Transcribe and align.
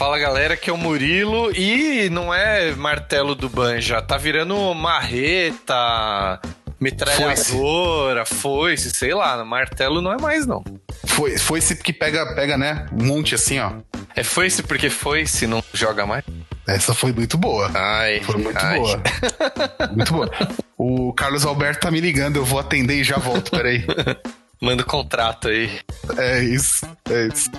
Fala 0.00 0.18
galera, 0.18 0.56
que 0.56 0.70
é 0.70 0.72
o 0.72 0.78
Murilo 0.78 1.52
e 1.54 2.08
não 2.08 2.32
é 2.32 2.70
martelo 2.70 3.34
do 3.34 3.50
Banja, 3.50 4.00
tá 4.00 4.16
virando 4.16 4.72
marreta, 4.72 6.40
metralhadora, 6.80 8.24
foice. 8.24 8.40
foice, 8.40 8.90
sei 8.92 9.12
lá, 9.12 9.44
martelo 9.44 10.00
não 10.00 10.10
é 10.10 10.16
mais 10.16 10.46
não. 10.46 10.64
Foi, 11.04 11.36
foice 11.36 11.76
que 11.76 11.92
pega, 11.92 12.34
pega, 12.34 12.56
né? 12.56 12.86
Um 12.98 13.04
monte 13.08 13.34
assim, 13.34 13.58
ó. 13.58 13.72
É 14.16 14.24
foice 14.24 14.62
porque 14.62 14.88
foice 14.88 15.46
não 15.46 15.62
joga 15.74 16.06
mais? 16.06 16.24
Essa 16.66 16.94
foi 16.94 17.12
muito 17.12 17.36
boa. 17.36 17.70
Ai, 17.74 18.22
foi 18.22 18.36
muito 18.38 18.58
ai. 18.58 18.78
boa. 18.78 19.02
muito 19.94 20.14
boa. 20.14 20.30
O 20.78 21.12
Carlos 21.12 21.44
Alberto 21.44 21.80
tá 21.82 21.90
me 21.90 22.00
ligando, 22.00 22.36
eu 22.36 22.44
vou 22.46 22.58
atender 22.58 22.94
e 22.94 23.04
já 23.04 23.18
volto, 23.18 23.50
peraí. 23.50 23.84
Manda 24.62 24.82
o 24.82 24.86
contrato 24.86 25.48
aí. 25.48 25.80
É 26.18 26.42
isso, 26.42 26.86
é 27.08 27.28
isso. 27.28 27.50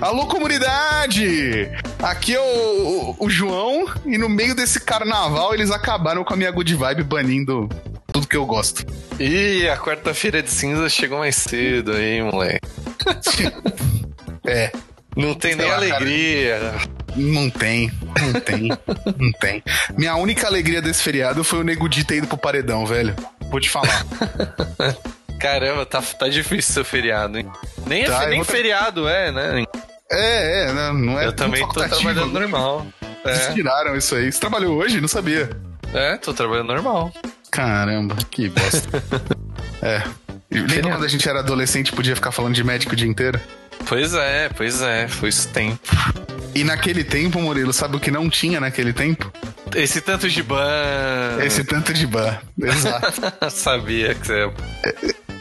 Alô, 0.00 0.26
comunidade! 0.26 1.70
Aqui 2.02 2.34
é 2.34 2.40
o, 2.40 3.14
o, 3.20 3.30
João, 3.30 3.86
e 4.04 4.18
no 4.18 4.28
meio 4.28 4.52
desse 4.52 4.80
carnaval 4.80 5.54
eles 5.54 5.70
acabaram 5.70 6.24
com 6.24 6.34
a 6.34 6.36
minha 6.36 6.50
good 6.50 6.74
vibe 6.74 7.04
banindo 7.04 7.68
tudo 8.12 8.26
que 8.26 8.36
eu 8.36 8.44
gosto. 8.44 8.84
Ih, 9.20 9.68
a 9.68 9.76
quarta-feira 9.76 10.42
de 10.42 10.50
cinza 10.50 10.88
chegou 10.88 11.18
mais 11.18 11.36
cedo 11.36 11.92
aí, 11.92 12.20
moleque. 12.20 12.66
é. 14.44 14.72
Não 15.16 15.34
tem 15.34 15.54
nem 15.54 15.68
lá, 15.68 15.76
alegria. 15.76 16.58
Cara. 16.58 16.94
Não 17.14 17.48
tem, 17.48 17.92
não 18.20 18.40
tem, 18.40 18.68
não 19.16 19.32
tem. 19.38 19.62
Minha 19.96 20.16
única 20.16 20.48
alegria 20.48 20.82
desse 20.82 21.00
feriado 21.00 21.44
foi 21.44 21.60
o 21.60 21.62
Nego 21.62 21.88
Di 21.88 22.02
ter 22.02 22.16
ido 22.16 22.26
pro 22.26 22.36
paredão, 22.36 22.84
velho. 22.84 23.14
Vou 23.52 23.60
te 23.60 23.70
falar. 23.70 24.04
Caramba, 25.44 25.84
tá, 25.84 26.00
tá 26.00 26.26
difícil 26.26 26.72
seu 26.72 26.84
feriado, 26.86 27.38
hein? 27.38 27.46
Nem, 27.86 28.04
tá, 28.04 28.24
é, 28.24 28.28
nem 28.30 28.42
feriado 28.42 29.06
é, 29.06 29.30
né? 29.30 29.66
É, 30.10 30.62
é, 30.62 30.72
né? 30.72 30.92
não 30.94 31.20
é 31.20 31.26
Eu 31.26 31.34
também 31.34 31.60
tô 31.68 31.86
trabalhando 31.86 32.32
né? 32.32 32.40
normal. 32.40 32.86
É. 33.22 33.52
tiraram 33.52 33.94
isso 33.94 34.14
aí. 34.14 34.32
Você 34.32 34.40
trabalhou 34.40 34.74
hoje? 34.78 35.02
Não 35.02 35.08
sabia. 35.08 35.50
É, 35.92 36.16
tô 36.16 36.32
trabalhando 36.32 36.68
normal. 36.68 37.12
Caramba, 37.50 38.16
que 38.30 38.48
bosta. 38.48 38.88
é. 39.82 40.02
Lembra 40.50 40.92
quando 40.92 41.04
a 41.04 41.08
gente 41.08 41.28
era 41.28 41.40
adolescente 41.40 41.92
podia 41.92 42.16
ficar 42.16 42.32
falando 42.32 42.54
de 42.54 42.64
médico 42.64 42.94
o 42.94 42.96
dia 42.96 43.08
inteiro? 43.08 43.38
Pois 43.84 44.14
é, 44.14 44.48
pois 44.48 44.80
é, 44.80 45.08
foi 45.08 45.28
esse 45.28 45.46
tempo. 45.48 45.78
E 46.54 46.64
naquele 46.64 47.04
tempo, 47.04 47.38
Murilo, 47.38 47.72
sabe 47.72 47.96
o 47.96 48.00
que 48.00 48.10
não 48.10 48.30
tinha 48.30 48.60
naquele 48.60 48.94
tempo? 48.94 49.30
Esse 49.74 50.00
tanto 50.00 50.26
de 50.26 50.42
ban. 50.42 51.36
Esse 51.44 51.64
tanto 51.64 51.92
de 51.92 52.06
ban, 52.06 52.38
exato. 52.58 53.20
Sabia 53.50 54.14
que 54.14 54.26
você. 54.26 54.50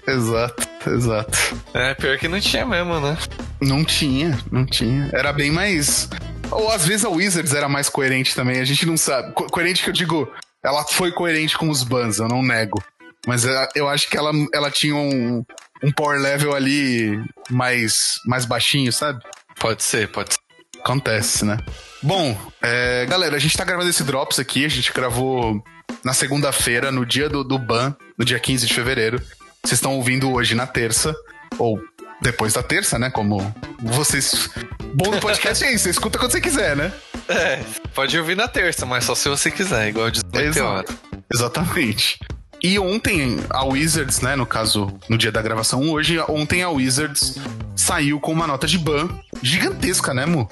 Exato, 0.08 0.68
exato. 0.90 1.58
É, 1.74 1.94
pior 1.94 2.18
que 2.18 2.28
não 2.28 2.40
tinha 2.40 2.66
mesmo, 2.66 3.00
né? 3.00 3.18
Não 3.62 3.84
tinha, 3.86 4.38
não 4.52 4.66
tinha. 4.66 5.10
Era 5.14 5.32
bem 5.32 5.52
mais. 5.52 6.10
Ou 6.52 6.70
às 6.72 6.86
vezes 6.86 7.06
a 7.06 7.10
Wizards 7.10 7.54
era 7.54 7.70
mais 7.70 7.90
coerente 7.90 8.36
também, 8.36 8.60
a 8.60 8.66
gente 8.66 8.86
não 8.86 8.98
sabe. 8.98 9.34
Co 9.34 9.46
coerente 9.46 9.84
que 9.84 9.90
eu 9.90 9.94
digo, 9.94 10.32
ela 10.64 10.84
foi 10.84 11.12
coerente 11.12 11.58
com 11.58 11.70
os 11.70 11.84
bans, 11.84 12.20
eu 12.20 12.28
não 12.28 12.44
nego. 12.44 12.84
Mas 13.26 13.46
eu 13.76 13.88
acho 13.88 14.10
que 14.10 14.18
ela, 14.18 14.32
ela 14.54 14.70
tinha 14.70 14.96
um, 14.96 15.46
um 15.82 15.92
power 15.94 16.20
level 16.20 16.54
ali 16.54 17.24
mais, 17.50 18.16
mais 18.26 18.46
baixinho, 18.46 18.92
sabe? 18.92 19.24
Pode 19.60 19.82
ser, 19.82 20.10
pode 20.10 20.34
ser. 20.34 20.40
Acontece, 20.80 21.46
né? 21.46 21.58
Bom, 22.02 22.38
é, 22.62 23.06
galera, 23.06 23.38
a 23.38 23.40
gente 23.40 23.58
tá 23.58 23.64
gravando 23.64 23.90
esse 23.90 24.04
Drops 24.04 24.38
aqui, 24.40 24.66
a 24.66 24.70
gente 24.70 24.92
gravou 24.92 25.64
na 26.04 26.14
segunda-feira, 26.14 26.92
no 26.92 27.06
dia 27.06 27.30
do, 27.30 27.42
do 27.42 27.58
ban, 27.58 27.96
no 28.18 28.26
dia 28.26 28.38
15 28.38 28.68
de 28.68 28.74
fevereiro. 28.74 29.22
Vocês 29.66 29.78
estão 29.78 29.96
ouvindo 29.96 30.30
hoje 30.30 30.56
na 30.56 30.68
terça, 30.68 31.16
ou 31.58 31.80
depois 32.22 32.52
da 32.52 32.62
terça, 32.62 33.00
né? 33.00 33.10
Como 33.10 33.40
vocês. 33.80 34.50
Bom 34.94 35.10
no 35.10 35.22
podcast 35.22 35.64
é 35.64 35.72
isso, 35.72 35.86
você 35.86 35.90
escuta 35.92 36.20
quando 36.20 36.34
você 36.34 36.42
quiser, 36.42 36.76
né? 36.76 36.92
É, 37.30 37.64
pode 37.96 38.20
ouvir 38.20 38.36
na 38.36 38.50
terça, 38.50 38.86
mas 38.86 39.06
só 39.06 39.16
se 39.16 39.30
você 39.30 39.50
quiser, 39.50 39.88
igual 39.88 40.12
de 40.12 40.20
Exato. 40.34 40.94
Exatamente. 41.34 42.20
E 42.64 42.80
ontem 42.80 43.40
a 43.50 43.66
Wizards, 43.66 44.22
né, 44.22 44.38
no 44.38 44.46
caso, 44.46 44.88
no 45.10 45.18
dia 45.18 45.34
da 45.34 45.42
gravação 45.42 45.92
hoje, 45.92 46.18
ontem 46.30 46.64
a 46.64 46.70
Wizards 46.70 47.38
saiu 47.76 48.22
com 48.22 48.32
uma 48.32 48.48
nota 48.48 48.66
de 48.66 48.78
ban 48.78 49.10
gigantesca, 49.42 50.14
né, 50.14 50.26
Mu? 50.26 50.48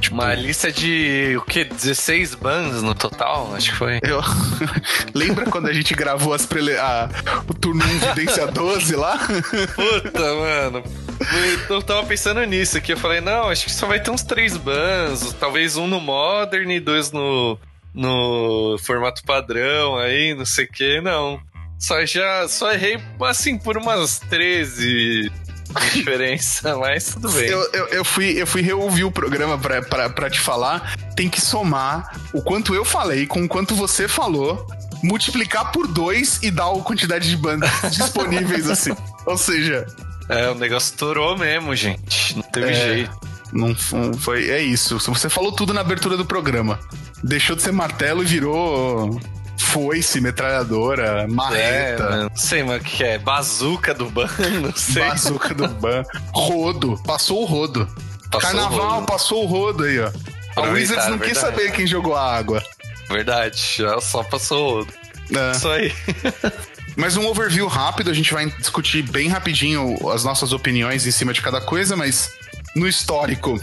Tipo, 0.00 0.14
uma 0.14 0.32
lista 0.34 0.70
de 0.70 1.34
o 1.36 1.40
que? 1.40 1.64
16 1.64 2.36
bans 2.36 2.80
no 2.80 2.94
total? 2.94 3.52
Acho 3.56 3.72
que 3.72 3.76
foi. 3.76 3.98
Eu... 4.04 4.20
Lembra 5.12 5.46
quando 5.46 5.66
a 5.66 5.72
gente 5.72 5.94
gravou 5.94 6.32
as 6.32 6.46
prele... 6.46 6.76
a... 6.76 7.10
o 7.48 7.52
turno 7.52 7.82
Evidência 7.82 8.46
12 8.46 8.94
lá? 8.94 9.18
Puta, 9.74 10.34
mano. 10.34 10.84
Eu 11.68 11.82
tava 11.82 12.06
pensando 12.06 12.40
nisso 12.44 12.78
aqui. 12.78 12.92
Eu 12.92 12.98
falei, 12.98 13.20
não, 13.20 13.48
acho 13.48 13.64
que 13.64 13.72
só 13.72 13.88
vai 13.88 13.98
ter 13.98 14.12
uns 14.12 14.22
três 14.22 14.56
bans. 14.56 15.34
Talvez 15.40 15.76
um 15.76 15.88
no 15.88 16.00
Modern 16.00 16.70
e 16.70 16.78
dois 16.78 17.10
no, 17.10 17.58
no 17.96 18.76
formato 18.78 19.22
padrão 19.24 19.96
aí, 19.96 20.34
não 20.34 20.44
sei 20.44 20.66
o 20.66 20.70
que, 20.70 21.00
não. 21.00 21.40
Só 21.78 22.04
já 22.04 22.46
só 22.48 22.72
errei 22.72 22.98
assim 23.22 23.58
por 23.58 23.76
umas 23.76 24.18
13 24.18 25.32
diferença, 25.92 26.76
mas 26.76 27.14
tudo 27.14 27.30
bem. 27.30 27.48
Eu, 27.48 27.72
eu, 27.72 27.86
eu, 27.88 28.04
fui, 28.04 28.40
eu 28.40 28.46
fui 28.46 28.60
reouvir 28.60 29.04
o 29.04 29.10
programa 29.10 29.58
pra, 29.58 29.82
pra, 29.82 30.10
pra 30.10 30.30
te 30.30 30.40
falar. 30.40 30.94
Tem 31.16 31.28
que 31.28 31.40
somar 31.40 32.18
o 32.32 32.42
quanto 32.42 32.74
eu 32.74 32.84
falei 32.84 33.26
com 33.26 33.42
o 33.42 33.48
quanto 33.48 33.74
você 33.74 34.06
falou, 34.06 34.66
multiplicar 35.02 35.72
por 35.72 35.86
dois 35.86 36.38
e 36.42 36.50
dar 36.50 36.70
a 36.70 36.80
quantidade 36.80 37.28
de 37.28 37.36
bandas 37.36 37.70
disponíveis 37.90 38.68
assim. 38.68 38.94
Ou 39.24 39.38
seja. 39.38 39.86
É, 40.28 40.50
o 40.50 40.54
negócio 40.54 40.90
estourou 40.90 41.38
mesmo, 41.38 41.74
gente. 41.74 42.36
Não 42.36 42.42
teve 42.42 42.70
é, 42.70 42.74
jeito. 42.74 43.25
Não 43.52 43.74
foi. 44.18 44.50
É 44.50 44.60
isso. 44.60 44.98
Você 44.98 45.28
falou 45.28 45.52
tudo 45.52 45.72
na 45.72 45.80
abertura 45.80 46.16
do 46.16 46.24
programa 46.24 46.78
deixou 47.22 47.56
de 47.56 47.62
ser 47.62 47.72
martelo 47.72 48.22
e 48.22 48.26
virou 48.26 49.20
foice, 49.58 50.20
metralhadora, 50.20 51.26
marreta. 51.28 52.04
É, 52.04 52.16
não 52.22 52.36
sei, 52.36 52.62
mas 52.62 52.80
o 52.80 52.84
que 52.84 53.04
é? 53.04 53.18
Bazuca 53.18 53.92
do 53.92 54.08
ban? 54.08 54.28
Não 54.62 54.74
sei. 54.74 55.04
Bazuca 55.04 55.54
do 55.54 55.68
ban. 55.68 56.02
Rodo. 56.32 57.00
Passou 57.04 57.42
o 57.42 57.44
rodo. 57.44 57.86
Passou 58.30 58.40
Carnaval, 58.40 58.78
o 58.78 58.94
rodo. 58.94 59.06
passou 59.06 59.44
o 59.44 59.46
rodo 59.46 59.84
aí, 59.84 59.98
ó. 60.00 60.10
A 60.56 60.62
Wizards 60.70 61.04
não 61.04 61.18
verdade. 61.18 61.32
quis 61.32 61.38
saber 61.38 61.72
quem 61.72 61.86
jogou 61.86 62.14
a 62.14 62.34
água. 62.34 62.62
Verdade, 63.10 63.82
só 64.00 64.22
passou 64.22 64.66
o 64.66 64.74
rodo. 64.78 64.92
É. 65.34 65.50
Isso 65.52 65.68
aí. 65.68 65.92
Mas 66.96 67.16
um 67.16 67.26
overview 67.26 67.66
rápido, 67.66 68.10
a 68.10 68.14
gente 68.14 68.32
vai 68.32 68.46
discutir 68.46 69.02
bem 69.02 69.28
rapidinho 69.28 69.94
as 70.10 70.24
nossas 70.24 70.52
opiniões 70.52 71.06
em 71.06 71.10
cima 71.10 71.32
de 71.34 71.42
cada 71.42 71.60
coisa, 71.60 71.94
mas 71.94 72.30
no 72.76 72.86
histórico, 72.86 73.58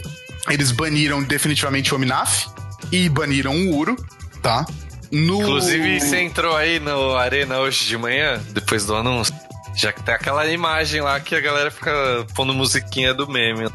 eles 0.50 0.72
baniram 0.72 1.24
definitivamente 1.24 1.94
o 1.94 1.97
Ominaf 1.97 2.47
e 2.91 3.07
baniram 3.07 3.56
o 3.56 3.78
Uro, 3.78 3.96
tá? 4.41 4.66
No... 5.12 5.41
Inclusive, 5.41 6.01
você 6.01 6.19
entrou 6.22 6.56
aí 6.56 6.79
no 6.79 7.16
Arena 7.16 7.59
hoje 7.59 7.85
de 7.85 7.97
manhã, 7.97 8.41
depois 8.50 8.85
do 8.85 8.96
anúncio. 8.96 9.34
Já 9.75 9.94
que 9.94 10.03
tem 10.03 10.13
aquela 10.13 10.46
imagem 10.47 11.01
lá 11.01 11.19
que 11.19 11.35
a 11.35 11.40
galera 11.40 11.72
fica 11.72 11.91
pondo 12.35 12.53
musiquinha 12.53 13.13
do 13.13 13.28
meme. 13.28 13.69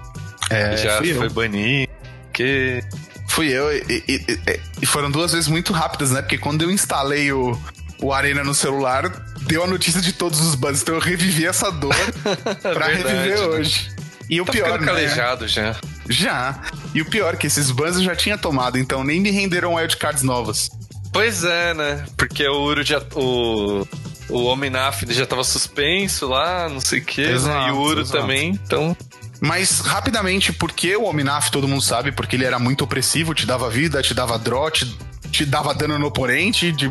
É, 0.51 0.77
já 0.77 0.99
foi 0.99 1.11
eu. 1.11 1.31
banir. 1.31 1.89
Que. 2.33 2.83
Fui 3.29 3.49
eu, 3.49 3.71
e, 3.73 4.03
e, 4.09 4.41
e, 4.83 4.87
foram 4.87 5.11
duas 5.11 5.33
vezes 5.33 5.49
muito 5.49 5.73
rápidas, 5.73 6.11
né? 6.11 6.23
Porque 6.23 6.39
quando 6.39 6.63
eu 6.63 6.71
instalei 6.71 7.31
o, 7.31 7.57
o 8.01 8.13
Arena 8.13 8.43
no 8.43 8.55
celular, 8.55 9.09
deu 9.43 9.63
a 9.63 9.67
notícia 9.67 10.01
de 10.01 10.13
todos 10.13 10.41
os 10.41 10.55
bugs. 10.55 10.83
Então 10.83 10.95
eu 10.95 11.01
revivi 11.01 11.47
essa 11.47 11.71
dor 11.71 11.95
pra 12.63 12.87
reviver 12.87 13.41
hoje. 13.41 13.91
E 14.29 14.41
o 14.41 14.45
tá 14.45 14.53
pior, 14.53 14.81
né? 14.81 14.87
calejado 14.87 15.49
já. 15.49 15.77
Já. 16.09 16.61
E 16.95 17.01
o 17.01 17.07
pior, 17.07 17.37
que 17.37 17.47
esses 17.47 17.71
bans 17.71 17.97
eu 17.97 18.03
já 18.03 18.15
tinha 18.15 18.37
tomado, 18.37 18.79
então 18.79 19.03
nem 19.03 19.21
me 19.21 19.31
renderam 19.31 19.75
wildcards 19.75 20.23
novas. 20.23 20.71
Pois 21.13 21.45
é, 21.45 21.75
né? 21.75 22.05
Porque 22.17 22.47
o 22.47 22.63
Uro 22.63 22.85
já. 22.85 23.03
O, 23.15 23.87
o 24.29 24.45
Ominaf 24.45 25.05
já 25.09 25.25
tava 25.25 25.43
suspenso 25.43 26.29
lá, 26.29 26.69
não 26.69 26.81
sei 26.81 27.01
o 27.01 27.05
quê, 27.05 27.23
exato, 27.23 27.59
né? 27.59 27.69
E 27.69 27.73
o 27.73 27.79
Uro 27.79 28.03
exato. 28.03 28.21
também, 28.21 28.51
então. 28.51 28.97
Mas, 29.41 29.81
rapidamente, 29.81 30.53
porque 30.53 30.97
o 30.97 31.05
Ominaf 31.05 31.51
todo 31.51 31.69
mundo 31.69 31.83
sabe, 31.83 32.13
porque 32.13 32.37
ele 32.37 32.45
era 32.45 32.59
muito 32.59 32.85
opressivo, 32.85 33.35
te 33.35 33.47
dava 33.47 33.71
vida, 33.71 34.03
te 34.03 34.13
dava 34.13 34.39
draw, 34.39 34.71
te, 34.71 34.85
te 35.31 35.47
dava 35.47 35.73
dano 35.73 35.99
no 35.99 36.07
oponente, 36.07 36.73
de, 36.73 36.91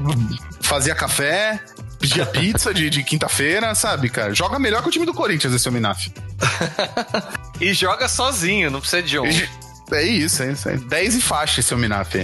fazia 0.62 0.96
café, 0.96 1.62
pedia 2.00 2.26
pizza 2.26 2.74
de, 2.74 2.90
de 2.90 3.04
quinta-feira, 3.04 3.74
sabe, 3.76 4.10
cara? 4.10 4.34
Joga 4.34 4.60
melhor 4.60 4.82
que 4.82 4.90
o 4.90 4.92
time 4.92 5.06
do 5.06 5.14
Corinthians 5.14 5.54
esse 5.54 5.68
Ominaf. 5.68 6.08
e 7.60 7.74
joga 7.74 8.08
sozinho, 8.08 8.70
não 8.70 8.80
precisa 8.80 9.04
de 9.04 9.20
um. 9.20 9.26
É 9.92 10.04
isso, 10.04 10.44
é 10.44 10.52
isso. 10.52 10.70
É 10.70 10.78
10 10.78 11.16
e 11.16 11.22
faixa 11.22 11.60
esse 11.60 11.74
Ominaf. 11.74 12.16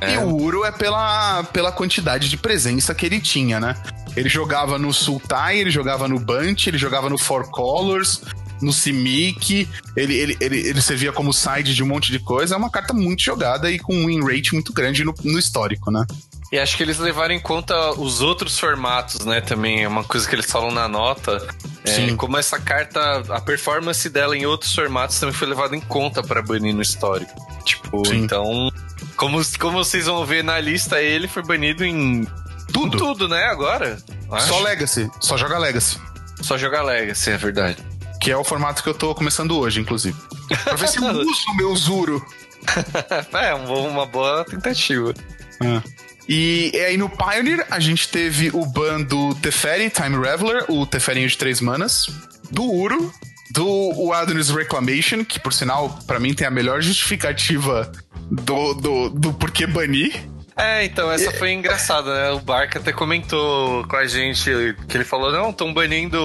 É. 0.00 0.14
E 0.14 0.18
o 0.18 0.36
Uro 0.36 0.64
é 0.64 0.70
pela, 0.70 1.42
pela 1.44 1.72
quantidade 1.72 2.28
de 2.28 2.36
presença 2.36 2.94
que 2.94 3.04
ele 3.04 3.20
tinha, 3.20 3.58
né? 3.58 3.76
Ele 4.16 4.28
jogava 4.28 4.78
no 4.78 4.92
Sultai, 4.92 5.58
ele 5.58 5.70
jogava 5.70 6.08
no 6.08 6.18
Bunt, 6.18 6.66
ele 6.66 6.78
jogava 6.78 7.08
no 7.08 7.18
Four 7.18 7.50
Colors, 7.50 8.22
no 8.60 8.72
Simic, 8.72 9.68
ele, 9.96 10.14
ele, 10.14 10.36
ele, 10.40 10.68
ele 10.68 10.80
servia 10.80 11.12
como 11.12 11.32
side 11.32 11.74
de 11.74 11.82
um 11.82 11.86
monte 11.86 12.12
de 12.12 12.18
coisa. 12.18 12.54
É 12.54 12.58
uma 12.58 12.70
carta 12.70 12.92
muito 12.92 13.22
jogada 13.22 13.70
e 13.70 13.78
com 13.78 13.94
um 13.94 14.06
win 14.06 14.24
rate 14.24 14.54
muito 14.54 14.72
grande 14.72 15.04
no, 15.04 15.14
no 15.24 15.38
histórico, 15.38 15.90
né? 15.90 16.04
E 16.50 16.58
acho 16.58 16.76
que 16.76 16.82
eles 16.82 16.98
levaram 16.98 17.34
em 17.34 17.40
conta 17.40 17.92
os 17.92 18.22
outros 18.22 18.58
formatos, 18.58 19.24
né? 19.24 19.40
Também 19.40 19.84
é 19.84 19.88
uma 19.88 20.02
coisa 20.02 20.26
que 20.26 20.34
eles 20.34 20.50
falam 20.50 20.70
na 20.70 20.88
nota. 20.88 21.46
É, 21.84 21.90
Sim. 21.90 22.16
Como 22.16 22.38
essa 22.38 22.58
carta, 22.58 23.22
a 23.28 23.40
performance 23.40 24.08
dela 24.08 24.36
em 24.36 24.46
outros 24.46 24.74
formatos 24.74 25.20
também 25.20 25.34
foi 25.34 25.46
levada 25.46 25.76
em 25.76 25.80
conta 25.80 26.22
para 26.22 26.40
banir 26.40 26.74
no 26.74 26.80
histórico. 26.80 27.32
Tipo, 27.64 28.06
Sim. 28.06 28.24
então. 28.24 28.70
Como, 29.16 29.40
como 29.58 29.84
vocês 29.84 30.06
vão 30.06 30.24
ver 30.24 30.42
na 30.42 30.58
lista, 30.58 31.02
ele 31.02 31.28
foi 31.28 31.42
banido 31.42 31.84
em 31.84 32.26
tudo, 32.72 32.96
tudo 32.96 33.28
né? 33.28 33.44
Agora. 33.44 33.98
Só 34.40 34.60
Legacy. 34.60 35.10
Só 35.20 35.36
joga 35.36 35.58
Legacy. 35.58 35.98
Só 36.40 36.56
joga 36.56 36.82
Legacy, 36.82 37.30
é 37.30 37.36
verdade. 37.36 37.76
Que 38.22 38.30
é 38.30 38.36
o 38.36 38.44
formato 38.44 38.82
que 38.82 38.88
eu 38.88 38.94
tô 38.94 39.14
começando 39.14 39.58
hoje, 39.58 39.80
inclusive. 39.80 40.16
Pra 40.64 40.74
ver 40.74 40.88
se 40.88 40.96
eu 41.02 41.10
uso 41.10 41.50
o 41.50 41.56
meu 41.56 41.76
Zuro. 41.76 42.24
é, 43.34 43.54
uma 43.54 44.06
boa 44.06 44.44
tentativa. 44.44 45.12
É. 45.62 46.07
E 46.28 46.70
aí 46.86 46.96
no 46.96 47.08
Pioneer 47.08 47.66
a 47.70 47.80
gente 47.80 48.08
teve 48.08 48.50
o 48.52 48.66
ban 48.66 49.00
do 49.02 49.34
Teferi, 49.36 49.88
Time 49.88 50.16
Reveler, 50.16 50.64
o 50.68 50.84
Teferinho 50.84 51.28
de 51.28 51.38
três 51.38 51.60
manas, 51.60 52.06
do 52.50 52.64
Uro, 52.64 53.12
do 53.52 54.10
Wilderness 54.10 54.50
Reclamation, 54.50 55.24
que 55.24 55.40
por 55.40 55.52
sinal, 55.52 55.98
para 56.06 56.20
mim 56.20 56.34
tem 56.34 56.46
a 56.46 56.50
melhor 56.50 56.82
justificativa 56.82 57.90
do, 58.30 58.74
do, 58.74 59.08
do 59.08 59.32
porquê 59.32 59.66
banir. 59.66 60.28
É, 60.54 60.84
então, 60.84 61.10
essa 61.10 61.30
foi 61.30 61.52
engraçada, 61.52 62.12
né? 62.12 62.30
O 62.32 62.40
Barca 62.40 62.80
até 62.80 62.92
comentou 62.92 63.86
com 63.86 63.96
a 63.96 64.06
gente 64.06 64.50
que 64.88 64.96
ele 64.96 65.04
falou: 65.04 65.30
não, 65.30 65.50
estão 65.50 65.72
banindo 65.72 66.18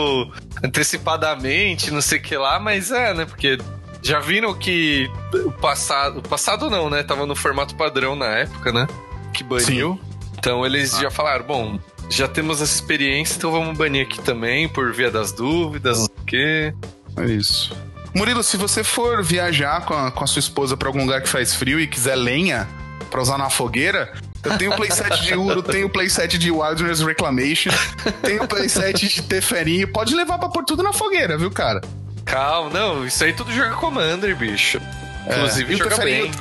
antecipadamente, 0.64 1.92
não 1.92 2.02
sei 2.02 2.18
o 2.18 2.22
que 2.22 2.36
lá, 2.36 2.60
mas 2.60 2.92
é, 2.92 3.14
né? 3.14 3.26
Porque 3.26 3.60
já 4.02 4.20
viram 4.20 4.54
que 4.56 5.08
o 5.46 5.52
passado. 5.52 6.18
O 6.18 6.24
passado 6.24 6.68
não, 6.68 6.90
né? 6.90 7.04
Tava 7.04 7.28
no 7.28 7.36
formato 7.36 7.76
padrão 7.76 8.16
na 8.16 8.26
época, 8.26 8.72
né? 8.72 8.88
Que 9.34 9.44
baniu. 9.44 10.00
Sim. 10.02 10.14
Então 10.38 10.66
eles 10.66 10.94
ah. 10.96 11.02
já 11.02 11.12
falaram: 11.12 11.46
bom, 11.46 11.80
já 12.10 12.28
temos 12.28 12.62
essa 12.62 12.74
experiência, 12.74 13.38
então 13.38 13.52
vamos 13.52 13.78
banir 13.78 14.06
aqui 14.06 14.22
também, 14.22 14.70
por 14.70 14.94
via 14.94 15.10
das 15.10 15.32
dúvidas, 15.32 15.98
sei 15.98 16.06
o 16.06 16.26
quê. 16.26 16.74
É 17.18 17.26
isso. 17.26 17.76
Murilo, 18.16 18.44
se 18.44 18.58
você 18.58 18.84
for 18.84 19.24
viajar 19.24 19.86
com 19.86 19.94
a, 19.94 20.12
com 20.12 20.24
a 20.24 20.28
sua 20.28 20.40
esposa 20.40 20.78
para 20.78 20.88
algum 20.88 21.02
lugar 21.02 21.22
que 21.22 21.30
faz 21.30 21.56
frio 21.56 21.80
e 21.80 21.88
quiser 21.88 22.16
lenha 22.16 22.68
para 23.10 23.22
usar 23.22 23.38
na 23.38 23.50
fogueira, 23.50 24.14
eu 24.44 24.58
tenho 24.58 24.72
o 24.72 24.76
playset 24.76 25.22
de 25.22 25.34
Uro, 25.34 25.64
tenho 25.64 25.88
o 25.88 25.90
playset 25.90 26.38
de 26.38 26.52
Wilderness 26.52 27.02
Reclamation, 27.02 27.72
tenho 28.22 28.44
o 28.44 28.48
playset 28.48 29.08
de 29.08 29.22
Teferinho. 29.24 29.88
Pode 29.88 30.14
levar 30.16 30.38
pra 30.38 30.50
pôr 30.50 30.64
tudo 30.64 30.84
na 30.84 30.94
fogueira, 30.94 31.38
viu, 31.38 31.50
cara? 31.50 31.82
Calma, 32.26 32.70
não, 32.70 33.06
isso 33.06 33.24
aí 33.24 33.34
tudo 33.34 33.52
joga 33.52 33.76
Commander, 33.76 34.36
bicho. 34.36 34.80
É, 35.26 35.36
Inclusive, 35.36 35.74
é, 35.74 35.78
joga 35.78 35.98
bem. 35.98 36.32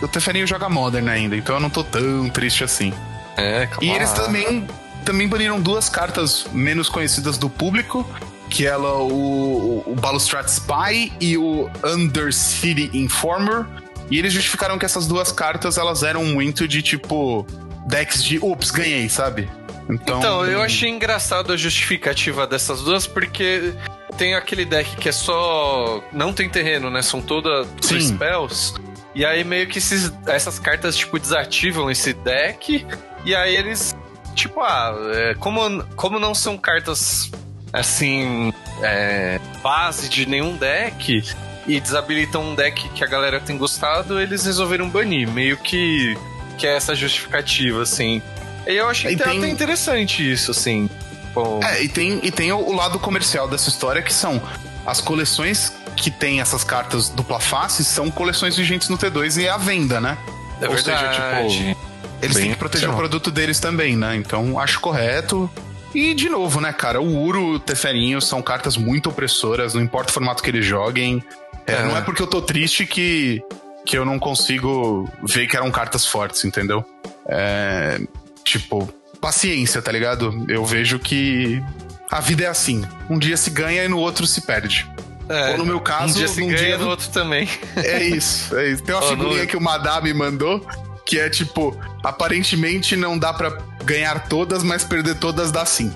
O 0.00 0.08
Teferinho 0.08 0.46
joga 0.46 0.68
Modern 0.68 1.08
ainda, 1.08 1.36
então 1.36 1.56
eu 1.56 1.60
não 1.60 1.70
tô 1.70 1.82
tão 1.82 2.28
triste 2.28 2.62
assim. 2.64 2.92
É, 3.36 3.66
claro. 3.66 3.84
E 3.84 3.90
eles 3.90 4.12
também, 4.12 4.66
também 5.04 5.28
baniram 5.28 5.60
duas 5.60 5.88
cartas 5.88 6.46
menos 6.52 6.88
conhecidas 6.88 7.38
do 7.38 7.48
público, 7.48 8.06
que 8.48 8.66
ela 8.66 8.94
o, 8.94 9.82
o 9.86 9.94
Balustrade 9.94 10.50
Spy 10.50 11.12
e 11.20 11.36
o 11.36 11.70
Undercity 11.84 12.90
Informer. 12.94 13.66
E 14.10 14.18
eles 14.18 14.32
justificaram 14.32 14.78
que 14.78 14.84
essas 14.84 15.06
duas 15.06 15.30
cartas 15.30 15.76
elas 15.76 16.02
eram 16.02 16.24
muito 16.24 16.66
de 16.66 16.80
tipo 16.80 17.46
decks 17.86 18.22
de 18.22 18.38
ups, 18.38 18.70
ganhei, 18.70 19.08
sabe? 19.08 19.48
Então, 19.90 20.18
então 20.18 20.44
eu 20.44 20.62
achei 20.62 20.88
engraçado 20.90 21.52
a 21.52 21.56
justificativa 21.56 22.46
dessas 22.46 22.82
duas 22.82 23.06
porque 23.06 23.72
tem 24.18 24.34
aquele 24.34 24.64
deck 24.64 24.96
que 24.96 25.08
é 25.08 25.12
só 25.12 26.02
não 26.12 26.32
tem 26.32 26.48
terreno, 26.48 26.90
né? 26.90 27.00
São 27.00 27.22
todas 27.22 27.66
spells. 27.82 28.74
E 29.18 29.26
aí 29.26 29.42
meio 29.42 29.66
que 29.66 29.78
esses, 29.78 30.12
essas 30.28 30.60
cartas 30.60 30.96
tipo 30.96 31.18
desativam 31.18 31.90
esse 31.90 32.12
deck 32.12 32.86
e 33.24 33.34
aí 33.34 33.56
eles 33.56 33.96
tipo 34.32 34.60
ah, 34.60 34.94
é, 35.12 35.34
como 35.34 35.82
como 35.96 36.20
não 36.20 36.32
são 36.32 36.56
cartas 36.56 37.28
assim, 37.72 38.52
é, 38.80 39.40
base 39.60 40.08
de 40.08 40.24
nenhum 40.24 40.56
deck 40.56 41.24
e 41.66 41.80
desabilitam 41.80 42.42
um 42.42 42.54
deck 42.54 42.88
que 42.90 43.02
a 43.02 43.08
galera 43.08 43.40
tem 43.40 43.58
gostado, 43.58 44.20
eles 44.20 44.44
resolveram 44.44 44.88
banir. 44.88 45.28
Meio 45.28 45.56
que, 45.56 46.16
que 46.56 46.64
é 46.64 46.76
essa 46.76 46.94
justificativa, 46.94 47.82
assim. 47.82 48.22
E 48.68 48.76
eu 48.76 48.88
achei 48.88 49.14
até, 49.14 49.24
tem... 49.24 49.38
até 49.38 49.48
interessante 49.48 50.32
isso, 50.32 50.52
assim. 50.52 50.88
Bom... 51.34 51.60
É, 51.62 51.82
e 51.82 51.88
tem, 51.88 52.20
e 52.22 52.30
tem 52.30 52.52
o 52.52 52.72
lado 52.72 53.00
comercial 53.00 53.48
dessa 53.48 53.68
história, 53.68 54.00
que 54.00 54.14
são 54.14 54.40
as 54.86 55.00
coleções 55.02 55.72
que 56.02 56.10
tem 56.10 56.40
essas 56.40 56.64
cartas 56.64 57.08
dupla 57.08 57.40
face 57.40 57.84
são 57.84 58.10
coleções 58.10 58.56
vigentes 58.56 58.88
no 58.88 58.96
T2 58.96 59.42
e 59.42 59.48
à 59.48 59.56
venda, 59.56 60.00
né? 60.00 60.16
É 60.60 60.68
Ou 60.68 60.74
verdade. 60.74 61.14
seja, 61.14 61.64
tipo, 61.64 61.78
eles 62.20 62.36
Bem 62.36 62.44
têm 62.44 62.52
que 62.52 62.58
proteger 62.58 62.90
o 62.90 62.96
produto 62.96 63.30
deles 63.30 63.60
também, 63.60 63.96
né? 63.96 64.16
Então 64.16 64.58
acho 64.58 64.80
correto. 64.80 65.50
E, 65.94 66.14
de 66.14 66.28
novo, 66.28 66.60
né, 66.60 66.72
cara, 66.72 67.00
o 67.00 67.24
Uro 67.24 67.54
o 67.54 67.58
Teferinho 67.58 68.20
são 68.20 68.42
cartas 68.42 68.76
muito 68.76 69.08
opressoras, 69.08 69.74
não 69.74 69.82
importa 69.82 70.10
o 70.10 70.14
formato 70.14 70.42
que 70.42 70.50
eles 70.50 70.64
joguem. 70.64 71.22
É, 71.66 71.72
é. 71.72 71.82
Não 71.82 71.96
é 71.96 72.00
porque 72.00 72.20
eu 72.20 72.26
tô 72.26 72.42
triste 72.42 72.84
que, 72.86 73.42
que 73.86 73.96
eu 73.96 74.04
não 74.04 74.18
consigo 74.18 75.08
ver 75.22 75.46
que 75.46 75.56
eram 75.56 75.70
cartas 75.70 76.04
fortes, 76.04 76.44
entendeu? 76.44 76.84
É, 77.26 78.00
tipo, 78.44 78.92
paciência, 79.20 79.80
tá 79.80 79.90
ligado? 79.90 80.44
Eu 80.48 80.64
vejo 80.64 80.98
que 80.98 81.62
a 82.10 82.20
vida 82.20 82.44
é 82.44 82.48
assim. 82.48 82.84
Um 83.08 83.18
dia 83.18 83.36
se 83.36 83.50
ganha 83.50 83.84
e 83.84 83.88
no 83.88 83.98
outro 83.98 84.26
se 84.26 84.42
perde. 84.42 84.86
É, 85.28 85.50
Ou 85.50 85.58
no 85.58 85.66
meu 85.66 85.80
caso, 85.80 86.14
um 86.14 86.16
dia 86.16 86.28
se 86.28 86.40
ganha 86.40 86.56
dia... 86.56 86.78
no 86.78 86.88
outro 86.88 87.08
também. 87.10 87.48
É 87.76 88.02
isso, 88.02 88.56
é 88.56 88.70
isso. 88.70 88.82
Tem 88.82 88.94
uma 88.94 89.04
oh, 89.04 89.08
figurinha 89.08 89.42
no... 89.42 89.46
que 89.46 89.56
o 89.56 89.60
Madame 89.60 90.12
mandou 90.14 90.64
que 91.08 91.18
é 91.18 91.30
tipo, 91.30 91.74
aparentemente 92.04 92.94
não 92.94 93.18
dá 93.18 93.32
para 93.32 93.58
ganhar 93.82 94.28
todas, 94.28 94.62
mas 94.62 94.84
perder 94.84 95.14
todas 95.14 95.50
dá 95.50 95.64
sim. 95.64 95.90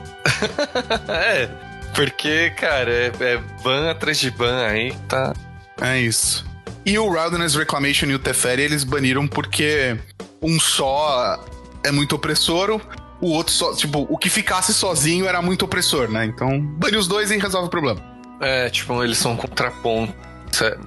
é, 1.06 1.50
porque, 1.94 2.48
cara, 2.50 2.90
é, 2.90 3.12
é 3.20 3.36
ban 3.62 3.90
atrás 3.90 4.18
de 4.18 4.30
ban 4.30 4.66
aí, 4.66 4.94
tá. 5.06 5.34
É 5.78 6.00
isso. 6.00 6.46
E 6.86 6.98
o 6.98 7.10
Wilderness 7.10 7.54
Reclamation 7.54 8.06
e 8.06 8.14
o 8.14 8.18
Teferi 8.18 8.62
eles 8.62 8.84
baniram 8.84 9.28
porque 9.28 9.98
um 10.40 10.58
só 10.58 11.44
é 11.84 11.92
muito 11.92 12.16
opressor, 12.16 12.80
o 13.20 13.28
outro 13.32 13.52
só, 13.52 13.74
tipo, 13.74 14.06
o 14.08 14.16
que 14.16 14.30
ficasse 14.30 14.72
sozinho 14.72 15.26
era 15.26 15.42
muito 15.42 15.66
opressor, 15.66 16.08
né? 16.10 16.24
Então, 16.24 16.58
bane 16.58 16.96
os 16.96 17.06
dois 17.06 17.30
e 17.30 17.36
resolve 17.36 17.66
o 17.66 17.70
problema. 17.70 18.11
É, 18.42 18.68
tipo, 18.68 19.02
eles 19.04 19.18
são 19.18 19.36
contraponto. 19.36 20.12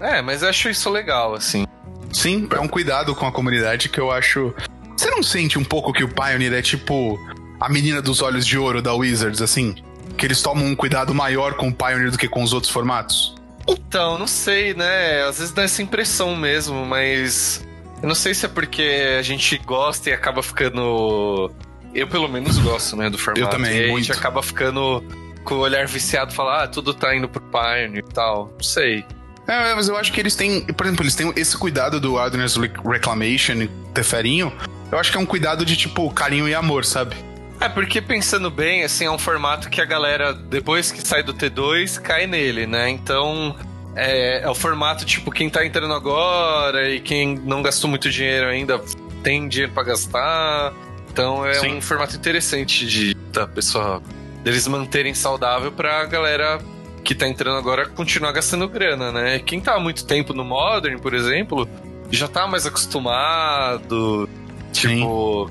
É, 0.02 0.22
mas 0.22 0.44
eu 0.44 0.50
acho 0.50 0.70
isso 0.70 0.90
legal, 0.90 1.34
assim. 1.34 1.66
Sim, 2.12 2.48
é 2.52 2.60
um 2.60 2.68
cuidado 2.68 3.16
com 3.16 3.26
a 3.26 3.32
comunidade 3.32 3.90
que 3.90 4.00
eu 4.00 4.12
acho. 4.12 4.54
Você 4.96 5.10
não 5.10 5.24
sente 5.24 5.58
um 5.58 5.64
pouco 5.64 5.92
que 5.92 6.04
o 6.04 6.08
Pioneer 6.08 6.54
é 6.54 6.62
tipo 6.62 7.20
a 7.60 7.70
menina 7.70 8.02
dos 8.02 8.22
olhos 8.22 8.46
de 8.46 8.58
ouro 8.58 8.82
da 8.82 8.94
Wizards, 8.94 9.42
assim? 9.42 9.76
Que 10.18 10.26
eles 10.26 10.42
tomam 10.42 10.66
um 10.66 10.76
cuidado 10.76 11.14
maior 11.14 11.56
com 11.56 11.70
o 11.70 11.74
Pioneer 11.74 12.12
do 12.12 12.18
que 12.18 12.28
com 12.28 12.44
os 12.44 12.54
outros 12.54 12.72
formatos? 12.72 13.36
Então, 13.68 14.18
não 14.18 14.28
sei, 14.28 14.74
né? 14.74 15.24
Às 15.24 15.40
vezes 15.40 15.54
dá 15.54 15.64
essa 15.64 15.82
impressão 15.82 16.36
mesmo, 16.36 16.86
mas. 16.86 17.66
Eu 18.02 18.08
não 18.08 18.16
sei 18.16 18.34
se 18.34 18.46
é 18.46 18.50
porque 18.50 19.16
a 19.18 19.22
gente 19.22 19.58
gosta 19.58 20.10
e 20.10 20.14
acaba 20.14 20.44
ficando. 20.44 21.52
Eu, 21.94 22.08
pelo 22.08 22.28
menos, 22.28 22.58
gosto, 22.60 22.96
né, 22.96 23.10
do 23.10 23.18
formato. 23.18 23.40
Eu 23.40 23.50
também, 23.50 23.78
e 23.78 23.92
a 23.92 23.96
gente 23.96 24.12
acaba 24.12 24.44
ficando 24.44 25.02
com 25.46 25.56
o 25.56 25.60
olhar 25.60 25.88
viciado, 25.88 26.34
falar, 26.34 26.64
ah, 26.64 26.68
tudo 26.68 26.94
tá 26.94 27.16
indo 27.16 27.30
pro 27.30 27.42
Pioneer 27.42 28.00
e 28.00 28.02
tal. 28.02 28.52
Não 28.54 28.64
sei. 28.64 29.06
É, 29.48 29.76
mas 29.76 29.88
eu 29.88 29.96
acho 29.96 30.12
que 30.12 30.20
eles 30.20 30.36
têm, 30.36 30.66
por 30.66 30.86
exemplo, 30.86 31.04
eles 31.04 31.16
têm 31.16 31.32
esse 31.36 31.56
cuidado 31.56 32.00
do 32.00 32.16
Wilderness 32.16 32.58
Reclamation, 32.84 33.68
Teferinho. 33.94 34.52
Eu 34.92 34.98
acho 34.98 35.12
que 35.12 35.18
é 35.18 35.22
um 35.22 35.26
cuidado 35.26 35.64
de, 35.64 35.78
tipo, 35.78 36.10
carinho 36.12 36.50
e 36.50 36.56
amor, 36.56 36.84
sabe? 36.84 37.16
É, 37.62 37.70
porque 37.70 38.02
pensando 38.02 38.50
bem, 38.50 38.84
assim, 38.84 39.06
é 39.06 39.12
um 39.12 39.18
formato 39.18 39.70
que 39.70 39.80
a 39.80 39.86
galera, 39.86 40.34
depois 40.34 40.92
que 40.92 41.08
sai 41.08 41.24
do 41.24 41.34
T2, 41.34 42.02
cai 42.02 42.26
nele, 42.26 42.66
né? 42.66 42.90
Então, 42.90 43.56
é, 43.96 44.42
é 44.42 44.50
o 44.50 44.56
formato, 44.56 45.06
tipo, 45.06 45.32
quem 45.32 45.50
tá 45.50 45.66
entrando 45.66 45.94
agora 45.94 46.90
e 46.90 47.00
quem 47.00 47.36
não 47.36 47.62
gastou 47.62 47.90
muito 47.90 48.10
dinheiro 48.10 48.48
ainda 48.48 48.82
tem 49.24 49.48
dinheiro 49.48 49.72
para 49.74 49.84
gastar. 49.84 50.74
Então, 51.10 51.46
é 51.46 51.54
Sim. 51.54 51.76
um 51.76 51.82
formato 51.82 52.16
interessante 52.16 52.86
de 52.86 53.16
da 53.32 53.48
pessoa 53.48 54.02
deles 54.46 54.68
manterem 54.68 55.16
saudável 55.16 55.72
pra 55.72 56.06
galera 56.06 56.60
que 57.04 57.16
tá 57.16 57.28
entrando 57.28 57.58
agora 57.58 57.90
continuar 57.90 58.32
gastando 58.32 58.70
grana, 58.70 59.12
né? 59.12 59.40
Quem 59.40 59.60
tá 59.60 59.74
há 59.74 59.80
muito 59.80 60.06
tempo 60.06 60.34
no 60.34 60.46
Modern, 60.46 61.00
por 61.00 61.16
exemplo, 61.16 61.68
já 62.12 62.28
tá 62.28 62.46
mais 62.46 62.64
acostumado, 62.68 64.30
tipo, 64.72 64.90
Sim. 64.90 65.02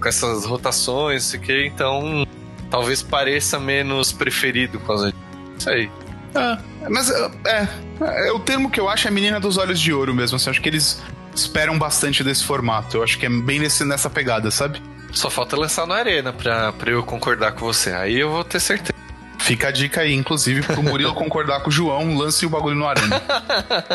com 0.01 0.09
essas 0.09 0.45
rotações, 0.45 1.25
sei 1.25 1.41
que, 1.41 1.67
então 1.67 2.25
talvez 2.71 3.03
pareça 3.03 3.59
menos 3.59 4.13
preferido 4.13 4.79
por 4.79 4.87
causa 4.87 5.13
disso 5.57 5.71
aí. 5.71 5.91
Ah, 6.33 6.59
mas 6.89 7.11
é, 7.11 7.31
é, 7.47 7.69
é, 8.29 8.33
o 8.33 8.39
termo 8.39 8.71
que 8.71 8.79
eu 8.79 8.89
acho 8.89 9.09
é 9.09 9.11
menina 9.11 9.41
dos 9.41 9.59
olhos 9.59 9.81
de 9.81 9.93
ouro 9.93 10.15
mesmo. 10.15 10.37
Assim, 10.37 10.51
acho 10.51 10.63
que 10.63 10.69
eles 10.69 11.03
esperam 11.35 11.77
bastante 11.77 12.23
desse 12.23 12.45
formato. 12.45 12.97
Eu 12.97 13.03
acho 13.03 13.19
que 13.19 13.27
é 13.27 13.29
bem 13.29 13.59
nesse, 13.59 13.85
nessa 13.85 14.09
pegada, 14.09 14.53
sabe? 14.53 14.81
Só 15.15 15.31
falta 15.31 15.57
lançar 15.57 15.87
na 15.87 15.95
arena 15.95 16.33
pra, 16.33 16.73
pra 16.73 16.91
eu 16.91 17.03
concordar 17.03 17.53
com 17.53 17.61
você. 17.65 17.93
Aí 17.93 18.19
eu 18.19 18.31
vou 18.31 18.45
ter 18.45 18.61
certeza. 18.61 18.93
Fica 19.39 19.69
a 19.69 19.71
dica 19.71 20.01
aí, 20.01 20.15
inclusive, 20.15 20.63
pro 20.63 20.83
Murilo 20.83 21.13
concordar 21.15 21.61
com 21.61 21.69
o 21.69 21.73
João, 21.73 22.17
lance 22.17 22.45
o 22.45 22.51
bagulho 22.51 22.77
no 22.77 22.87
arena. 22.87 23.23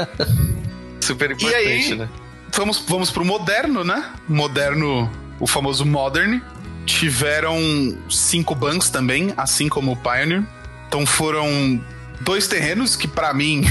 Super 1.01 1.31
importante, 1.31 1.57
aí, 1.57 1.95
né? 1.95 2.09
Vamos, 2.55 2.83
vamos 2.88 3.11
pro 3.11 3.25
moderno, 3.25 3.83
né? 3.83 4.11
Moderno, 4.27 5.11
o 5.39 5.47
famoso 5.47 5.85
Modern. 5.85 6.39
Tiveram 6.85 7.57
cinco 8.09 8.55
bans 8.55 8.89
também, 8.89 9.33
assim 9.38 9.69
como 9.69 9.91
o 9.91 9.97
Pioneer. 9.97 10.43
Então 10.88 11.05
foram 11.05 11.83
dois 12.21 12.47
terrenos 12.47 12.95
que, 12.95 13.07
para 13.07 13.33
mim, 13.33 13.63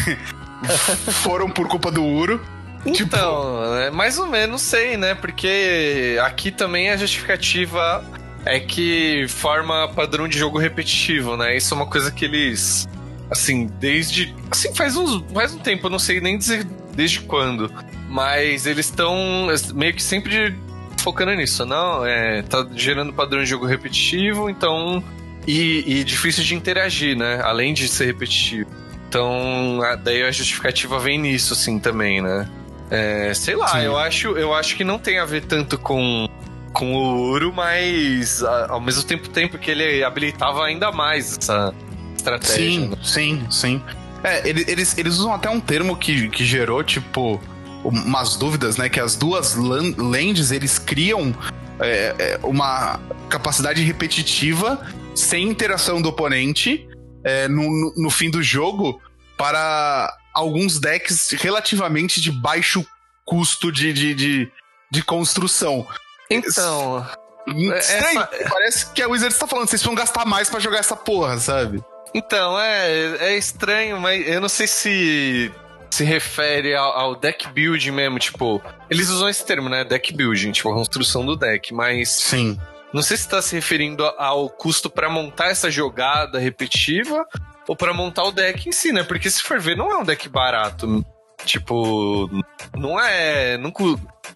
foram 1.23 1.49
por 1.49 1.69
culpa 1.69 1.91
do 1.91 2.05
Uro. 2.05 2.41
Tipo, 2.85 3.17
então, 3.17 3.77
é, 3.77 3.91
mais 3.91 4.19
ou 4.19 4.27
menos 4.27 4.63
sei, 4.63 4.97
né? 4.97 5.15
Porque 5.15 6.19
aqui 6.23 6.51
também 6.51 6.91
a 6.91 6.97
justificativa 6.97 8.05
é 8.45 8.61
que 8.61 9.27
forma 9.29 9.89
padrão 9.89 10.29
de 10.29 10.39
jogo 10.39 10.59
repetitivo, 10.59 11.37
né? 11.37 11.57
Isso 11.57 11.75
é 11.75 11.77
uma 11.77 11.87
coisa 11.87 12.11
que 12.11 12.25
eles. 12.25 12.89
Assim, 13.31 13.67
desde. 13.79 14.35
Assim, 14.51 14.75
faz, 14.75 14.97
uns, 14.97 15.23
faz 15.33 15.53
um 15.55 15.59
tempo, 15.59 15.87
eu 15.87 15.91
não 15.91 15.99
sei 15.99 16.21
nem 16.21 16.39
dizer 16.39 16.65
desde 16.95 17.21
quando. 17.21 17.71
Mas 18.09 18.65
eles 18.67 18.87
estão 18.87 19.49
meio 19.75 19.93
que 19.93 20.03
sempre 20.03 20.57
focando 20.99 21.35
nisso. 21.35 21.67
Não, 21.67 22.07
é. 22.07 22.43
Tá 22.43 22.67
gerando 22.75 23.13
padrão 23.13 23.43
de 23.43 23.51
jogo 23.51 23.67
repetitivo, 23.67 24.49
então. 24.49 25.03
E, 25.47 26.01
e 26.01 26.05
difícil 26.05 26.45
de 26.45 26.55
interagir, 26.55 27.17
né? 27.17 27.41
Além 27.43 27.73
de 27.73 27.89
ser 27.89 28.07
repetitivo. 28.07 28.71
Então, 29.09 29.81
daí 30.03 30.23
a 30.23 30.31
justificativa 30.31 30.99
vem 30.99 31.19
nisso, 31.19 31.55
assim, 31.55 31.79
também, 31.79 32.21
né? 32.21 32.47
É, 32.91 33.33
sei 33.35 33.55
lá, 33.55 33.83
eu 33.83 33.99
acho, 33.99 34.29
eu 34.39 34.55
acho 34.55 34.77
que 34.77 34.85
não 34.85 34.99
tem 34.99 35.19
a 35.19 35.25
ver 35.25 35.45
tanto 35.45 35.77
com, 35.79 36.29
com 36.73 36.95
o 36.95 37.31
Uro, 37.31 37.53
mas 37.53 38.43
ao 38.43 38.81
mesmo 38.81 39.03
tempo, 39.03 39.29
tempo 39.29 39.59
que 39.59 39.71
ele 39.71 40.03
habilitava 40.03 40.65
ainda 40.65 40.91
mais 40.91 41.37
essa 41.39 41.75
estratégia. 42.17 42.57
Sim, 42.57 42.89
né? 42.89 42.97
sim, 43.03 43.47
sim. 43.51 43.83
É, 44.25 44.49
eles, 44.49 44.97
eles 44.99 45.19
usam 45.19 45.33
até 45.33 45.49
um 45.49 45.61
termo 45.61 45.97
que, 45.97 46.29
que 46.29 46.45
gerou, 46.45 46.83
tipo, 46.83 47.41
umas 47.85 48.37
dúvidas, 48.37 48.77
né? 48.77 48.89
Que 48.89 49.01
as 49.01 49.15
duas 49.15 49.55
lands, 49.55 50.51
eles 50.51 50.79
criam 50.79 51.35
é, 51.79 52.15
é, 52.19 52.41
uma 52.43 52.99
capacidade 53.29 53.83
repetitiva 53.83 54.81
sem 55.15 55.49
interação 55.49 56.01
do 56.03 56.09
oponente 56.09 56.89
é, 57.23 57.49
no, 57.49 57.63
no, 57.63 57.95
no 57.97 58.11
fim 58.11 58.31
do 58.31 58.43
jogo 58.43 59.01
para 59.37 60.13
alguns 60.39 60.79
decks 60.79 61.31
relativamente 61.33 62.21
de 62.21 62.31
baixo 62.31 62.87
custo 63.25 63.73
de, 63.73 63.93
de, 63.93 64.15
de, 64.15 64.53
de 64.91 65.03
construção. 65.03 65.87
Então. 66.31 67.07
Estranho, 67.47 68.21
essa... 68.21 68.51
parece 68.51 68.93
que 68.93 69.03
a 69.03 69.09
Wizards 69.09 69.35
está 69.35 69.47
falando, 69.47 69.69
vocês 69.69 69.83
vão 69.83 69.95
gastar 69.95 70.25
mais 70.25 70.49
para 70.49 70.61
jogar 70.61 70.79
essa 70.79 70.95
porra, 70.95 71.39
sabe? 71.39 71.83
Então, 72.15 72.59
é, 72.61 73.33
é 73.33 73.37
estranho, 73.37 74.01
mas 74.01 74.27
eu 74.27 74.41
não 74.41 74.49
sei 74.49 74.67
se 74.67 75.53
se 75.91 76.05
refere 76.05 76.75
ao, 76.75 76.93
ao, 76.93 77.17
deck 77.17 77.49
building 77.49 77.91
mesmo, 77.91 78.19
tipo, 78.19 78.63
eles 78.91 79.09
usam 79.09 79.29
esse 79.29 79.45
termo, 79.45 79.71
né? 79.71 79.85
Deck 79.85 80.13
building, 80.13 80.53
tipo, 80.53 80.71
a 80.71 80.75
construção 80.75 81.25
do 81.25 81.35
deck, 81.35 81.73
mas. 81.73 82.11
Sim. 82.11 82.61
Não 82.93 83.03
sei 83.03 83.17
se 83.17 83.25
está 83.25 83.43
se 83.43 83.55
referindo 83.55 84.05
ao 84.05 84.49
custo 84.49 84.89
para 84.89 85.11
montar 85.11 85.49
essa 85.49 85.71
jogada 85.71 86.39
repetitiva 86.39 87.27
ou 87.69 87.77
para 87.77 87.93
montar 87.93 88.25
o 88.25 88.33
deck 88.33 88.69
em 88.69 88.73
si, 88.73 88.91
né? 88.91 89.05
Porque 89.05 89.31
se 89.31 89.43
for 89.43 89.61
ver, 89.61 89.77
não 89.77 89.93
é 89.93 89.99
um 89.99 90.05
deck 90.05 90.29
barato. 90.29 91.05
Tipo, 91.45 92.29
não 92.75 92.99
é. 92.99 93.59
Não, 93.59 93.73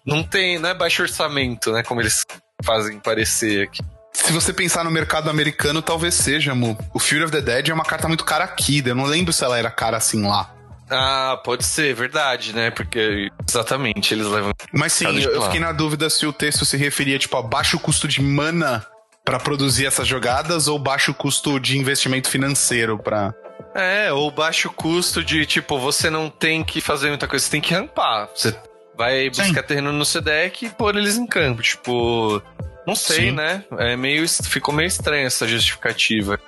não 0.05 0.23
tem. 0.23 0.59
Não 0.59 0.69
é 0.69 0.73
baixo 0.73 1.01
orçamento, 1.01 1.71
né? 1.71 1.83
Como 1.83 1.99
eles 1.99 2.23
fazem 2.63 2.99
parecer 2.99 3.63
aqui. 3.63 3.81
Se 4.13 4.31
você 4.31 4.53
pensar 4.53 4.83
no 4.83 4.91
mercado 4.91 5.29
americano, 5.29 5.81
talvez 5.81 6.13
seja, 6.13 6.53
Mu. 6.53 6.77
O 6.93 6.99
Fury 6.99 7.23
of 7.23 7.31
the 7.31 7.41
Dead 7.41 7.69
é 7.69 7.73
uma 7.73 7.83
carta 7.83 8.07
muito 8.07 8.23
cara 8.23 8.43
aqui. 8.43 8.83
Eu 8.85 8.95
não 8.95 9.05
lembro 9.05 9.33
se 9.33 9.43
ela 9.43 9.57
era 9.57 9.71
cara 9.71 9.97
assim 9.97 10.25
lá. 10.25 10.53
Ah, 10.89 11.41
pode 11.43 11.65
ser, 11.65 11.95
verdade, 11.95 12.53
né? 12.53 12.69
Porque 12.69 13.29
exatamente, 13.47 14.13
eles 14.13 14.27
levam. 14.27 14.51
Mas 14.71 14.93
sim, 14.93 15.05
eu, 15.05 15.31
eu 15.31 15.41
fiquei 15.41 15.59
na 15.59 15.71
dúvida 15.71 16.07
se 16.09 16.27
o 16.27 16.31
texto 16.31 16.65
se 16.65 16.77
referia, 16.77 17.17
tipo, 17.17 17.35
a 17.35 17.41
baixo 17.41 17.79
custo 17.79 18.07
de 18.07 18.21
mana 18.21 18.85
para 19.23 19.39
produzir 19.39 19.85
essas 19.85 20.07
jogadas 20.07 20.67
ou 20.67 20.77
baixo 20.77 21.13
custo 21.13 21.59
de 21.59 21.77
investimento 21.77 22.29
financeiro 22.29 22.99
para 22.99 23.33
é, 23.75 24.11
ou 24.11 24.29
baixo 24.29 24.69
custo 24.69 25.23
de, 25.23 25.45
tipo, 25.45 25.79
você 25.79 26.09
não 26.09 26.29
tem 26.29 26.63
que 26.63 26.79
fazer 26.79 27.09
muita 27.09 27.27
coisa, 27.27 27.43
você 27.43 27.51
tem 27.51 27.61
que 27.61 27.73
rampar. 27.73 28.29
Você 28.35 28.55
vai 28.95 29.29
buscar 29.29 29.61
Sim. 29.61 29.67
terreno 29.67 29.91
no 29.91 30.05
deck 30.21 30.65
e 30.65 30.69
pôr 30.69 30.95
eles 30.95 31.17
em 31.17 31.25
campo. 31.25 31.61
Tipo, 31.61 32.41
não 32.85 32.95
sei, 32.95 33.29
Sim. 33.29 33.31
né? 33.31 33.63
É 33.79 33.95
meio, 33.95 34.27
ficou 34.43 34.73
meio 34.73 34.87
estranha 34.87 35.25
essa 35.25 35.47
justificativa. 35.47 36.39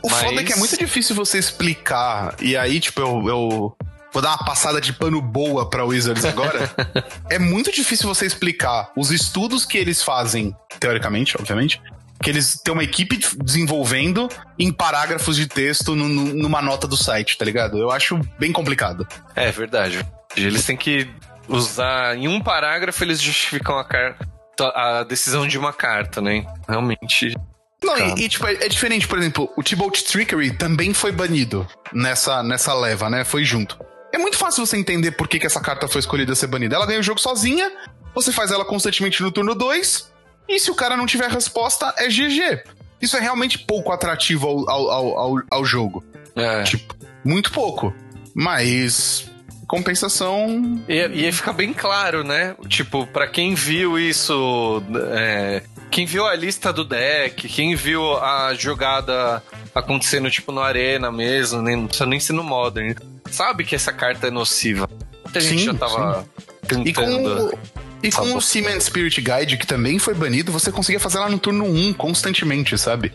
O 0.00 0.10
Mas... 0.10 0.20
foda 0.20 0.40
é 0.40 0.44
que 0.44 0.52
é 0.52 0.56
muito 0.56 0.78
difícil 0.78 1.16
você 1.16 1.38
explicar. 1.38 2.36
E 2.40 2.56
aí, 2.56 2.78
tipo, 2.78 3.00
eu, 3.00 3.28
eu 3.28 3.76
vou 4.14 4.22
dar 4.22 4.30
uma 4.30 4.44
passada 4.44 4.80
de 4.80 4.92
pano 4.92 5.20
boa 5.20 5.68
pra 5.68 5.84
Wizards 5.84 6.24
agora. 6.24 6.70
é 7.28 7.38
muito 7.38 7.72
difícil 7.72 8.08
você 8.08 8.24
explicar 8.24 8.92
os 8.96 9.10
estudos 9.10 9.66
que 9.66 9.76
eles 9.76 10.02
fazem, 10.02 10.56
teoricamente, 10.78 11.36
obviamente, 11.36 11.82
que 12.22 12.30
eles 12.30 12.58
têm 12.62 12.72
uma 12.72 12.84
equipe 12.84 13.18
desenvolvendo 13.42 14.28
em 14.56 14.72
parágrafos 14.72 15.36
de 15.36 15.48
texto 15.48 15.96
no, 15.96 16.08
no, 16.08 16.32
numa 16.32 16.62
nota 16.62 16.86
do 16.86 16.96
site, 16.96 17.36
tá 17.36 17.44
ligado? 17.44 17.76
Eu 17.76 17.90
acho 17.90 18.18
bem 18.38 18.52
complicado. 18.52 19.06
É 19.34 19.50
verdade. 19.50 20.06
Eles 20.36 20.64
têm 20.64 20.76
que 20.76 21.10
usar. 21.48 22.16
Em 22.16 22.28
um 22.28 22.40
parágrafo, 22.40 23.02
eles 23.02 23.20
justificam 23.20 23.76
a, 23.78 25.00
a 25.00 25.04
decisão 25.04 25.46
de 25.46 25.58
uma 25.58 25.72
carta, 25.72 26.20
né? 26.20 26.46
Realmente. 26.68 27.34
Não, 27.82 27.98
e, 27.98 28.24
e, 28.24 28.28
tipo, 28.28 28.46
é, 28.46 28.54
é, 28.54 28.68
diferente, 28.68 29.06
por 29.06 29.18
exemplo, 29.18 29.52
o 29.56 29.62
T-Bolt 29.62 30.00
Trickery 30.02 30.52
também 30.52 30.94
foi 30.94 31.12
banido 31.12 31.66
nessa, 31.92 32.42
nessa 32.42 32.72
leva, 32.72 33.10
né? 33.10 33.24
Foi 33.24 33.44
junto. 33.44 33.78
É 34.14 34.18
muito 34.18 34.36
fácil 34.36 34.64
você 34.64 34.76
entender 34.76 35.10
por 35.10 35.26
que, 35.26 35.40
que 35.40 35.46
essa 35.46 35.60
carta 35.60 35.88
foi 35.88 35.98
escolhida 35.98 36.36
ser 36.36 36.46
banida. 36.46 36.76
Ela 36.76 36.86
ganha 36.86 37.00
o 37.00 37.02
jogo 37.02 37.20
sozinha, 37.20 37.68
você 38.14 38.30
faz 38.30 38.52
ela 38.52 38.64
constantemente 38.64 39.20
no 39.20 39.32
turno 39.32 39.56
2, 39.56 40.08
e 40.48 40.60
se 40.60 40.70
o 40.70 40.74
cara 40.76 40.96
não 40.96 41.04
tiver 41.04 41.28
resposta, 41.28 41.92
é 41.98 42.06
GG. 42.06 42.62
Isso 43.02 43.16
é 43.16 43.20
realmente 43.20 43.58
pouco 43.58 43.90
atrativo 43.90 44.46
ao, 44.46 44.70
ao, 44.70 45.18
ao, 45.18 45.42
ao 45.50 45.64
jogo. 45.64 46.04
É. 46.36 46.62
Tipo, 46.62 46.94
muito 47.24 47.50
pouco. 47.50 47.92
Mas 48.32 49.28
compensação. 49.66 50.80
Ia, 50.88 51.08
ia 51.08 51.32
ficar 51.32 51.52
bem 51.52 51.72
claro, 51.72 52.22
né? 52.22 52.54
Tipo, 52.68 53.08
para 53.08 53.26
quem 53.26 53.56
viu 53.56 53.98
isso. 53.98 54.80
É, 55.10 55.62
quem 55.94 56.06
viu 56.06 56.26
a 56.26 56.34
lista 56.34 56.72
do 56.72 56.84
deck, 56.84 57.48
quem 57.48 57.76
viu 57.76 58.16
a 58.16 58.52
jogada 58.54 59.40
acontecendo, 59.72 60.28
tipo, 60.28 60.50
no 60.50 60.60
Arena 60.60 61.12
mesmo, 61.12 61.62
nem, 61.62 61.76
não 61.76 61.86
precisa 61.86 62.04
nem 62.04 62.18
ser 62.18 62.32
no 62.32 62.42
Modern. 62.42 62.96
Sabe 63.30 63.62
que 63.62 63.76
essa 63.76 63.92
carta 63.92 64.26
é 64.26 64.30
nociva. 64.30 64.90
Muita 65.22 65.38
gente 65.38 65.60
sim, 65.60 65.66
já 65.66 65.74
tava 65.74 66.26
sim. 66.68 66.82
tentando. 66.82 67.56
E 68.02 68.10
com, 68.10 68.26
e 68.26 68.32
com 68.32 68.36
o 68.36 68.42
Seaman 68.42 68.80
Spirit 68.80 69.20
Guide, 69.20 69.56
que 69.56 69.68
também 69.68 70.00
foi 70.00 70.14
banido, 70.14 70.50
você 70.50 70.72
conseguia 70.72 70.98
fazer 70.98 71.20
lá 71.20 71.28
no 71.28 71.38
turno 71.38 71.64
1 71.64 71.92
constantemente, 71.92 72.76
sabe? 72.76 73.12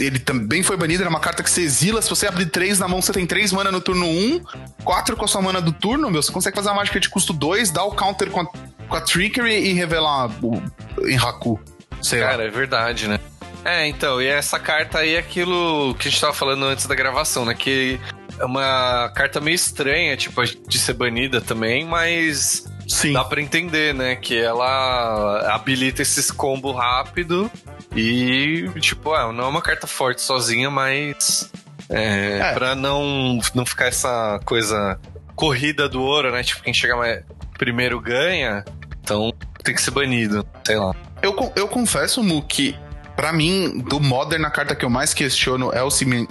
ele 0.00 0.18
também 0.18 0.64
foi 0.64 0.76
banido, 0.76 1.04
era 1.04 1.08
uma 1.08 1.20
carta 1.20 1.44
que 1.44 1.50
você 1.50 1.60
exila. 1.60 2.02
Se 2.02 2.10
você 2.10 2.26
abrir 2.26 2.46
3 2.46 2.80
na 2.80 2.88
mão, 2.88 3.00
você 3.00 3.12
tem 3.12 3.24
3 3.24 3.52
mana 3.52 3.70
no 3.70 3.80
turno 3.80 4.04
1, 4.04 4.40
4 4.82 5.16
com 5.16 5.24
a 5.24 5.28
sua 5.28 5.40
mana 5.40 5.60
do 5.60 5.70
turno, 5.70 6.10
meu. 6.10 6.20
Você 6.20 6.32
consegue 6.32 6.56
fazer 6.56 6.70
uma 6.70 6.74
mágica 6.74 6.98
de 6.98 7.08
custo 7.08 7.32
2, 7.32 7.70
dar 7.70 7.84
o 7.84 7.92
counter 7.92 8.30
com 8.30 8.40
a, 8.40 8.46
com 8.46 8.96
a 8.96 9.00
Trickery 9.00 9.68
e 9.68 9.72
revelar 9.74 10.28
o, 10.42 10.60
em 11.06 11.16
Haku. 11.16 11.60
Sei 12.02 12.20
Cara, 12.20 12.38
lá. 12.38 12.44
é 12.44 12.48
verdade, 12.48 13.08
né? 13.08 13.18
É, 13.64 13.86
então, 13.86 14.22
e 14.22 14.26
essa 14.26 14.58
carta 14.58 14.98
aí 14.98 15.14
é 15.14 15.18
aquilo 15.18 15.94
que 15.98 16.08
a 16.08 16.10
gente 16.10 16.20
tava 16.20 16.32
falando 16.32 16.64
antes 16.64 16.86
da 16.86 16.94
gravação, 16.94 17.44
né? 17.44 17.54
Que 17.54 18.00
é 18.38 18.44
uma 18.44 19.10
carta 19.14 19.40
meio 19.40 19.54
estranha, 19.54 20.16
tipo, 20.16 20.42
de 20.44 20.78
ser 20.78 20.94
banida 20.94 21.40
também, 21.40 21.84
mas 21.84 22.64
Sim. 22.90 23.12
Dá 23.12 23.24
pra 23.24 23.40
entender, 23.40 23.94
né? 23.94 24.16
Que 24.16 24.36
ela 24.36 25.54
habilita 25.54 26.02
esses 26.02 26.28
combos 26.30 26.74
rápido 26.74 27.48
e, 27.94 28.68
tipo, 28.80 29.14
é, 29.14 29.32
não 29.32 29.44
é 29.44 29.46
uma 29.46 29.62
carta 29.62 29.86
forte 29.86 30.20
sozinha, 30.20 30.68
mas. 30.68 31.50
É, 31.88 32.38
é. 32.38 32.52
Pra 32.52 32.74
não, 32.74 33.38
não 33.54 33.64
ficar 33.64 33.86
essa 33.86 34.40
coisa 34.44 34.98
corrida 35.36 35.88
do 35.88 36.02
ouro, 36.02 36.32
né? 36.32 36.42
Tipo, 36.42 36.62
quem 36.62 36.74
chega 36.74 36.96
mais 36.96 37.22
primeiro 37.56 38.00
ganha, 38.00 38.64
então 39.00 39.32
tem 39.62 39.74
que 39.74 39.82
ser 39.82 39.92
banido, 39.92 40.44
sei 40.64 40.76
lá. 40.76 40.94
Eu, 41.22 41.52
eu 41.56 41.68
confesso, 41.68 42.22
Mu, 42.22 42.42
que 42.42 42.76
Pra 43.16 43.34
mim, 43.34 43.84
do 43.86 44.00
Modern, 44.00 44.42
a 44.46 44.50
carta 44.50 44.74
que 44.74 44.82
eu 44.82 44.88
mais 44.88 45.12
questiono 45.12 45.70
é 45.74 45.82
o 45.82 45.90
Cement 45.90 46.26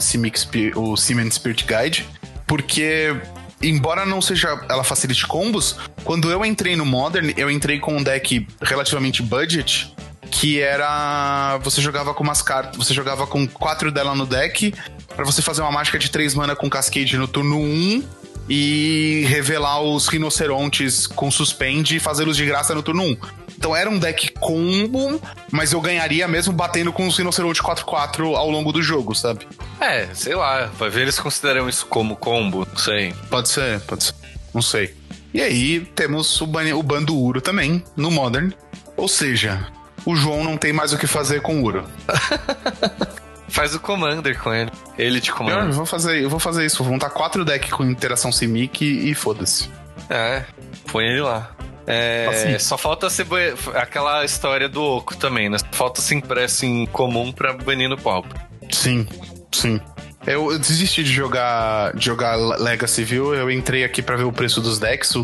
Spirit 1.29 1.63
Guide, 1.63 2.09
porque 2.47 3.15
embora 3.61 4.07
não 4.07 4.21
seja 4.21 4.59
ela 4.67 4.83
facilite 4.83 5.27
combos, 5.27 5.75
quando 6.03 6.31
eu 6.31 6.43
entrei 6.43 6.75
no 6.75 6.85
Modern, 6.85 7.31
eu 7.37 7.51
entrei 7.51 7.79
com 7.79 7.97
um 7.97 8.03
deck 8.03 8.47
relativamente 8.59 9.21
budget, 9.21 9.93
que 10.31 10.59
era 10.59 11.59
você 11.59 11.79
jogava 11.79 12.11
com 12.13 12.23
umas 12.23 12.41
cartas, 12.41 12.75
você 12.75 12.91
jogava 12.91 13.27
com 13.27 13.47
quatro 13.47 13.91
dela 13.91 14.15
no 14.15 14.25
deck 14.25 14.73
para 15.15 15.25
você 15.25 15.43
fazer 15.43 15.61
uma 15.61 15.71
mágica 15.71 15.99
de 15.99 16.09
três 16.09 16.33
mana 16.33 16.55
com 16.55 16.67
Cascade 16.67 17.17
no 17.17 17.27
turno 17.27 17.57
1 17.57 17.61
um, 17.61 18.03
e 18.49 19.25
revelar 19.27 19.81
os 19.81 20.07
rinocerontes 20.07 21.05
com 21.05 21.29
suspende 21.29 21.97
e 21.97 21.99
fazê-los 21.99 22.35
de 22.35 22.45
graça 22.45 22.73
no 22.73 22.81
turno 22.81 23.03
1. 23.03 23.17
Então 23.59 23.75
era 23.75 23.89
um 23.89 23.99
deck 23.99 24.31
combo, 24.39 25.21
mas 25.51 25.73
eu 25.73 25.81
ganharia 25.81 26.25
mesmo 26.29 26.53
batendo 26.53 26.93
com 26.93 27.05
os 27.05 27.17
rinocerontes 27.17 27.61
4-4 27.61 28.33
ao 28.33 28.49
longo 28.49 28.71
do 28.71 28.81
jogo, 28.81 29.13
sabe? 29.13 29.45
É, 29.81 30.07
sei 30.13 30.33
lá. 30.33 30.67
Vai 30.79 30.89
ver 30.89 31.01
eles 31.01 31.19
consideram 31.19 31.67
isso 31.67 31.85
como 31.85 32.15
combo, 32.15 32.65
não 32.65 32.77
sei. 32.77 33.13
Pode 33.29 33.49
ser, 33.49 33.81
pode 33.81 34.05
ser. 34.05 34.13
Não 34.53 34.61
sei. 34.61 34.95
E 35.33 35.41
aí 35.41 35.81
temos 35.93 36.39
o, 36.39 36.45
o 36.45 36.83
bando 36.83 37.13
Uro 37.17 37.41
também, 37.41 37.83
no 37.97 38.09
Modern. 38.09 38.53
Ou 38.95 39.09
seja, 39.09 39.67
o 40.05 40.15
João 40.15 40.41
não 40.41 40.55
tem 40.55 40.71
mais 40.71 40.93
o 40.93 40.97
que 40.97 41.05
fazer 41.05 41.41
com 41.41 41.61
o 41.61 41.65
Uro. 41.65 41.83
Faz 43.49 43.75
o 43.75 43.79
Commander 43.81 44.39
com 44.41 44.53
ele. 44.53 44.71
Ele 44.97 45.19
de 45.19 45.33
Commander. 45.33 45.65
Eu 45.65 45.73
vou 45.73 45.85
fazer, 45.85 46.23
eu 46.23 46.29
vou 46.29 46.39
fazer 46.39 46.65
isso. 46.65 46.81
Vou 46.81 46.93
montar 46.93 47.09
quatro 47.09 47.43
decks 47.43 47.71
com 47.71 47.83
interação 47.83 48.31
Simic 48.31 48.85
e, 48.85 49.11
e 49.11 49.13
foda-se. 49.13 49.69
É. 50.09 50.45
põe 50.89 51.03
ele 51.03 51.19
lá. 51.21 51.58
É, 51.89 52.27
assim. 52.29 52.59
Só 52.59 52.77
falta 52.77 53.09
ser 53.09 53.25
aquela 53.73 54.23
história 54.23 54.69
do 54.69 54.83
Oco 54.83 55.17
também, 55.17 55.49
né? 55.49 55.57
Falta 55.71 56.01
ser 56.01 56.13
impresso 56.13 56.63
em 56.63 56.85
comum 56.85 57.31
pra 57.31 57.51
banir 57.53 57.89
no 57.89 57.97
palco. 57.97 58.29
Sim, 58.69 59.07
sim. 59.51 59.81
Eu, 60.27 60.55
desisti 60.59 61.03
de 61.03 61.11
jogar, 61.11 61.95
de 61.95 62.05
jogar 62.05 62.35
Legacy, 62.35 63.03
viu? 63.03 63.33
Eu 63.33 63.49
entrei 63.49 63.83
aqui 63.83 64.03
para 64.03 64.15
ver 64.15 64.25
o 64.25 64.31
preço 64.31 64.61
dos 64.61 64.77
decks. 64.77 65.15
O, 65.15 65.23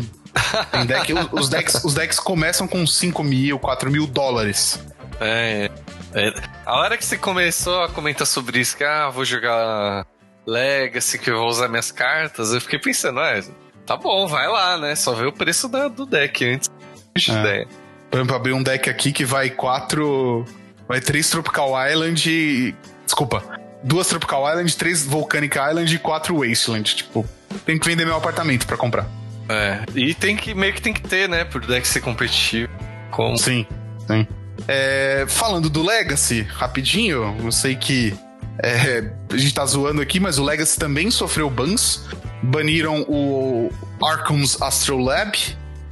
deck, 0.86 1.12
os, 1.32 1.48
decks 1.48 1.84
os 1.84 1.94
decks 1.94 2.18
começam 2.18 2.66
com 2.66 2.84
5 2.84 3.22
mil, 3.22 3.60
4 3.60 3.88
mil 3.88 4.04
dólares. 4.04 4.84
É, 5.20 5.70
é, 6.14 6.34
A 6.64 6.80
hora 6.80 6.96
que 6.96 7.04
você 7.04 7.16
começou 7.16 7.84
a 7.84 7.88
comentar 7.88 8.26
sobre 8.26 8.58
isso, 8.58 8.76
que 8.76 8.82
ah, 8.82 9.08
vou 9.08 9.24
jogar 9.24 10.04
Legacy, 10.44 11.18
que 11.18 11.30
eu 11.30 11.38
vou 11.38 11.48
usar 11.48 11.68
minhas 11.68 11.92
cartas, 11.92 12.52
eu 12.52 12.60
fiquei 12.60 12.78
pensando, 12.78 13.20
é, 13.20 13.40
tá 13.86 13.96
bom, 13.96 14.26
vai 14.26 14.48
lá, 14.48 14.76
né? 14.76 14.94
Só 14.94 15.14
ver 15.14 15.26
o 15.26 15.32
preço 15.32 15.68
da, 15.68 15.88
do 15.88 16.04
deck 16.04 16.44
antes. 16.44 16.70
É. 17.28 17.32
Ideia. 17.32 17.68
Por 18.10 18.18
exemplo, 18.18 18.36
abrir 18.36 18.52
um 18.52 18.62
deck 18.62 18.90
aqui 18.90 19.12
que 19.12 19.24
vai 19.24 19.50
quatro. 19.50 20.44
Vai 20.88 21.00
três 21.00 21.30
Tropical 21.30 21.72
Island 21.88 22.30
e. 22.30 22.74
Desculpa. 23.04 23.42
Duas 23.82 24.08
Tropical 24.08 24.48
Island, 24.48 24.76
três 24.76 25.04
Volcanic 25.04 25.56
Island 25.56 25.94
e 25.94 25.98
quatro 25.98 26.38
Wasteland. 26.38 26.94
Tipo, 26.94 27.24
tem 27.64 27.78
que 27.78 27.86
vender 27.86 28.04
meu 28.04 28.16
apartamento 28.16 28.66
para 28.66 28.76
comprar. 28.76 29.06
É. 29.48 29.84
E 29.94 30.12
tem 30.14 30.36
que 30.36 30.54
meio 30.54 30.72
que 30.72 30.82
tem 30.82 30.92
que 30.92 31.02
ter, 31.02 31.28
né? 31.28 31.44
Por 31.44 31.64
deck 31.64 31.86
ser 31.86 32.00
competitivo. 32.00 32.70
Como? 33.10 33.36
Sim, 33.36 33.66
sim. 34.06 34.26
É, 34.66 35.24
falando 35.28 35.70
do 35.70 35.82
Legacy, 35.82 36.42
rapidinho, 36.42 37.36
eu 37.42 37.52
sei 37.52 37.76
que 37.76 38.16
é, 38.62 39.10
a 39.32 39.36
gente 39.36 39.54
tá 39.54 39.64
zoando 39.66 40.00
aqui, 40.00 40.18
mas 40.18 40.38
o 40.38 40.44
Legacy 40.44 40.78
também 40.78 41.10
sofreu 41.10 41.50
bans. 41.50 42.04
Baniram 42.42 43.02
o 43.08 43.70
Arkham's 44.02 44.60
Astrolab, 44.60 45.36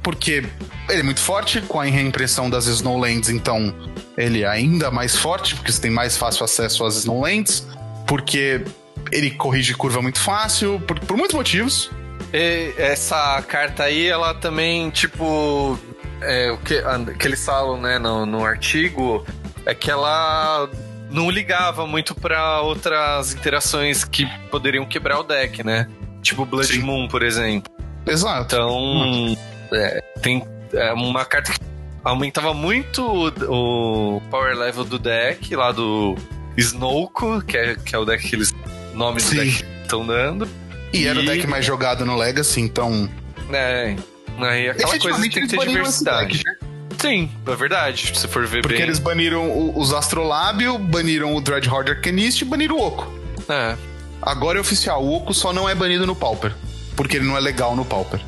porque 0.01 0.43
ele 0.89 0.99
é 0.99 1.03
muito 1.03 1.19
forte, 1.19 1.61
com 1.61 1.79
a 1.79 1.85
reimpressão 1.85 2.49
das 2.49 2.65
Snowlands, 2.67 3.29
então 3.29 3.73
ele 4.17 4.43
é 4.43 4.47
ainda 4.47 4.91
mais 4.91 5.15
forte, 5.15 5.55
porque 5.55 5.71
você 5.71 5.81
tem 5.81 5.91
mais 5.91 6.15
fácil 6.15 6.45
acesso 6.45 6.85
às 6.85 6.95
Snowlands, 6.97 7.67
porque 8.07 8.63
ele 9.11 9.31
corrige 9.31 9.73
curva 9.73 10.01
muito 10.01 10.19
fácil, 10.19 10.79
por, 10.87 10.99
por 10.99 11.17
muitos 11.17 11.35
motivos. 11.35 11.91
E 12.33 12.73
essa 12.77 13.41
carta 13.47 13.83
aí, 13.83 14.07
ela 14.07 14.33
também, 14.33 14.89
tipo. 14.89 15.77
É, 16.21 16.51
o 16.51 16.57
que, 16.57 16.81
que 17.19 17.27
eles 17.27 17.43
falam, 17.43 17.79
né, 17.79 17.99
no, 17.99 18.25
no 18.25 18.45
artigo, 18.45 19.25
é 19.65 19.75
que 19.75 19.91
ela 19.91 20.69
não 21.09 21.29
ligava 21.29 21.85
muito 21.85 22.15
para 22.15 22.61
outras 22.61 23.33
interações 23.33 24.03
que 24.03 24.25
poderiam 24.49 24.85
quebrar 24.85 25.19
o 25.19 25.23
deck, 25.23 25.63
né? 25.63 25.87
Tipo 26.21 26.45
Blood 26.45 26.67
Sim. 26.67 26.79
Moon, 26.79 27.07
por 27.07 27.23
exemplo. 27.23 27.71
Exato. 28.05 28.55
Então, 28.55 29.37
é, 29.71 30.01
tem 30.21 30.43
é 30.73 30.93
uma 30.93 31.25
carta 31.25 31.53
que 31.53 31.59
aumentava 32.03 32.53
muito 32.53 33.01
o, 33.01 34.17
o, 34.17 34.21
power 34.29 34.55
level 34.57 34.83
do 34.83 34.99
deck, 34.99 35.55
lá 35.55 35.71
do 35.71 36.15
Snowco, 36.57 37.41
que 37.41 37.57
é, 37.57 37.75
que 37.75 37.95
é 37.95 37.99
o 37.99 38.05
deck 38.05 38.27
que 38.27 38.35
eles 38.35 38.53
nomes 38.93 39.23
Sim. 39.23 39.35
do 39.35 39.43
deck 39.43 39.65
estão 39.83 40.05
dando. 40.05 40.47
E, 40.93 40.99
e, 40.99 41.07
era 41.07 41.19
o 41.19 41.25
deck 41.25 41.47
mais 41.47 41.65
jogado 41.65 42.05
no 42.05 42.15
Legacy, 42.15 42.61
então. 42.61 43.09
É. 43.51 43.95
Aí 44.37 44.69
aquela 44.69 44.99
coisa 44.99 45.21
tem 45.21 45.29
que 45.29 45.47
ter 45.47 45.59
diversidade. 45.59 46.37
Deck, 46.37 46.45
né? 46.45 46.64
Sim, 47.05 47.29
é 47.45 47.55
verdade. 47.55 48.11
Se 48.17 48.27
for 48.27 48.45
ver 48.47 48.61
Porque 48.61 48.77
bem. 48.77 48.83
eles 48.83 48.99
baniram 48.99 49.77
os 49.77 49.93
Astrolábio, 49.93 50.77
baniram 50.77 51.35
o 51.35 51.41
Dreadhorde 51.41 51.91
Arcanist 51.91 52.41
e 52.41 52.45
baniram 52.45 52.77
o 52.77 52.81
Oco. 52.85 53.13
É. 53.47 53.75
Agora 54.21 54.57
é 54.57 54.61
oficial, 54.61 55.03
o 55.03 55.15
Oco 55.15 55.33
só 55.33 55.53
não 55.53 55.69
é 55.69 55.75
banido 55.75 56.07
no 56.07 56.15
Pauper. 56.15 56.53
Porque 56.95 57.17
ele 57.17 57.25
não 57.25 57.37
é 57.37 57.39
legal 57.39 57.75
no 57.75 57.85
Pauper. 57.85 58.19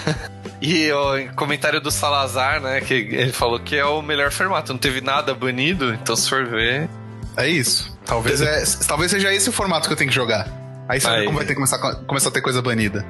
e 0.62 0.90
o 0.90 1.34
comentário 1.34 1.80
do 1.80 1.90
Salazar, 1.90 2.60
né? 2.60 2.80
Que 2.80 2.94
ele 2.94 3.32
falou 3.32 3.60
que 3.60 3.76
é 3.76 3.84
o 3.84 4.00
melhor 4.00 4.30
formato. 4.30 4.72
Não 4.72 4.78
teve 4.78 5.00
nada 5.00 5.34
banido, 5.34 5.92
então 5.92 6.16
se 6.16 6.28
for 6.28 6.46
ver. 6.46 6.88
É 7.36 7.46
isso. 7.48 7.94
Talvez, 8.06 8.40
é, 8.42 8.64
talvez 8.86 9.10
seja 9.10 9.32
esse 9.34 9.48
o 9.50 9.52
formato 9.52 9.86
que 9.88 9.92
eu 9.92 9.96
tenho 9.96 10.08
que 10.08 10.16
jogar. 10.16 10.63
Aí 10.88 11.00
você 11.00 11.08
Aí. 11.08 11.24
como 11.24 11.38
vai 11.38 11.46
ter 11.46 11.54
começar, 11.54 11.78
começar 11.78 12.28
a 12.28 12.32
ter 12.32 12.40
coisa 12.40 12.60
banida. 12.60 13.04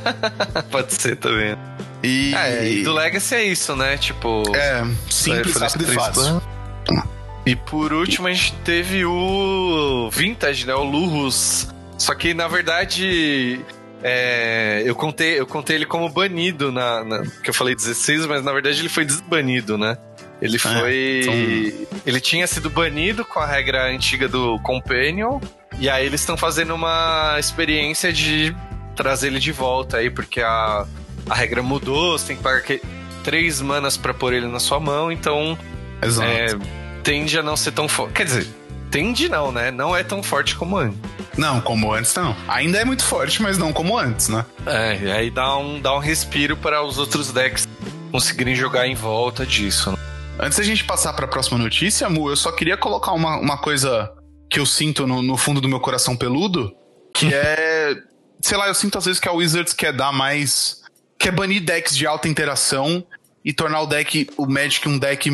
Pode 0.70 0.94
ser 0.94 1.16
também. 1.16 1.56
E... 2.02 2.34
É, 2.34 2.68
e 2.68 2.82
do 2.82 2.92
Legacy 2.92 3.34
é 3.34 3.44
isso, 3.44 3.76
né? 3.76 3.96
Tipo. 3.96 4.42
É, 4.54 4.84
simples, 5.10 5.56
rápido 5.56 5.84
e 5.84 5.94
fácil. 5.94 6.42
E 7.46 7.54
por 7.54 7.92
último 7.92 8.26
a 8.26 8.32
gente 8.32 8.54
teve 8.64 9.04
o 9.04 10.08
Vintage, 10.10 10.66
né? 10.66 10.74
O 10.74 10.82
Lurus. 10.82 11.68
Só 11.98 12.14
que 12.14 12.32
na 12.32 12.48
verdade. 12.48 13.60
É, 14.02 14.82
eu, 14.84 14.94
contei, 14.94 15.40
eu 15.40 15.46
contei 15.46 15.76
ele 15.76 15.86
como 15.86 16.06
banido 16.10 16.70
na, 16.70 17.02
na, 17.02 17.22
Que 17.42 17.48
eu 17.48 17.54
falei 17.54 17.74
16, 17.74 18.26
mas 18.26 18.44
na 18.44 18.52
verdade 18.52 18.78
ele 18.80 18.90
foi 18.90 19.02
desbanido, 19.02 19.78
né? 19.78 19.96
Ele 20.42 20.56
é, 20.56 20.58
foi. 20.58 21.20
então... 21.22 21.98
Ele 22.04 22.20
tinha 22.20 22.46
sido 22.46 22.68
banido 22.68 23.24
com 23.24 23.40
a 23.40 23.46
regra 23.46 23.86
antiga 23.90 24.28
do 24.28 24.58
Companion. 24.60 25.40
E 25.78 25.90
aí 25.90 26.06
eles 26.06 26.20
estão 26.20 26.36
fazendo 26.36 26.74
uma 26.74 27.36
experiência 27.38 28.12
de 28.12 28.54
trazer 28.94 29.28
ele 29.28 29.38
de 29.38 29.52
volta 29.52 29.98
aí, 29.98 30.08
porque 30.08 30.40
a, 30.40 30.86
a 31.28 31.34
regra 31.34 31.62
mudou, 31.62 32.18
você 32.18 32.28
tem 32.28 32.36
que 32.36 32.42
pagar 32.42 32.62
que, 32.62 32.80
três 33.22 33.60
manas 33.60 33.96
para 33.96 34.14
pôr 34.14 34.32
ele 34.32 34.46
na 34.46 34.60
sua 34.60 34.78
mão, 34.78 35.10
então. 35.10 35.58
Exato. 36.00 36.28
É, 36.28 36.46
tende 37.02 37.38
a 37.38 37.42
não 37.42 37.56
ser 37.56 37.72
tão 37.72 37.88
forte. 37.88 38.12
Quer 38.12 38.24
dizer, 38.24 38.46
tende 38.90 39.28
não, 39.28 39.50
né? 39.50 39.70
Não 39.70 39.96
é 39.96 40.04
tão 40.04 40.22
forte 40.22 40.54
como 40.54 40.76
antes. 40.76 40.98
Não, 41.36 41.60
como 41.60 41.92
antes 41.92 42.14
não. 42.14 42.36
Ainda 42.46 42.78
é 42.78 42.84
muito 42.84 43.04
forte, 43.04 43.42
mas 43.42 43.58
não 43.58 43.72
como 43.72 43.98
antes, 43.98 44.28
né? 44.28 44.44
É, 44.66 44.98
e 45.02 45.10
aí 45.10 45.30
dá 45.30 45.56
um, 45.56 45.80
dá 45.80 45.94
um 45.94 45.98
respiro 45.98 46.56
para 46.56 46.82
os 46.82 46.98
outros 46.98 47.32
decks 47.32 47.66
conseguirem 48.12 48.54
jogar 48.54 48.86
em 48.86 48.94
volta 48.94 49.44
disso. 49.44 49.90
Né? 49.90 49.96
Antes 50.38 50.58
da 50.58 50.64
gente 50.64 50.84
passar 50.84 51.12
para 51.14 51.24
a 51.24 51.28
próxima 51.28 51.58
notícia, 51.58 52.08
Mu, 52.08 52.30
eu 52.30 52.36
só 52.36 52.52
queria 52.52 52.76
colocar 52.76 53.12
uma, 53.12 53.36
uma 53.38 53.58
coisa 53.58 54.12
que 54.54 54.60
eu 54.60 54.66
sinto 54.66 55.04
no, 55.04 55.20
no 55.20 55.36
fundo 55.36 55.60
do 55.60 55.68
meu 55.68 55.80
coração 55.80 56.16
peludo, 56.16 56.72
que 57.12 57.34
é. 57.34 57.92
sei 58.40 58.56
lá, 58.56 58.68
eu 58.68 58.74
sinto 58.74 58.96
às 58.96 59.04
vezes 59.04 59.18
que 59.18 59.28
a 59.28 59.32
Wizards 59.32 59.72
quer 59.72 59.92
dar 59.92 60.12
mais. 60.12 60.80
quer 61.18 61.32
banir 61.32 61.60
decks 61.60 61.96
de 61.96 62.06
alta 62.06 62.28
interação 62.28 63.04
e 63.44 63.52
tornar 63.52 63.80
o 63.80 63.86
deck, 63.86 64.30
o 64.36 64.46
Magic, 64.46 64.88
um 64.88 64.96
deck 64.96 65.28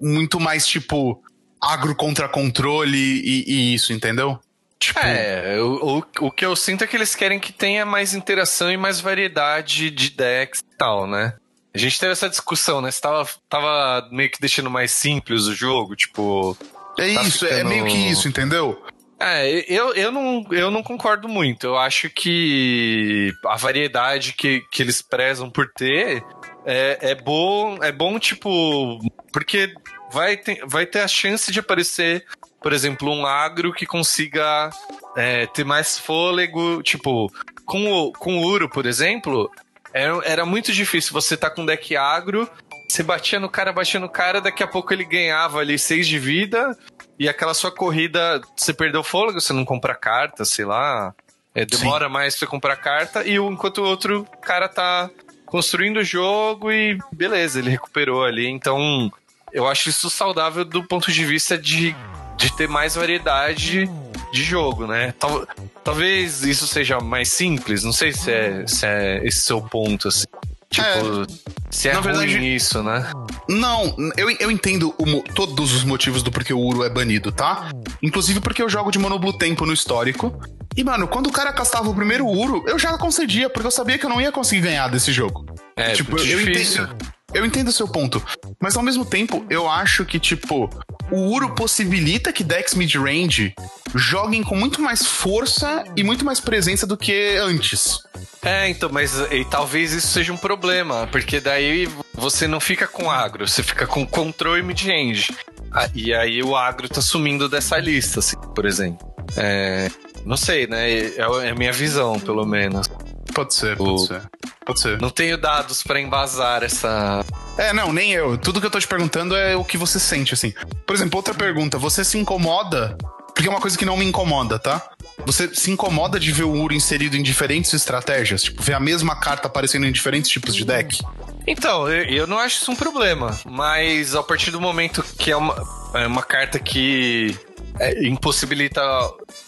muito 0.00 0.40
mais 0.40 0.66
tipo 0.66 1.22
agro 1.60 1.94
contra 1.94 2.28
controle 2.28 2.98
e, 2.98 3.44
e 3.46 3.74
isso, 3.74 3.92
entendeu? 3.92 4.40
Tipo... 4.80 4.98
É, 4.98 5.60
o, 5.60 5.98
o, 5.98 6.26
o 6.26 6.30
que 6.32 6.44
eu 6.44 6.56
sinto 6.56 6.82
é 6.82 6.86
que 6.88 6.96
eles 6.96 7.14
querem 7.14 7.38
que 7.38 7.52
tenha 7.52 7.86
mais 7.86 8.12
interação 8.12 8.72
e 8.72 8.76
mais 8.76 8.98
variedade 8.98 9.88
de 9.88 10.10
decks 10.10 10.60
e 10.60 10.76
tal, 10.76 11.06
né? 11.06 11.34
A 11.72 11.78
gente 11.78 11.98
teve 12.00 12.10
essa 12.10 12.28
discussão, 12.28 12.80
né? 12.80 12.90
Você 12.90 13.00
tava, 13.00 13.28
tava 13.48 14.08
meio 14.10 14.30
que 14.30 14.40
deixando 14.40 14.68
mais 14.68 14.90
simples 14.90 15.44
o 15.44 15.54
jogo, 15.54 15.94
tipo. 15.94 16.56
É 16.98 17.14
tá 17.14 17.22
isso, 17.22 17.46
ficando... 17.46 17.60
é 17.60 17.64
meio 17.64 17.86
que 17.86 17.96
isso, 17.96 18.28
entendeu? 18.28 18.82
É, 19.20 19.64
eu, 19.68 19.94
eu, 19.94 20.12
não, 20.12 20.46
eu 20.52 20.70
não 20.70 20.82
concordo 20.82 21.28
muito. 21.28 21.66
Eu 21.66 21.76
acho 21.76 22.08
que 22.08 23.32
a 23.46 23.56
variedade 23.56 24.32
que, 24.32 24.62
que 24.70 24.82
eles 24.82 25.02
prezam 25.02 25.50
por 25.50 25.68
ter 25.72 26.22
é, 26.64 26.98
é 27.10 27.14
bom, 27.16 27.78
é 27.82 27.90
bom, 27.90 28.18
tipo, 28.18 29.00
porque 29.32 29.74
vai 30.12 30.36
ter, 30.36 30.64
vai 30.66 30.86
ter 30.86 31.00
a 31.00 31.08
chance 31.08 31.50
de 31.50 31.58
aparecer, 31.58 32.24
por 32.62 32.72
exemplo, 32.72 33.10
um 33.12 33.26
agro 33.26 33.72
que 33.72 33.86
consiga 33.86 34.70
é, 35.16 35.46
ter 35.46 35.64
mais 35.64 35.98
fôlego, 35.98 36.80
tipo, 36.82 37.32
com 37.64 37.90
o, 37.92 38.12
com 38.12 38.38
o 38.38 38.46
Uro, 38.46 38.68
por 38.68 38.86
exemplo, 38.86 39.50
era, 39.92 40.20
era 40.24 40.46
muito 40.46 40.72
difícil 40.72 41.12
você 41.12 41.36
tá 41.36 41.50
com 41.50 41.62
um 41.62 41.66
deck 41.66 41.96
agro, 41.96 42.48
você 42.88 43.02
batia 43.02 43.38
no 43.38 43.48
cara, 43.48 43.72
batia 43.72 44.00
no 44.00 44.08
cara, 44.08 44.40
daqui 44.40 44.62
a 44.62 44.66
pouco 44.66 44.92
ele 44.92 45.04
ganhava 45.04 45.58
ali 45.58 45.78
6 45.78 46.08
de 46.08 46.18
vida, 46.18 46.76
e 47.18 47.28
aquela 47.28 47.52
sua 47.52 47.70
corrida, 47.70 48.40
você 48.56 48.72
perdeu 48.72 49.04
fôlego, 49.04 49.40
você 49.40 49.52
não 49.52 49.64
compra 49.64 49.94
carta, 49.94 50.44
sei 50.44 50.64
lá. 50.64 51.14
É, 51.54 51.64
demora 51.64 52.06
Sim. 52.06 52.12
mais 52.12 52.34
pra 52.34 52.40
você 52.40 52.46
comprar 52.46 52.76
carta, 52.76 53.26
e 53.26 53.36
enquanto 53.36 53.78
o 53.78 53.84
outro 53.84 54.24
cara 54.40 54.68
tá 54.68 55.10
construindo 55.44 55.98
o 55.98 56.04
jogo 56.04 56.70
e 56.70 56.98
beleza, 57.12 57.58
ele 57.58 57.70
recuperou 57.70 58.24
ali. 58.24 58.48
Então, 58.48 59.12
eu 59.52 59.66
acho 59.66 59.88
isso 59.88 60.08
saudável 60.08 60.64
do 60.64 60.82
ponto 60.84 61.10
de 61.10 61.24
vista 61.24 61.58
de, 61.58 61.94
de 62.36 62.56
ter 62.56 62.68
mais 62.68 62.94
variedade 62.94 63.88
de 64.32 64.42
jogo, 64.42 64.86
né? 64.86 65.12
Tal, 65.18 65.46
talvez 65.82 66.42
isso 66.42 66.66
seja 66.66 67.00
mais 67.00 67.30
simples, 67.30 67.82
não 67.82 67.92
sei 67.92 68.12
se 68.12 68.30
é, 68.30 68.66
se 68.66 68.86
é 68.86 69.26
esse 69.26 69.40
seu 69.40 69.60
ponto, 69.60 70.08
assim. 70.08 70.26
Tipo, 70.70 70.86
é, 70.86 71.26
se 71.70 71.88
é 71.88 71.92
ruim 71.94 72.02
verdade, 72.02 72.54
isso, 72.54 72.82
né? 72.82 73.10
Não, 73.48 73.96
eu, 74.16 74.30
eu 74.38 74.50
entendo 74.50 74.94
o, 74.98 75.22
todos 75.34 75.74
os 75.74 75.82
motivos 75.82 76.22
do 76.22 76.30
porquê 76.30 76.52
o 76.52 76.60
Uro 76.60 76.84
é 76.84 76.90
banido, 76.90 77.32
tá? 77.32 77.70
Inclusive 78.02 78.40
porque 78.40 78.62
eu 78.62 78.68
jogo 78.68 78.90
de 78.90 78.98
Monoblue 78.98 79.36
Tempo 79.38 79.64
no 79.64 79.72
histórico. 79.72 80.38
E, 80.76 80.84
mano, 80.84 81.08
quando 81.08 81.28
o 81.28 81.32
cara 81.32 81.52
castava 81.52 81.88
o 81.88 81.94
primeiro 81.94 82.26
Uro, 82.26 82.64
eu 82.66 82.78
já 82.78 82.96
concedia, 82.98 83.48
porque 83.48 83.66
eu 83.66 83.70
sabia 83.70 83.98
que 83.98 84.04
eu 84.04 84.10
não 84.10 84.20
ia 84.20 84.30
conseguir 84.30 84.62
ganhar 84.62 84.88
desse 84.88 85.10
jogo. 85.10 85.46
É, 85.74 85.92
tipo, 85.92 86.18
eu, 86.18 86.24
eu 86.24 86.40
entendo. 86.42 86.88
Eu 87.34 87.44
entendo 87.44 87.68
o 87.68 87.72
seu 87.72 87.86
ponto, 87.86 88.22
mas 88.58 88.76
ao 88.76 88.82
mesmo 88.82 89.04
tempo 89.04 89.44
eu 89.50 89.68
acho 89.68 90.04
que, 90.04 90.18
tipo, 90.18 90.70
o 91.10 91.20
Uro 91.30 91.54
possibilita 91.54 92.32
que 92.32 92.42
decks 92.42 92.74
mid-range 92.74 93.54
joguem 93.94 94.42
com 94.42 94.56
muito 94.56 94.80
mais 94.80 95.06
força 95.06 95.84
e 95.96 96.02
muito 96.02 96.24
mais 96.24 96.40
presença 96.40 96.86
do 96.86 96.96
que 96.96 97.36
antes. 97.36 98.00
É, 98.42 98.68
então, 98.68 98.88
mas 98.90 99.14
e, 99.30 99.44
talvez 99.44 99.92
isso 99.92 100.08
seja 100.08 100.32
um 100.32 100.36
problema, 100.36 101.06
porque 101.12 101.38
daí 101.38 101.88
você 102.14 102.46
não 102.46 102.60
fica 102.60 102.86
com 102.86 103.10
agro, 103.10 103.46
você 103.46 103.62
fica 103.62 103.86
com 103.86 104.06
control 104.06 104.56
e 104.56 104.62
mid-range. 104.62 105.36
Ah, 105.70 105.88
e 105.94 106.14
aí 106.14 106.42
o 106.42 106.56
agro 106.56 106.88
tá 106.88 107.02
sumindo 107.02 107.46
dessa 107.46 107.76
lista, 107.78 108.20
assim, 108.20 108.36
por 108.54 108.64
exemplo. 108.64 109.06
É, 109.36 109.90
não 110.24 110.36
sei, 110.36 110.66
né? 110.66 110.90
É, 110.90 111.16
é 111.18 111.50
a 111.50 111.54
minha 111.54 111.72
visão, 111.72 112.18
pelo 112.18 112.46
menos. 112.46 112.88
Pode 113.34 113.54
ser, 113.54 113.76
pode 113.76 113.90
o... 113.90 113.98
ser. 113.98 114.22
Pode 114.64 114.80
ser. 114.80 115.00
Não 115.00 115.10
tenho 115.10 115.38
dados 115.38 115.82
para 115.82 116.00
embasar 116.00 116.62
essa. 116.62 117.24
É, 117.56 117.72
não, 117.72 117.92
nem 117.92 118.12
eu. 118.12 118.36
Tudo 118.36 118.60
que 118.60 118.66
eu 118.66 118.70
tô 118.70 118.78
te 118.78 118.86
perguntando 118.86 119.36
é 119.36 119.56
o 119.56 119.64
que 119.64 119.76
você 119.76 119.98
sente, 119.98 120.34
assim. 120.34 120.52
Por 120.86 120.94
exemplo, 120.94 121.16
outra 121.16 121.34
pergunta. 121.34 121.78
Você 121.78 122.04
se 122.04 122.18
incomoda? 122.18 122.96
Porque 123.34 123.48
é 123.48 123.50
uma 123.50 123.60
coisa 123.60 123.78
que 123.78 123.84
não 123.84 123.96
me 123.96 124.04
incomoda, 124.04 124.58
tá? 124.58 124.90
Você 125.24 125.54
se 125.54 125.70
incomoda 125.70 126.18
de 126.18 126.32
ver 126.32 126.44
o 126.44 126.52
Uro 126.52 126.74
inserido 126.74 127.16
em 127.16 127.22
diferentes 127.22 127.72
estratégias? 127.72 128.42
Tipo, 128.42 128.62
ver 128.62 128.74
a 128.74 128.80
mesma 128.80 129.14
carta 129.14 129.46
aparecendo 129.46 129.86
em 129.86 129.92
diferentes 129.92 130.30
tipos 130.30 130.54
de 130.54 130.64
deck? 130.64 131.00
Então, 131.46 131.88
eu, 131.88 132.04
eu 132.04 132.26
não 132.26 132.38
acho 132.38 132.62
isso 132.62 132.70
um 132.70 132.76
problema. 132.76 133.38
Mas 133.44 134.14
a 134.14 134.22
partir 134.22 134.50
do 134.50 134.60
momento 134.60 135.04
que 135.18 135.30
é 135.30 135.36
uma, 135.36 135.54
é 135.94 136.06
uma 136.06 136.22
carta 136.22 136.58
que 136.58 137.38
é, 137.78 138.06
impossibilita, 138.06 138.82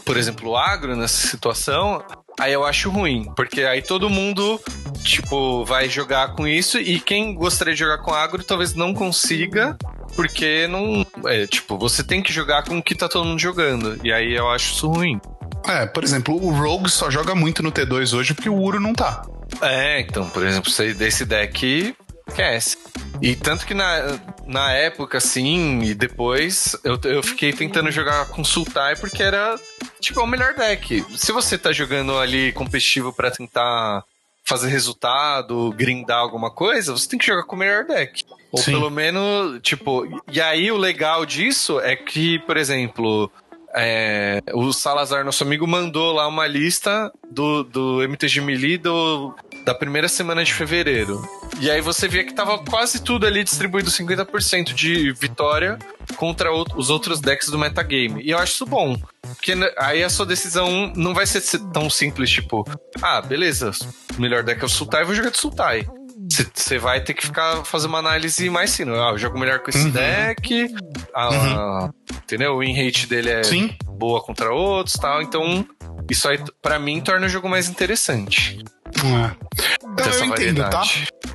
por 0.04 0.16
exemplo, 0.16 0.50
o 0.50 0.56
agro 0.56 0.94
nessa 0.96 1.26
situação, 1.26 2.02
aí 2.38 2.52
eu 2.52 2.64
acho 2.64 2.90
ruim, 2.90 3.30
porque 3.34 3.62
aí 3.62 3.82
todo 3.82 4.10
mundo, 4.10 4.60
tipo, 5.02 5.64
vai 5.64 5.88
jogar 5.88 6.34
com 6.34 6.46
isso 6.46 6.78
e 6.78 7.00
quem 7.00 7.34
gostaria 7.34 7.74
de 7.74 7.80
jogar 7.80 7.98
com 7.98 8.12
agro 8.12 8.44
talvez 8.44 8.74
não 8.74 8.94
consiga, 8.94 9.76
porque 10.14 10.66
não. 10.68 11.06
É, 11.26 11.46
tipo, 11.46 11.78
você 11.78 12.04
tem 12.04 12.22
que 12.22 12.32
jogar 12.32 12.64
com 12.64 12.78
o 12.78 12.82
que 12.82 12.94
tá 12.94 13.08
todo 13.08 13.24
mundo 13.24 13.40
jogando, 13.40 13.98
e 14.04 14.12
aí 14.12 14.34
eu 14.34 14.48
acho 14.50 14.72
isso 14.72 14.88
ruim. 14.88 15.20
É, 15.66 15.86
por 15.86 16.02
exemplo, 16.02 16.34
o 16.34 16.50
Rogue 16.50 16.88
só 16.88 17.10
joga 17.10 17.34
muito 17.34 17.62
no 17.62 17.70
T2 17.70 18.16
hoje 18.16 18.34
porque 18.34 18.48
o 18.48 18.56
Uro 18.56 18.80
não 18.80 18.94
tá. 18.94 19.22
É, 19.60 20.00
então, 20.00 20.28
por 20.30 20.46
exemplo, 20.46 20.72
desse 20.96 21.24
deck 21.24 21.94
esquece. 22.30 22.78
E 23.20 23.36
tanto 23.36 23.66
que 23.66 23.74
na, 23.74 24.18
na 24.50 24.72
época, 24.72 25.18
assim, 25.18 25.80
e 25.82 25.94
depois, 25.94 26.76
eu, 26.82 26.98
eu 27.04 27.22
fiquei 27.22 27.52
tentando 27.52 27.90
jogar 27.92 28.26
com 28.26 28.42
Sultai 28.42 28.96
porque 28.96 29.22
era, 29.22 29.58
tipo, 30.00 30.20
o 30.20 30.26
melhor 30.26 30.54
deck. 30.54 31.04
Se 31.16 31.30
você 31.30 31.56
tá 31.56 31.70
jogando 31.70 32.18
ali 32.18 32.50
competitivo 32.52 33.12
para 33.12 33.30
tentar 33.30 34.04
fazer 34.42 34.68
resultado, 34.68 35.72
grindar 35.76 36.18
alguma 36.18 36.50
coisa, 36.50 36.90
você 36.90 37.08
tem 37.08 37.18
que 37.18 37.26
jogar 37.26 37.44
com 37.44 37.54
o 37.54 37.58
melhor 37.58 37.84
deck. 37.84 38.24
Ou 38.50 38.60
Sim. 38.60 38.72
pelo 38.72 38.90
menos, 38.90 39.60
tipo. 39.62 40.04
E 40.32 40.40
aí 40.40 40.72
o 40.72 40.76
legal 40.76 41.24
disso 41.24 41.78
é 41.78 41.94
que, 41.94 42.40
por 42.40 42.56
exemplo, 42.56 43.30
é, 43.72 44.42
o 44.52 44.72
Salazar, 44.72 45.24
nosso 45.24 45.44
amigo, 45.44 45.64
mandou 45.64 46.12
lá 46.12 46.26
uma 46.26 46.48
lista 46.48 47.12
do, 47.30 47.62
do 47.62 48.02
MTG 48.02 48.40
Melee 48.40 48.78
do, 48.78 49.32
da 49.64 49.74
primeira 49.74 50.08
semana 50.08 50.44
de 50.44 50.52
fevereiro. 50.52 51.22
E 51.60 51.70
aí 51.70 51.80
você 51.80 52.08
via 52.08 52.24
que 52.24 52.34
tava 52.34 52.58
quase 52.58 53.02
tudo 53.02 53.26
ali 53.26 53.44
distribuído 53.44 53.90
50% 53.90 54.72
de 54.72 55.12
vitória 55.12 55.78
contra 56.16 56.50
os 56.52 56.90
outros 56.90 57.20
decks 57.20 57.48
do 57.48 57.58
metagame. 57.58 58.22
E 58.22 58.30
eu 58.30 58.38
acho 58.38 58.54
isso 58.54 58.66
bom. 58.66 58.96
Porque 59.20 59.54
aí 59.76 60.02
a 60.02 60.10
sua 60.10 60.26
decisão 60.26 60.92
não 60.96 61.12
vai 61.12 61.26
ser 61.26 61.42
tão 61.72 61.90
simples, 61.90 62.30
tipo, 62.30 62.64
ah, 63.02 63.20
beleza, 63.20 63.70
o 64.16 64.20
melhor 64.20 64.42
deck 64.42 64.62
é 64.62 64.64
o 64.64 64.68
Sultai, 64.68 65.04
vou 65.04 65.14
jogar 65.14 65.30
de 65.30 65.38
Sultai. 65.38 65.86
Você 66.54 66.78
vai 66.78 67.02
ter 67.02 67.14
que 67.14 67.26
ficar 67.26 67.64
fazer 67.64 67.88
uma 67.88 67.98
análise 67.98 68.48
mais 68.48 68.76
fina. 68.76 68.92
Ah, 68.92 69.10
eu 69.12 69.18
jogo 69.18 69.38
melhor 69.38 69.58
com 69.60 69.70
esse 69.70 69.86
uhum. 69.86 69.90
deck. 69.90 70.74
A, 71.14 71.28
uhum. 71.28 71.90
Entendeu? 72.22 72.52
O 72.52 72.58
win 72.60 72.72
rate 72.72 73.06
dele 73.06 73.30
é 73.30 73.42
Sim. 73.42 73.74
boa 73.84 74.22
contra 74.22 74.52
outros 74.52 74.94
tal. 74.96 75.20
Então, 75.22 75.66
isso 76.08 76.28
aí, 76.28 76.38
para 76.62 76.78
mim, 76.78 77.00
torna 77.00 77.26
o 77.26 77.28
jogo 77.28 77.48
mais 77.48 77.68
interessante. 77.68 78.62
É. 78.96 79.30
Então, 79.92 80.12
eu 80.12 80.24
entendo, 80.24 80.70
tá? 80.70 80.82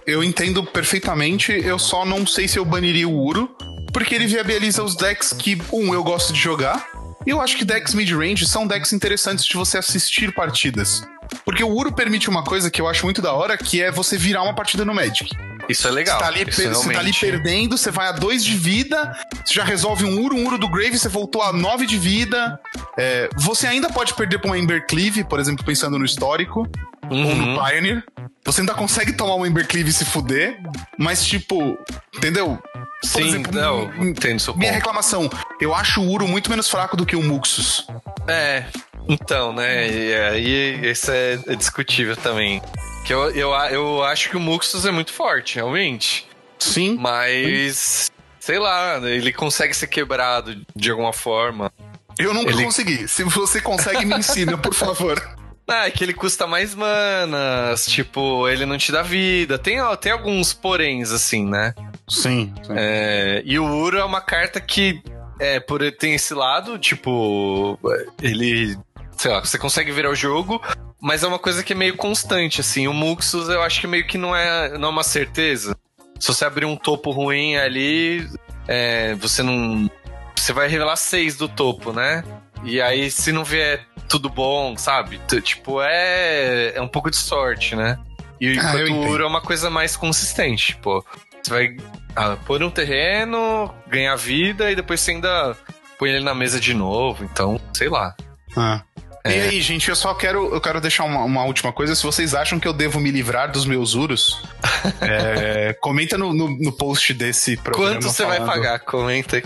Eu 0.05 0.23
entendo 0.23 0.63
perfeitamente. 0.63 1.51
Eu 1.51 1.79
só 1.79 2.05
não 2.05 2.25
sei 2.25 2.47
se 2.47 2.57
eu 2.57 2.65
baniria 2.65 3.07
o 3.07 3.17
Uro. 3.17 3.55
Porque 3.93 4.13
ele 4.13 4.27
viabiliza 4.27 4.83
os 4.83 4.95
decks 4.95 5.31
que, 5.31 5.57
um, 5.71 5.93
eu 5.93 6.03
gosto 6.03 6.33
de 6.33 6.39
jogar. 6.39 6.85
E 7.25 7.29
eu 7.29 7.39
acho 7.39 7.57
que 7.57 7.63
decks 7.63 7.93
mid-range 7.93 8.45
são 8.45 8.67
decks 8.67 8.91
interessantes 8.91 9.45
de 9.45 9.55
você 9.55 9.77
assistir 9.77 10.33
partidas. 10.33 11.01
Porque 11.43 11.63
o 11.63 11.69
Uro 11.69 11.91
permite 11.91 12.29
uma 12.29 12.43
coisa 12.43 12.69
que 12.69 12.81
eu 12.81 12.87
acho 12.87 13.05
muito 13.05 13.21
da 13.21 13.33
hora, 13.33 13.57
que 13.57 13.81
é 13.81 13.89
você 13.89 14.17
virar 14.17 14.43
uma 14.43 14.53
partida 14.53 14.85
no 14.85 14.93
Magic. 14.93 15.29
Isso 15.67 15.87
é 15.87 15.91
legal. 15.91 16.17
Você 16.17 16.23
tá 16.23 16.29
ali, 16.29 16.45
você 16.45 16.93
tá 16.93 16.99
ali 16.99 17.13
perdendo, 17.13 17.77
você 17.77 17.89
vai 17.89 18.07
a 18.07 18.11
dois 18.11 18.43
de 18.43 18.55
vida, 18.55 19.17
você 19.43 19.53
já 19.53 19.63
resolve 19.63 20.05
um 20.05 20.21
Uro, 20.21 20.35
um 20.35 20.45
Uro 20.45 20.57
do 20.57 20.69
Grave, 20.69 20.97
você 20.97 21.09
voltou 21.09 21.41
a 21.41 21.51
nove 21.51 21.85
de 21.85 21.97
vida. 21.97 22.59
É, 22.97 23.29
você 23.35 23.65
ainda 23.65 23.89
pode 23.89 24.13
perder 24.13 24.39
pra 24.39 24.51
um 24.51 24.55
Embercleave, 24.55 25.23
por 25.23 25.39
exemplo, 25.39 25.65
pensando 25.65 25.97
no 25.97 26.05
histórico, 26.05 26.67
uhum. 27.11 27.27
ou 27.27 27.35
no. 27.35 27.65
Pioneer. 27.65 28.03
Você 28.45 28.61
ainda 28.61 28.75
consegue 28.75 29.13
tomar 29.13 29.35
um 29.35 29.45
Embercleave 29.45 29.89
e 29.89 29.93
se 29.93 30.05
fuder, 30.05 30.59
mas 30.99 31.25
tipo, 31.25 31.77
entendeu? 32.15 32.59
Por 33.01 33.07
Sim, 33.07 33.27
exemplo, 33.27 33.51
não, 33.51 33.91
entendo 34.05 34.39
seu 34.39 34.55
Minha 34.55 34.71
ponto. 34.71 34.77
reclamação, 34.77 35.29
eu 35.59 35.73
acho 35.73 36.01
o 36.01 36.11
Uro 36.11 36.27
muito 36.27 36.49
menos 36.49 36.69
fraco 36.69 36.95
do 36.95 37.05
que 37.05 37.15
o 37.15 37.23
Muxus. 37.23 37.87
É, 38.27 38.65
então, 39.07 39.51
né? 39.51 39.87
E 39.89 40.13
aí 40.13 40.91
isso 40.91 41.11
é, 41.11 41.39
é 41.47 41.55
discutível 41.55 42.15
também. 42.15 42.61
Que 43.03 43.13
eu, 43.13 43.31
eu, 43.31 43.51
eu 43.51 44.03
acho 44.03 44.29
que 44.29 44.37
o 44.37 44.39
Muxus 44.39 44.85
é 44.85 44.91
muito 44.91 45.11
forte, 45.11 45.55
realmente. 45.55 46.27
Sim. 46.59 46.97
Mas, 46.99 48.11
sei 48.39 48.59
lá, 48.59 48.97
ele 49.03 49.31
consegue 49.33 49.73
ser 49.73 49.87
quebrado 49.87 50.65
de 50.75 50.91
alguma 50.91 51.13
forma. 51.13 51.71
Eu 52.17 52.33
nunca 52.33 52.51
ele... 52.51 52.63
consegui. 52.63 53.07
Se 53.07 53.23
você 53.23 53.61
consegue, 53.61 54.05
me 54.05 54.15
ensina, 54.15 54.57
por 54.57 54.73
favor. 54.73 55.21
Ah, 55.67 55.87
é 55.87 55.91
que 55.91 56.03
ele 56.03 56.13
custa 56.13 56.45
mais 56.45 56.75
manas, 56.75 57.87
tipo, 57.87 58.47
ele 58.47 58.65
não 58.65 58.77
te 58.77 58.91
dá 58.91 59.01
vida. 59.01 59.57
Tem, 59.57 59.81
ó, 59.81 59.95
tem 59.95 60.11
alguns 60.11 60.53
poréns, 60.53 61.11
assim, 61.11 61.45
né? 61.45 61.73
Sim. 62.07 62.53
sim. 62.63 62.73
É, 62.75 63.41
e 63.43 63.57
o 63.57 63.65
Uro 63.65 63.97
é 63.97 64.05
uma 64.05 64.21
carta 64.21 64.61
que, 64.61 65.01
é, 65.39 65.59
por 65.59 65.81
ele 65.81 65.91
tem 65.91 66.13
esse 66.13 66.33
lado, 66.35 66.77
tipo, 66.77 67.79
ele 68.21 68.77
sei 69.17 69.31
lá, 69.31 69.39
você 69.39 69.57
consegue 69.57 69.91
virar 69.91 70.09
o 70.09 70.15
jogo, 70.15 70.61
mas 71.01 71.23
é 71.23 71.27
uma 71.27 71.39
coisa 71.39 71.63
que 71.63 71.73
é 71.73 71.75
meio 71.75 71.95
constante, 71.95 72.61
assim. 72.61 72.87
O 72.87 72.93
Muxus 72.93 73.49
eu 73.49 73.61
acho 73.61 73.81
que 73.81 73.87
meio 73.87 74.05
que 74.05 74.17
não 74.17 74.35
é, 74.35 74.77
não 74.77 74.89
é 74.89 74.91
uma 74.91 75.03
certeza. 75.03 75.75
Se 76.19 76.27
você 76.27 76.45
abrir 76.45 76.65
um 76.65 76.75
topo 76.75 77.11
ruim 77.11 77.57
ali, 77.57 78.27
é, 78.67 79.15
você 79.15 79.43
não. 79.43 79.89
Você 80.35 80.53
vai 80.53 80.67
revelar 80.67 80.95
seis 80.95 81.35
do 81.35 81.47
topo, 81.47 81.91
né? 81.91 82.23
E 82.63 82.81
aí, 82.81 83.09
se 83.09 83.31
não 83.31 83.43
vier 83.43 83.85
tudo 84.07 84.29
bom, 84.29 84.77
sabe? 84.77 85.19
Tipo, 85.41 85.81
é, 85.81 86.73
é 86.75 86.81
um 86.81 86.87
pouco 86.87 87.09
de 87.09 87.17
sorte, 87.17 87.75
né? 87.75 87.97
E 88.39 88.49
ah, 88.49 88.53
enquanto 88.53 88.93
o 88.93 89.07
Uro 89.07 89.23
é 89.23 89.27
uma 89.27 89.41
coisa 89.41 89.69
mais 89.69 89.95
consistente, 89.95 90.75
pô. 90.77 91.03
Você 91.41 91.51
vai 91.51 91.77
ah, 92.15 92.37
pôr 92.45 92.63
um 92.63 92.69
terreno, 92.69 93.73
ganhar 93.87 94.15
vida 94.15 94.71
e 94.71 94.75
depois 94.75 94.99
você 94.99 95.11
ainda 95.11 95.55
põe 95.97 96.09
ele 96.09 96.23
na 96.23 96.33
mesa 96.33 96.59
de 96.59 96.73
novo. 96.73 97.23
Então, 97.23 97.59
sei 97.73 97.89
lá. 97.89 98.15
Ah. 98.55 98.81
É. 99.23 99.37
E 99.37 99.41
aí, 99.41 99.61
gente, 99.61 99.89
eu 99.89 99.95
só 99.95 100.13
quero, 100.13 100.53
eu 100.53 100.61
quero 100.61 100.79
deixar 100.79 101.03
uma, 101.03 101.23
uma, 101.23 101.43
última 101.45 101.73
coisa. 101.73 101.95
Se 101.95 102.03
vocês 102.03 102.35
acham 102.35 102.59
que 102.59 102.67
eu 102.67 102.73
devo 102.73 102.99
me 102.99 103.09
livrar 103.09 103.51
dos 103.51 103.65
meus 103.65 103.95
uros, 103.95 104.39
é, 105.01 105.75
comenta 105.81 106.15
no, 106.15 106.31
no, 106.31 106.47
no, 106.47 106.71
post 106.71 107.11
desse 107.11 107.57
programa. 107.57 107.93
Quanto 107.93 108.03
você 108.03 108.23
falando... 108.23 108.45
vai 108.45 108.55
pagar? 108.55 108.79
Comenta 108.81 109.37
aí. 109.37 109.43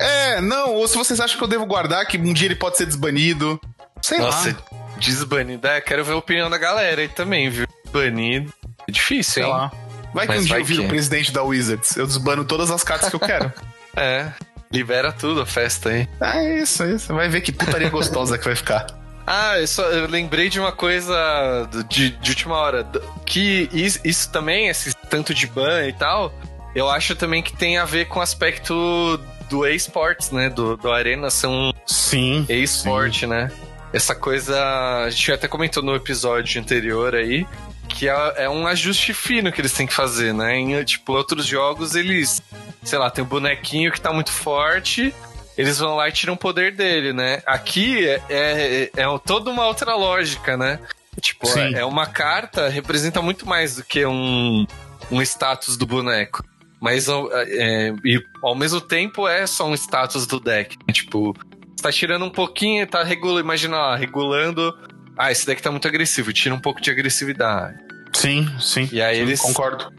É, 0.00 0.40
não, 0.40 0.74
ou 0.74 0.88
se 0.88 0.96
vocês 0.96 1.20
acham 1.20 1.38
que 1.38 1.44
eu 1.44 1.48
devo 1.48 1.64
guardar, 1.64 2.04
que 2.06 2.18
um 2.18 2.32
dia 2.32 2.48
ele 2.48 2.56
pode 2.56 2.76
ser 2.76 2.84
desbanido. 2.84 3.60
Sei 4.02 4.18
Nossa, 4.18 4.50
lá. 4.50 4.56
desbanido. 4.98 5.66
É, 5.66 5.80
quero 5.80 6.04
ver 6.04 6.12
a 6.12 6.16
opinião 6.16 6.50
da 6.50 6.58
galera 6.58 7.00
aí 7.00 7.08
também, 7.08 7.48
viu? 7.48 7.66
Banido. 7.90 8.52
É 8.88 8.92
difícil, 8.92 9.34
Sei 9.34 9.42
hein? 9.44 9.50
Lá. 9.50 9.72
Vai 10.12 10.26
que 10.26 10.34
Mas 10.34 10.42
um 10.42 10.46
dia 10.46 10.58
eu 10.58 10.64
viro 10.64 10.84
o 10.84 10.88
presidente 10.88 11.32
da 11.32 11.42
Wizards. 11.42 11.96
Eu 11.96 12.06
desbano 12.06 12.44
todas 12.44 12.70
as 12.70 12.84
cartas 12.84 13.08
que 13.08 13.16
eu 13.16 13.20
quero. 13.20 13.52
é. 13.96 14.30
Libera 14.70 15.12
tudo 15.12 15.40
a 15.40 15.46
festa 15.46 15.90
aí. 15.90 16.08
É 16.20 16.58
isso, 16.60 16.82
é 16.82 16.92
isso. 16.92 17.14
Vai 17.14 17.28
ver 17.28 17.40
que 17.40 17.52
putaria 17.52 17.88
gostosa 17.88 18.38
que 18.38 18.44
vai 18.44 18.56
ficar. 18.56 18.86
Ah, 19.26 19.58
eu, 19.58 19.66
só, 19.66 19.84
eu 19.84 20.08
lembrei 20.08 20.48
de 20.48 20.58
uma 20.58 20.72
coisa 20.72 21.68
de, 21.88 22.10
de 22.10 22.30
última 22.30 22.56
hora. 22.56 22.86
Que 23.24 23.68
isso, 23.72 24.00
isso, 24.04 24.30
também, 24.30 24.68
esse 24.68 24.94
tanto 25.08 25.32
de 25.32 25.46
ban 25.46 25.86
e 25.86 25.92
tal, 25.92 26.32
eu 26.74 26.88
acho 26.88 27.14
também 27.14 27.42
que 27.42 27.54
tem 27.54 27.78
a 27.78 27.84
ver 27.84 28.06
com 28.06 28.18
o 28.18 28.22
aspecto 28.22 29.20
do 29.48 29.66
esports, 29.66 30.30
né? 30.30 30.48
Do, 30.50 30.76
do 30.76 30.90
Arena 30.90 31.30
ser 31.30 31.46
um 31.46 31.72
sim, 31.86 32.44
e-sport, 32.48 33.22
né? 33.24 33.50
Essa 33.92 34.14
coisa. 34.14 35.04
A 35.04 35.10
gente 35.10 35.32
até 35.32 35.48
comentou 35.48 35.82
no 35.82 35.94
episódio 35.94 36.60
anterior 36.60 37.14
aí. 37.14 37.46
Que 37.88 38.08
é, 38.08 38.44
é 38.44 38.50
um 38.50 38.66
ajuste 38.66 39.12
fino 39.12 39.52
que 39.52 39.60
eles 39.60 39.72
têm 39.72 39.86
que 39.86 39.92
fazer, 39.92 40.32
né? 40.32 40.56
Em, 40.56 40.82
tipo, 40.84 41.12
outros 41.12 41.44
jogos, 41.46 41.94
eles. 41.94 42.42
Sei 42.82 42.98
lá, 42.98 43.10
tem 43.10 43.22
um 43.22 43.28
bonequinho 43.28 43.92
que 43.92 44.00
tá 44.00 44.12
muito 44.12 44.32
forte 44.32 45.14
eles 45.56 45.78
vão 45.78 45.96
lá 45.96 46.08
e 46.08 46.12
tiram 46.12 46.34
o 46.34 46.36
poder 46.36 46.74
dele, 46.74 47.12
né? 47.12 47.42
Aqui 47.46 48.08
é, 48.08 48.22
é, 48.30 48.90
é 48.96 49.18
toda 49.24 49.50
uma 49.50 49.66
outra 49.66 49.94
lógica, 49.94 50.56
né? 50.56 50.78
Tipo, 51.20 51.46
é, 51.58 51.80
é, 51.80 51.84
uma 51.84 52.06
carta, 52.06 52.68
representa 52.68 53.20
muito 53.20 53.46
mais 53.46 53.76
do 53.76 53.84
que 53.84 54.04
um, 54.06 54.66
um 55.10 55.20
status 55.22 55.76
do 55.76 55.86
boneco. 55.86 56.42
Mas 56.80 57.06
é, 57.08 57.94
e, 58.04 58.20
ao 58.42 58.54
mesmo 58.54 58.80
tempo 58.80 59.28
é 59.28 59.46
só 59.46 59.66
um 59.66 59.74
status 59.74 60.26
do 60.26 60.40
deck. 60.40 60.76
Tipo, 60.90 61.36
você 61.82 61.88
tá 61.88 61.92
tirando 61.92 62.24
um 62.24 62.30
pouquinho, 62.30 62.86
tá 62.86 63.02
regulando, 63.02 63.40
imagina 63.40 63.76
lá, 63.76 63.96
regulando 63.96 64.72
ah, 65.16 65.30
esse 65.30 65.44
deck 65.46 65.60
tá 65.60 65.70
muito 65.70 65.86
agressivo, 65.86 66.32
tira 66.32 66.54
um 66.54 66.60
pouco 66.60 66.80
de 66.80 66.90
agressividade. 66.90 67.78
Sim, 68.12 68.48
sim. 68.60 68.88
E 68.92 69.00
aí 69.02 69.16
sim, 69.16 69.22
eles. 69.22 69.40
Concordo. 69.40 69.92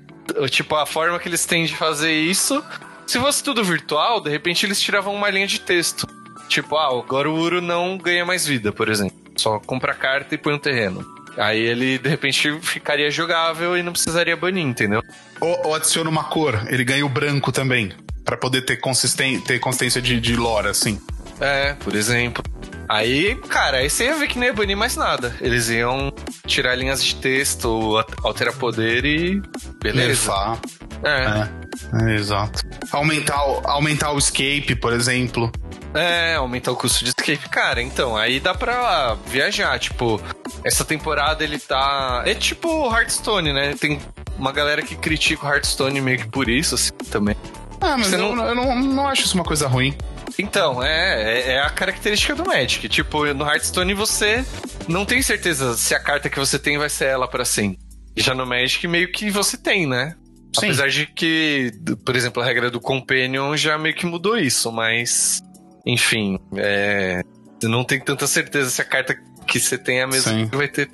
Tipo, 0.50 0.76
a 0.76 0.86
forma 0.86 1.20
que 1.20 1.28
eles 1.28 1.46
têm 1.46 1.66
de 1.66 1.76
fazer 1.76 2.14
isso. 2.14 2.64
Se 3.06 3.20
fosse 3.20 3.44
tudo 3.44 3.64
virtual, 3.64 4.22
de 4.22 4.30
repente 4.30 4.66
eles 4.66 4.82
tiravam 4.82 5.14
uma 5.14 5.30
linha 5.30 5.46
de 5.46 5.60
texto. 5.60 6.08
Tipo, 6.48 6.78
ah, 6.78 6.88
agora 6.88 7.30
o 7.30 7.36
Uro 7.36 7.62
não 7.62 7.98
ganha 7.98 8.26
mais 8.26 8.46
vida, 8.46 8.72
por 8.72 8.90
exemplo. 8.90 9.16
Só 9.36 9.60
compra 9.60 9.94
carta 9.94 10.36
e 10.36 10.38
põe 10.38 10.54
um 10.54 10.60
terreno. 10.60 11.06
Aí 11.38 11.60
ele, 11.60 11.98
de 11.98 12.10
repente, 12.10 12.60
ficaria 12.62 13.10
jogável 13.10 13.76
e 13.76 13.84
não 13.84 13.92
precisaria 13.92 14.38
banir, 14.38 14.66
entendeu? 14.66 15.02
Ou, 15.42 15.68
ou 15.68 15.76
adiciona 15.76 16.10
uma 16.10 16.24
cor, 16.24 16.68
ele 16.70 16.84
ganha 16.84 17.06
o 17.06 17.10
branco 17.10 17.52
também. 17.52 17.92
para 18.24 18.38
poder 18.38 18.62
ter, 18.62 18.78
consisten 18.78 19.40
ter 19.42 19.60
consistência 19.60 20.02
de, 20.02 20.20
de 20.20 20.36
lore, 20.36 20.68
assim. 20.68 21.02
É, 21.44 21.74
por 21.74 21.94
exemplo. 21.94 22.42
Aí, 22.88 23.36
cara, 23.50 23.78
aí 23.78 23.90
você 23.90 24.06
ia 24.06 24.16
ver 24.16 24.28
que 24.28 24.40
não 24.40 24.46
ia 24.46 24.54
banir 24.54 24.78
mais 24.78 24.96
nada. 24.96 25.36
Eles 25.42 25.68
iam 25.70 26.14
tirar 26.48 26.74
linhas 26.76 27.04
de 27.04 27.16
texto, 27.16 28.02
alterar 28.24 28.54
poder 28.54 29.04
e. 29.04 29.42
Beleza. 29.82 30.08
Nerfar. 30.08 30.60
É. 31.04 32.06
é. 32.06 32.12
é 32.12 32.16
exato. 32.16 32.64
Aumentar, 32.92 33.40
aumentar 33.66 34.14
o 34.14 34.18
escape, 34.18 34.74
por 34.76 34.94
exemplo. 34.94 35.52
É, 35.94 36.36
aumentar 36.36 36.72
o 36.72 36.78
custo 36.78 37.04
de 37.04 37.10
escape. 37.10 37.50
Cara, 37.50 37.82
então, 37.82 38.16
aí 38.16 38.40
dá 38.40 38.54
pra 38.54 39.18
viajar. 39.28 39.78
Tipo, 39.80 40.22
essa 40.64 40.86
temporada 40.86 41.44
ele 41.44 41.60
tá. 41.60 42.24
É 42.26 42.34
tipo 42.34 42.90
Hearthstone, 42.90 43.52
né? 43.52 43.76
Tem 43.78 44.00
uma 44.38 44.54
galera 44.54 44.82
que 44.82 44.96
critica 44.96 45.46
o 45.46 45.50
Hearthstone 45.50 46.00
meio 46.00 46.20
que 46.20 46.28
por 46.28 46.50
isso, 46.50 46.76
assim, 46.76 46.94
também. 47.12 47.36
Ah, 47.82 47.98
mas 47.98 48.14
eu 48.14 48.34
não... 48.34 48.46
eu 48.46 48.56
não, 48.56 48.76
não 48.82 49.08
acho 49.10 49.24
isso 49.24 49.36
uma 49.36 49.44
coisa 49.44 49.68
ruim. 49.68 49.94
Então, 50.38 50.84
é, 50.84 51.24
é, 51.24 51.52
é, 51.54 51.60
a 51.60 51.70
característica 51.70 52.36
do 52.36 52.46
Magic. 52.46 52.88
Tipo, 52.90 53.26
no 53.34 53.46
Hearthstone 53.46 53.94
você 53.94 54.44
não 54.88 55.06
tem 55.06 55.22
certeza 55.22 55.76
se 55.78 55.94
a 55.94 56.00
carta 56.00 56.30
que 56.30 56.40
você 56.40 56.58
tem 56.58 56.78
vai 56.78 56.90
ser 56.90 57.06
ela 57.06 57.28
para 57.28 57.46
sempre. 57.46 57.80
Já 58.16 58.34
no 58.34 58.46
Magic 58.46 58.88
meio 58.88 59.12
que 59.12 59.30
você 59.30 59.58
tem, 59.58 59.88
né? 59.88 60.16
Sim. 60.60 60.68
Apesar 60.68 60.88
de 60.88 61.08
que, 61.08 61.72
por 62.06 62.16
exemplo, 62.16 62.42
a 62.42 62.46
regra 62.46 62.70
do 62.70 62.80
Companion 62.80 63.56
já 63.58 63.78
meio 63.78 63.96
que 63.96 64.06
mudou 64.06 64.38
isso, 64.38 64.72
mas 64.72 65.42
enfim, 65.86 66.40
é, 66.56 67.24
você 67.60 67.68
não 67.68 67.84
tem 67.84 68.00
tanta 68.00 68.28
certeza 68.28 68.70
se 68.70 68.82
a 68.82 68.86
carta 68.86 69.18
que 69.48 69.60
você 69.60 69.78
tem 69.78 70.00
é 70.00 70.04
a 70.04 70.08
mesma 70.08 70.32
sim. 70.32 70.48
que 70.48 70.56
vai 70.56 70.68
ter, 70.68 70.90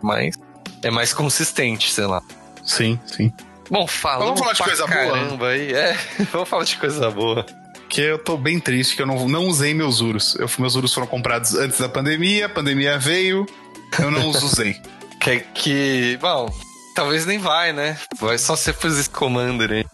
mas 0.00 0.34
é 0.82 0.90
mais 0.90 1.12
consistente, 1.12 1.90
sei 1.90 2.06
lá. 2.06 2.22
Sim, 2.64 2.98
sim. 3.04 3.32
Bom, 3.70 3.86
falando 3.86 4.34
vamos 4.34 4.40
falar 4.40 4.52
de 4.52 4.62
coisa 4.62 4.86
boa. 4.86 5.50
Aí, 5.50 5.72
é, 5.72 5.96
vamos 6.32 6.48
falar 6.48 6.64
de 6.64 6.76
coisa 6.76 7.10
boa. 7.10 7.46
Que 7.88 8.00
eu 8.00 8.18
tô 8.18 8.36
bem 8.36 8.58
triste 8.58 8.96
que 8.96 9.02
eu 9.02 9.06
não, 9.06 9.28
não 9.28 9.46
usei 9.46 9.72
meus 9.72 10.00
Urus. 10.00 10.34
Eu, 10.34 10.48
meus 10.58 10.74
Urus 10.74 10.92
foram 10.92 11.06
comprados 11.06 11.54
antes 11.54 11.78
da 11.78 11.88
pandemia, 11.88 12.46
a 12.46 12.48
pandemia 12.48 12.98
veio, 12.98 13.46
eu 13.98 14.10
não 14.10 14.28
os 14.28 14.42
usei. 14.42 14.80
que, 15.20 15.40
que, 15.54 16.18
bom, 16.20 16.52
talvez 16.94 17.26
nem 17.26 17.38
vai, 17.38 17.72
né? 17.72 17.96
Vai 18.18 18.38
só 18.38 18.56
ser 18.56 18.74
esse 18.84 19.08
Commander 19.08 19.70
aí. 19.70 19.86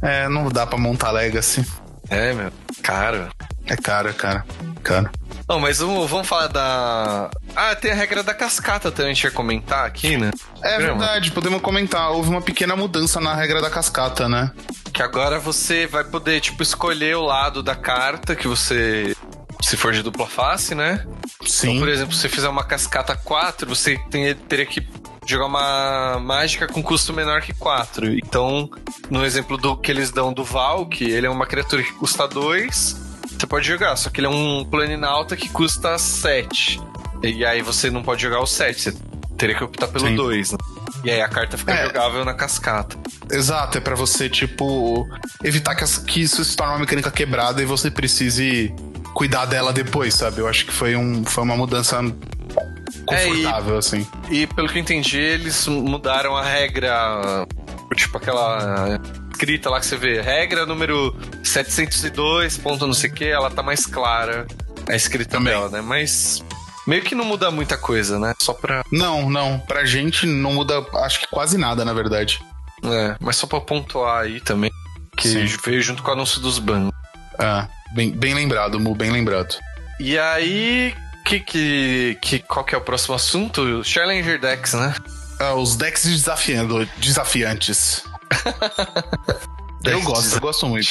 É, 0.00 0.28
não 0.28 0.48
dá 0.48 0.66
pra 0.66 0.78
montar 0.78 1.12
Legacy. 1.12 1.64
É, 2.10 2.32
meu, 2.32 2.52
caro. 2.82 3.28
É 3.66 3.76
caro, 3.76 4.08
é 4.08 4.12
caro. 4.12 4.42
Caro. 4.82 5.10
Não, 5.48 5.58
mas 5.60 5.78
vamos, 5.78 6.08
vamos 6.08 6.28
falar 6.28 6.46
da. 6.46 7.30
Ah, 7.54 7.74
tem 7.74 7.90
a 7.90 7.94
regra 7.94 8.22
da 8.22 8.34
cascata 8.34 8.90
também, 8.90 9.12
a 9.12 9.14
gente 9.14 9.24
ia 9.24 9.30
comentar 9.30 9.86
aqui, 9.86 10.16
né? 10.16 10.30
É 10.62 10.78
verdade, 10.78 11.30
podemos 11.32 11.60
comentar. 11.60 12.10
Houve 12.10 12.30
uma 12.30 12.42
pequena 12.42 12.76
mudança 12.76 13.20
na 13.20 13.34
regra 13.34 13.60
da 13.60 13.70
cascata, 13.70 14.28
né? 14.28 14.50
Que 14.92 15.02
agora 15.02 15.38
você 15.38 15.86
vai 15.86 16.04
poder, 16.04 16.40
tipo, 16.40 16.62
escolher 16.62 17.16
o 17.16 17.22
lado 17.22 17.62
da 17.62 17.74
carta 17.74 18.34
que 18.34 18.46
você. 18.46 19.16
Se 19.60 19.76
for 19.76 19.92
de 19.92 20.02
dupla 20.02 20.26
face, 20.26 20.74
né? 20.74 21.06
Sim. 21.46 21.70
Então, 21.70 21.80
por 21.80 21.88
exemplo, 21.88 22.14
se 22.14 22.22
você 22.22 22.28
fizer 22.28 22.48
uma 22.48 22.64
cascata 22.64 23.14
4, 23.16 23.68
você 23.68 23.96
tem, 24.10 24.34
teria 24.34 24.66
que 24.66 24.86
jogar 25.24 25.46
uma 25.46 26.18
mágica 26.18 26.66
com 26.66 26.82
custo 26.82 27.12
menor 27.12 27.42
que 27.42 27.54
4. 27.54 28.18
Então, 28.18 28.68
no 29.08 29.24
exemplo 29.24 29.56
do 29.56 29.76
que 29.76 29.90
eles 29.90 30.10
dão 30.10 30.32
do 30.32 30.42
Valk, 30.42 31.04
ele 31.04 31.26
é 31.26 31.30
uma 31.30 31.46
criatura 31.46 31.82
que 31.82 31.92
custa 31.92 32.26
2 32.26 33.11
você 33.11 33.11
pode 33.52 33.68
jogar, 33.68 33.94
só 33.96 34.08
que 34.08 34.18
ele 34.18 34.28
é 34.28 34.30
um 34.30 34.64
planinauta 34.64 35.36
que 35.36 35.46
custa 35.50 35.98
7. 35.98 36.80
E 37.22 37.44
aí 37.44 37.60
você 37.60 37.90
não 37.90 38.02
pode 38.02 38.22
jogar 38.22 38.40
o 38.40 38.46
7, 38.46 38.80
você 38.80 38.96
teria 39.36 39.54
que 39.54 39.62
optar 39.62 39.88
pelo 39.88 40.16
2, 40.16 40.52
né? 40.52 40.58
E 41.04 41.10
aí 41.10 41.20
a 41.20 41.28
carta 41.28 41.58
fica 41.58 41.70
é. 41.70 41.86
jogável 41.86 42.24
na 42.24 42.32
cascata. 42.32 42.96
Exato, 43.30 43.76
é 43.76 43.80
para 43.82 43.94
você, 43.94 44.30
tipo, 44.30 45.06
evitar 45.44 45.74
que, 45.74 45.84
as, 45.84 45.98
que, 45.98 46.22
isso 46.22 46.42
se 46.42 46.56
torne 46.56 46.72
uma 46.72 46.78
mecânica 46.78 47.10
quebrada 47.10 47.60
e 47.60 47.66
você 47.66 47.90
precise 47.90 48.74
cuidar 49.12 49.44
dela 49.44 49.70
depois, 49.70 50.14
sabe? 50.14 50.38
Eu 50.38 50.48
acho 50.48 50.64
que 50.64 50.72
foi, 50.72 50.96
um, 50.96 51.22
foi 51.22 51.44
uma 51.44 51.54
mudança 51.54 51.98
confortável, 53.04 53.72
é, 53.72 53.76
e, 53.76 53.78
assim. 53.78 54.06
E 54.30 54.46
pelo 54.46 54.66
que 54.66 54.78
eu 54.78 54.82
entendi, 54.82 55.18
eles 55.18 55.66
mudaram 55.68 56.34
a 56.34 56.42
regra, 56.42 57.46
tipo 57.96 58.16
aquela 58.16 58.98
escrita 59.42 59.68
lá 59.68 59.80
que 59.80 59.86
você 59.86 59.96
vê, 59.96 60.20
regra 60.20 60.64
número 60.64 61.14
702, 61.42 62.58
ponto 62.58 62.86
não 62.86 62.94
sei 62.94 63.10
o 63.10 63.12
que, 63.12 63.24
ela 63.24 63.50
tá 63.50 63.60
mais 63.60 63.84
clara 63.84 64.46
a 64.88 64.94
escrita 64.94 65.32
Também. 65.32 65.52
dela, 65.52 65.68
né? 65.68 65.80
Mas 65.80 66.44
meio 66.86 67.02
que 67.02 67.14
não 67.14 67.24
muda 67.24 67.50
muita 67.50 67.76
coisa, 67.76 68.20
né? 68.20 68.34
Só 68.40 68.52
pra. 68.54 68.84
Não, 68.90 69.28
não. 69.28 69.58
Pra 69.58 69.84
gente 69.84 70.26
não 70.26 70.54
muda, 70.54 70.84
acho 71.04 71.20
que 71.20 71.26
quase 71.26 71.58
nada, 71.58 71.84
na 71.84 71.92
verdade. 71.92 72.40
É, 72.84 73.16
mas 73.20 73.36
só 73.36 73.46
pra 73.48 73.60
pontuar 73.60 74.22
aí 74.22 74.40
também, 74.40 74.70
que 75.16 75.28
Sim. 75.28 75.44
veio 75.64 75.82
junto 75.82 76.04
com 76.04 76.10
o 76.10 76.14
anúncio 76.14 76.40
dos 76.40 76.60
bans. 76.60 76.92
Ah, 77.36 77.66
bem, 77.94 78.12
bem 78.12 78.34
lembrado, 78.34 78.78
Mu, 78.78 78.94
bem 78.94 79.10
lembrado. 79.10 79.56
E 79.98 80.16
aí, 80.18 80.94
que, 81.24 81.40
que, 81.40 82.18
que, 82.22 82.38
qual 82.40 82.64
que 82.64 82.76
é 82.76 82.78
o 82.78 82.80
próximo 82.80 83.14
assunto? 83.16 83.82
Challenger 83.82 84.40
Decks, 84.40 84.74
né? 84.74 84.94
Ah, 85.40 85.54
os 85.54 85.74
decks 85.74 86.04
desafiando, 86.04 86.88
desafiantes. 86.98 88.04
eu 89.84 90.02
gosto, 90.02 90.34
eu 90.34 90.40
gosto 90.40 90.66
muito. 90.66 90.90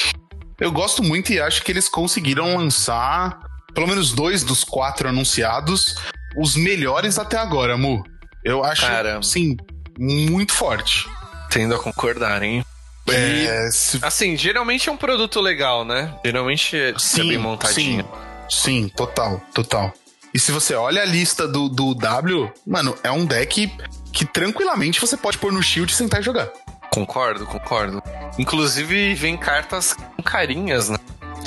Eu 0.59 0.71
gosto 0.71 1.03
muito 1.03 1.33
e 1.33 1.39
acho 1.39 1.63
que 1.63 1.71
eles 1.71 1.89
conseguiram 1.89 2.55
lançar 2.55 3.39
pelo 3.73 3.87
menos 3.87 4.11
dois 4.11 4.43
dos 4.43 4.63
quatro 4.63 5.07
anunciados, 5.09 5.95
os 6.37 6.55
melhores 6.55 7.17
até 7.17 7.37
agora, 7.37 7.77
Mu. 7.77 8.03
Eu 8.43 8.63
acho, 8.63 8.81
Cara, 8.81 9.21
sim, 9.21 9.55
muito 9.97 10.53
forte. 10.53 11.07
Tendo 11.49 11.75
a 11.75 11.79
concordar, 11.79 12.41
hein? 12.43 12.65
É, 13.07 13.69
se... 13.71 13.99
Assim, 14.01 14.37
geralmente 14.37 14.87
é 14.87 14.91
um 14.91 14.97
produto 14.97 15.41
legal, 15.41 15.83
né? 15.83 16.13
Geralmente 16.23 16.77
é 16.77 16.93
sim, 16.97 17.29
bem 17.29 17.37
montadinho. 17.37 18.07
Sim, 18.49 18.83
sim, 18.83 18.89
total, 18.89 19.41
total. 19.53 19.93
E 20.33 20.39
se 20.39 20.51
você 20.51 20.73
olha 20.75 21.01
a 21.01 21.05
lista 21.05 21.47
do, 21.47 21.67
do 21.67 21.93
W, 21.93 22.51
mano, 22.65 22.97
é 23.03 23.11
um 23.11 23.25
deck 23.25 23.69
que 24.13 24.25
tranquilamente 24.25 25.01
você 25.01 25.17
pode 25.17 25.37
pôr 25.37 25.51
no 25.51 25.61
shield 25.61 25.91
e 25.91 25.95
sentar 25.95 26.21
e 26.21 26.23
jogar. 26.23 26.49
Concordo, 26.91 27.45
concordo. 27.45 28.03
Inclusive, 28.37 29.15
vem 29.15 29.37
cartas 29.37 29.93
com 29.93 30.21
carinhas, 30.21 30.89
né? 30.89 30.97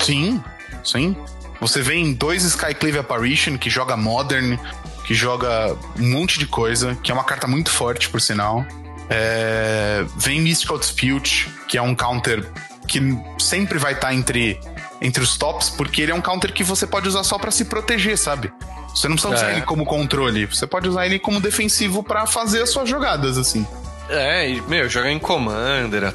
Sim, 0.03 0.43
sim. 0.83 1.15
Você 1.61 1.83
vem 1.83 2.13
dois 2.13 2.43
Skyclave 2.43 2.97
Apparition, 2.97 3.55
que 3.55 3.69
joga 3.69 3.95
Modern, 3.95 4.57
que 5.05 5.13
joga 5.13 5.77
um 5.99 6.11
monte 6.11 6.39
de 6.39 6.47
coisa, 6.47 6.95
que 6.95 7.11
é 7.11 7.13
uma 7.13 7.23
carta 7.23 7.45
muito 7.45 7.69
forte, 7.69 8.09
por 8.09 8.19
sinal. 8.19 8.65
É... 9.07 10.03
Vem 10.17 10.41
Mystical 10.41 10.79
Dispute, 10.79 11.47
que 11.67 11.77
é 11.77 11.81
um 11.81 11.93
counter 11.93 12.51
que 12.87 12.99
sempre 13.39 13.77
vai 13.77 13.93
estar 13.93 14.07
tá 14.07 14.13
entre, 14.15 14.59
entre 14.99 15.21
os 15.21 15.37
tops, 15.37 15.69
porque 15.69 16.01
ele 16.01 16.11
é 16.11 16.15
um 16.15 16.21
counter 16.21 16.53
que 16.53 16.63
você 16.63 16.87
pode 16.87 17.07
usar 17.07 17.23
só 17.23 17.37
para 17.37 17.51
se 17.51 17.65
proteger, 17.65 18.17
sabe? 18.17 18.51
Você 18.95 19.07
não 19.07 19.15
precisa 19.15 19.35
é. 19.35 19.37
usar 19.37 19.51
ele 19.51 19.61
como 19.61 19.85
controle, 19.85 20.45
você 20.47 20.65
pode 20.65 20.89
usar 20.89 21.05
ele 21.05 21.19
como 21.19 21.39
defensivo 21.39 22.01
para 22.01 22.25
fazer 22.25 22.63
as 22.63 22.71
suas 22.71 22.89
jogadas, 22.89 23.37
assim. 23.37 23.65
É, 24.09 24.49
e, 24.49 24.61
meu, 24.61 24.87
jogar 24.87 25.11
em 25.11 25.19
Commander, 25.19 26.13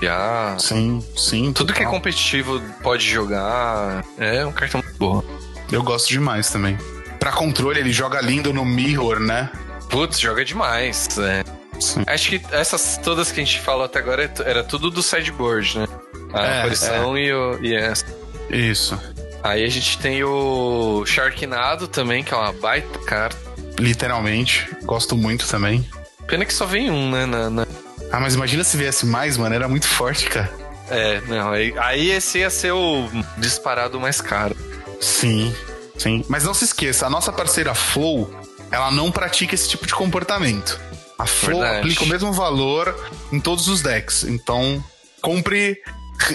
já. 0.00 0.56
Sim, 0.58 1.02
sim. 1.16 1.52
Tudo 1.52 1.68
total. 1.68 1.76
que 1.76 1.82
é 1.82 1.86
competitivo 1.86 2.60
pode 2.82 3.08
jogar. 3.08 4.04
É 4.18 4.44
um 4.44 4.52
cartão 4.52 4.82
muito 4.82 4.98
bom. 4.98 5.22
Eu 5.70 5.82
gosto 5.82 6.08
demais 6.08 6.50
também. 6.50 6.78
Pra 7.18 7.32
controle, 7.32 7.80
ele 7.80 7.92
joga 7.92 8.20
lindo 8.20 8.52
no 8.52 8.64
Mirror, 8.64 9.20
né? 9.20 9.50
Putz, 9.88 10.18
joga 10.20 10.44
demais. 10.44 11.08
É. 11.18 11.44
Sim. 11.80 12.02
Acho 12.06 12.30
que 12.30 12.42
essas 12.52 12.98
todas 13.02 13.30
que 13.30 13.40
a 13.40 13.44
gente 13.44 13.60
falou 13.60 13.84
até 13.84 13.98
agora 13.98 14.30
era 14.44 14.64
tudo 14.64 14.90
do 14.90 15.02
sideboard, 15.02 15.78
né? 15.78 15.88
A 16.32 16.44
é, 16.44 16.58
aparição 16.60 17.16
é. 17.16 17.20
e 17.20 17.32
o. 17.32 17.58
E 17.62 17.74
essa. 17.74 18.04
Isso. 18.50 18.98
Aí 19.42 19.64
a 19.64 19.68
gente 19.68 19.98
tem 19.98 20.24
o 20.24 21.04
Sharknado 21.06 21.86
também, 21.86 22.24
que 22.24 22.32
é 22.32 22.36
uma 22.36 22.52
baita 22.52 22.98
carta. 23.00 23.36
Literalmente. 23.78 24.68
Gosto 24.82 25.16
muito 25.16 25.46
também. 25.46 25.86
Pena 26.26 26.44
que 26.44 26.52
só 26.52 26.66
vem 26.66 26.90
um, 26.90 27.10
né? 27.10 27.26
Na, 27.26 27.50
na... 27.50 27.66
Ah, 28.10 28.20
mas 28.20 28.34
imagina 28.34 28.64
se 28.64 28.76
viesse 28.76 29.06
mais, 29.06 29.36
mano. 29.36 29.54
Era 29.54 29.68
muito 29.68 29.86
forte, 29.86 30.28
cara. 30.28 30.52
É, 30.90 31.20
não. 31.22 31.50
Aí, 31.50 31.74
aí 31.78 32.10
esse 32.10 32.38
ia 32.38 32.50
ser 32.50 32.72
o 32.72 33.08
disparado 33.38 33.98
mais 34.00 34.20
caro. 34.20 34.56
Sim, 35.00 35.54
sim. 35.96 36.24
Mas 36.28 36.44
não 36.44 36.54
se 36.54 36.64
esqueça, 36.64 37.06
a 37.06 37.10
nossa 37.10 37.32
parceira 37.32 37.74
Flow, 37.74 38.32
ela 38.70 38.90
não 38.90 39.10
pratica 39.10 39.54
esse 39.54 39.68
tipo 39.68 39.86
de 39.86 39.94
comportamento. 39.94 40.80
A 41.18 41.26
Flow 41.26 41.60
Verdade. 41.60 41.78
aplica 41.80 42.04
o 42.04 42.06
mesmo 42.06 42.32
valor 42.32 42.94
em 43.32 43.40
todos 43.40 43.68
os 43.68 43.82
decks. 43.82 44.24
Então, 44.24 44.82
compre 45.20 45.78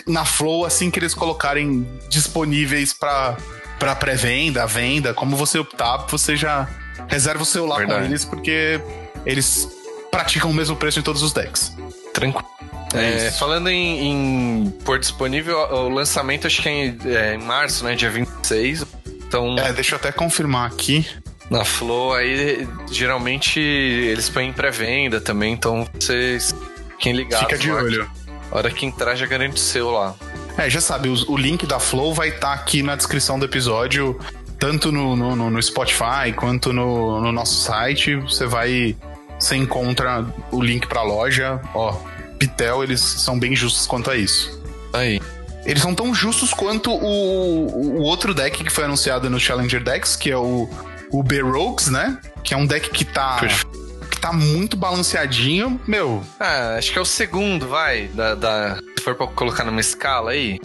na 0.08 0.25
Flow 0.25 0.65
assim 0.65 0.89
que 0.91 0.99
eles 0.99 1.13
colocarem 1.13 1.88
disponíveis 2.10 2.93
para 2.93 3.38
para 3.80 3.95
pré-venda, 3.95 4.63
venda, 4.67 5.12
como 5.12 5.36
você 5.36 5.58
optar, 5.58 6.06
você 6.08 6.36
já 6.36 6.69
reserva 7.08 7.41
o 7.41 7.45
seu 7.45 7.65
lá 7.65 7.77
Verdade. 7.77 7.99
com 7.99 8.06
eles, 8.06 8.23
porque 8.23 8.80
eles 9.25 9.67
praticam 10.12 10.52
o 10.52 10.54
mesmo 10.54 10.76
preço 10.76 11.00
em 11.00 11.02
todos 11.02 11.24
os 11.24 11.32
decks. 11.34 11.76
Tranquilo. 12.13 12.47
É 12.93 13.28
É, 13.28 13.32
falando 13.32 13.69
em, 13.69 14.65
em 14.65 14.69
pôr 14.84 15.00
disponível, 15.00 15.58
o 15.58 15.88
lançamento 15.89 16.45
acho 16.45 16.62
que 16.62 16.67
é 16.69 16.71
em, 16.86 16.97
é 17.06 17.36
em 17.36 17.38
março, 17.38 17.86
né? 17.86 17.95
Dia 17.95 18.10
26. 18.10 18.86
Então, 19.28 19.58
É, 19.58 19.71
deixa 19.71 19.95
eu 19.95 19.97
até 19.97 20.12
confirmar 20.12 20.67
aqui. 20.67 21.08
na 21.50 21.63
Flow, 21.63 22.13
aí 22.13 22.67
geralmente 22.91 23.60
eles 23.60 24.30
põem 24.30 24.50
em 24.50 24.54
pré-venda 24.54 25.19
também, 25.21 25.54
então 25.54 25.88
vocês 26.00 26.54
fiquem 26.91 27.13
ligados. 27.13 27.39
Fica 27.47 27.58
de 27.58 27.71
lá. 27.71 27.82
olho. 27.82 28.10
A 28.52 28.58
hora 28.58 28.69
que 28.69 28.86
entrar 28.86 29.15
já 29.15 29.26
garante 29.26 29.56
o 29.56 29.60
seu 29.60 29.89
lá. 29.91 30.13
É, 30.58 30.69
já 30.69 30.82
sabe, 30.82 31.08
o, 31.08 31.32
o 31.32 31.38
link 31.38 31.65
da 31.65 31.80
Flow 31.80 32.13
vai 32.13 32.28
estar 32.28 32.52
aqui 32.52 32.84
na 32.84 32.97
descrição 32.97 33.39
do 33.39 33.45
episódio, 33.45 34.19
tanto 34.60 34.91
no, 34.91 35.15
no, 35.15 35.34
no- 35.34 35.50
no 35.50 35.63
Spotify 35.63 36.34
quanto 36.36 36.74
no, 36.74 37.21
no 37.21 37.32
nosso 37.32 37.56
site. 37.63 38.15
Você 38.17 38.45
vai. 38.45 38.97
Você 39.41 39.56
encontra 39.56 40.25
o 40.51 40.62
link 40.62 40.88
pra 40.88 41.01
loja. 41.01 41.60
Ó, 41.73 41.93
Pitel, 42.39 42.84
eles 42.84 43.01
são 43.01 43.38
bem 43.39 43.56
justos 43.56 43.88
quanto 43.88 44.10
a 44.12 44.15
isso. 44.15 44.62
Aí. 44.93 45.19
Eles 45.65 45.82
são 45.82 45.93
tão 45.93 46.13
justos 46.13 46.54
quanto 46.54 46.91
o, 46.91 47.97
o 47.97 48.01
outro 48.01 48.34
deck 48.34 48.63
que 48.63 48.69
foi 48.71 48.84
anunciado 48.86 49.30
no 49.30 49.39
Challenger 49.39 49.84
Decks, 49.84 50.15
que 50.15 50.32
é 50.32 50.38
o, 50.38 50.67
o 51.12 51.21
B-Rogues, 51.23 51.88
né? 51.89 52.17
Que 52.43 52.54
é 52.54 52.58
um 52.58 52.65
deck 52.65 52.89
que 52.89 53.06
tá. 53.06 53.38
Perfeito. 53.39 53.82
Tá 54.19 54.32
muito 54.32 54.77
balanceadinho. 54.77 55.82
Meu, 55.88 56.23
Ah, 56.39 56.75
acho 56.77 56.91
que 56.91 56.97
é 56.97 57.01
o 57.01 57.06
segundo, 57.06 57.67
vai. 57.67 58.08
Da, 58.13 58.36
da- 58.36 58.77
se 58.97 59.04
for 59.04 59.15
pra 59.15 59.25
colocar 59.27 59.63
numa 59.63 59.82
escala 59.82 60.32
aí. 60.32 60.60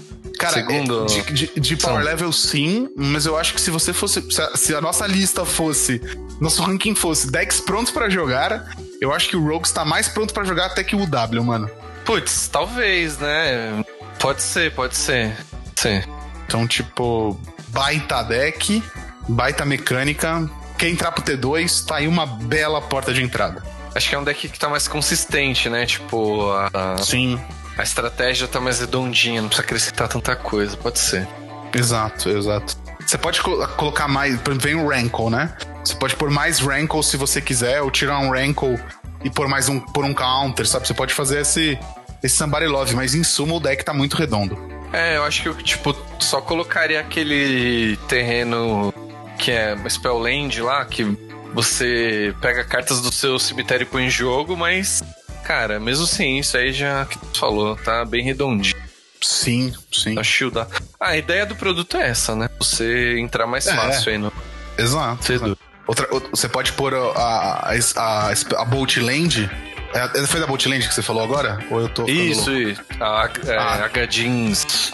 Cara, 0.48 0.54
Segundo- 0.66 1.02
é, 1.04 1.06
de, 1.06 1.32
de- 1.32 1.60
de 1.60 1.76
power 1.76 1.96
São. 1.96 2.04
level 2.04 2.32
sim, 2.32 2.88
mas 2.96 3.26
eu 3.26 3.36
acho 3.36 3.54
que 3.54 3.60
se 3.60 3.70
você 3.70 3.92
fosse. 3.92 4.20
Se 4.30 4.40
a, 4.42 4.56
se 4.56 4.74
a 4.74 4.80
nossa 4.80 5.06
lista 5.06 5.44
fosse. 5.44 6.00
Nosso 6.40 6.62
ranking 6.62 6.94
fosse 6.94 7.30
decks 7.30 7.60
prontos 7.60 7.90
pra 7.92 8.10
jogar, 8.10 8.70
eu 9.00 9.12
acho 9.12 9.28
que 9.28 9.36
o 9.36 9.44
Rogues 9.46 9.72
tá 9.72 9.84
mais 9.84 10.06
pronto 10.08 10.34
pra 10.34 10.44
jogar 10.44 10.66
até 10.66 10.84
que 10.84 10.94
o 10.94 11.06
W, 11.06 11.42
mano. 11.44 11.70
Putz, 12.04 12.48
talvez, 12.48 13.16
né? 13.18 13.82
Pode 14.18 14.42
ser, 14.42 14.72
pode 14.74 14.94
ser. 14.96 15.34
Sim. 15.74 16.02
Então, 16.46 16.66
tipo, 16.66 17.38
baita 17.68 18.22
deck, 18.22 18.82
baita 19.28 19.64
mecânica. 19.64 20.48
Quer 20.78 20.90
entrar 20.90 21.10
pro 21.10 21.22
T2, 21.24 21.86
tá 21.86 21.96
aí 21.96 22.06
uma 22.06 22.26
bela 22.26 22.80
porta 22.82 23.12
de 23.14 23.22
entrada. 23.22 23.62
Acho 23.94 24.10
que 24.10 24.14
é 24.14 24.18
um 24.18 24.24
deck 24.24 24.46
que 24.50 24.58
tá 24.58 24.68
mais 24.68 24.86
consistente, 24.86 25.70
né? 25.70 25.86
Tipo, 25.86 26.50
a- 26.52 26.98
Sim, 26.98 27.40
a 27.76 27.82
estratégia 27.82 28.48
tá 28.48 28.60
mais 28.60 28.80
redondinha, 28.80 29.40
não 29.42 29.48
precisa 29.48 29.66
acrescentar 29.66 30.08
tanta 30.08 30.34
coisa, 30.36 30.76
pode 30.76 30.98
ser. 30.98 31.26
exato, 31.74 32.28
exato. 32.30 32.76
Você 33.06 33.16
pode 33.18 33.40
colo- 33.40 33.66
colocar 33.68 34.08
mais. 34.08 34.38
Vem 34.60 34.74
o 34.74 34.88
Rankle, 34.88 35.30
né? 35.30 35.54
Você 35.84 35.94
pode 35.94 36.16
pôr 36.16 36.30
mais 36.30 36.58
Rankle 36.58 37.02
se 37.02 37.16
você 37.16 37.40
quiser, 37.40 37.80
ou 37.82 37.90
tirar 37.90 38.18
um 38.18 38.30
Rankle 38.30 38.80
e 39.22 39.30
pôr 39.30 39.46
mais 39.48 39.68
um 39.68 39.78
por 39.78 40.04
um 40.04 40.12
counter, 40.12 40.66
sabe? 40.66 40.88
Você 40.88 40.94
pode 40.94 41.14
fazer 41.14 41.40
esse, 41.42 41.78
esse 42.22 42.36
Somebody 42.36 42.66
Love, 42.66 42.96
mas 42.96 43.14
em 43.14 43.22
suma 43.22 43.54
o 43.54 43.60
deck 43.60 43.84
tá 43.84 43.94
muito 43.94 44.16
redondo. 44.16 44.58
É, 44.92 45.16
eu 45.16 45.24
acho 45.24 45.42
que 45.42 45.48
eu, 45.48 45.54
tipo, 45.54 45.94
só 46.18 46.40
colocaria 46.40 46.98
aquele 46.98 47.96
terreno 48.08 48.92
que 49.38 49.50
é 49.52 49.76
Spellland 49.88 50.60
lá, 50.62 50.84
que 50.84 51.04
você 51.52 52.34
pega 52.40 52.64
cartas 52.64 53.00
do 53.00 53.12
seu 53.12 53.38
cemitério 53.38 53.84
e 53.84 53.86
põe 53.86 54.04
em 54.06 54.10
jogo, 54.10 54.56
mas, 54.56 55.02
cara, 55.46 55.78
mesmo 55.78 56.06
sem 56.06 56.38
isso 56.38 56.56
aí 56.56 56.72
já 56.72 57.04
que 57.04 57.18
tu 57.18 57.38
falou, 57.38 57.76
tá 57.76 58.04
bem 58.04 58.22
redondinho. 58.24 58.74
Sim, 59.22 59.72
sim. 59.92 60.14
Tá 60.14 60.22
shieldar. 60.22 60.66
Ah, 61.00 61.08
a 61.10 61.16
ideia 61.16 61.46
do 61.46 61.56
produto 61.56 61.96
é 61.96 62.08
essa, 62.08 62.34
né? 62.34 62.48
Você 62.58 63.18
entrar 63.18 63.46
mais 63.46 63.66
É. 63.66 63.74
fácil 63.74 64.12
aí 64.12 64.18
no 64.18 64.32
Exato. 64.78 65.24
Cedo. 65.24 65.58
Outra, 65.86 66.06
outra- 66.10 66.30
você 66.30 66.48
pode 66.48 66.72
pôr 66.72 66.92
a, 66.94 66.98
a, 66.98 67.72
a, 67.96 68.32
a 68.60 68.64
Bolt 68.64 68.96
Land. 68.98 69.48
É, 69.94 70.26
foi 70.26 70.40
da 70.40 70.46
Bolt 70.46 70.66
Land 70.66 70.86
que 70.86 70.92
você 70.94 71.00
falou 71.02 71.22
agora? 71.22 71.58
Ou 71.70 71.80
eu 71.80 71.88
tô 71.88 72.04
Isso, 72.06 72.50
louco? 72.50 72.68
isso. 72.70 72.82
A, 73.00 73.30
é, 73.46 73.56
Ah. 73.56 73.84
H-Jeans. 73.84 74.92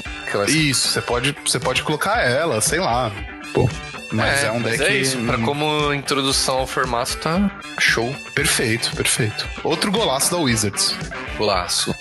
Isso, 0.48 0.88
você 0.88 1.00
pode, 1.02 1.36
você 1.44 1.58
pode 1.58 1.82
colocar 1.82 2.20
ela, 2.22 2.60
sei 2.60 2.78
lá. 2.78 3.10
Pô. 3.52 3.68
Mas 4.12 4.44
é, 4.44 4.50
um 4.50 4.60
mas 4.60 4.78
deck. 4.78 4.90
é 4.92 4.96
isso. 4.96 5.18
Pra 5.18 5.38
como 5.38 5.92
introdução 5.94 6.58
ao 6.58 6.66
formato, 6.66 7.16
tá 7.18 7.50
show. 7.78 8.14
Perfeito, 8.34 8.94
perfeito. 8.94 9.46
Outro 9.64 9.90
golaço 9.90 10.30
da 10.30 10.36
Wizards. 10.38 10.94
Laço. 11.38 11.94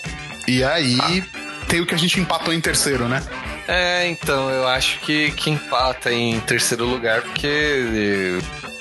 E 0.46 0.62
aí 0.62 1.24
tem 1.68 1.80
o 1.80 1.86
que 1.86 1.94
a 1.94 1.98
gente 1.98 2.20
empatou 2.20 2.52
em 2.52 2.60
terceiro, 2.60 3.08
né? 3.08 3.22
É, 3.66 4.06
então, 4.08 4.50
eu 4.50 4.66
acho 4.68 4.98
que, 5.00 5.30
que 5.32 5.48
empata 5.50 6.12
em 6.12 6.38
terceiro 6.40 6.84
lugar, 6.84 7.22
porque. 7.22 7.46
eh, 7.46 8.38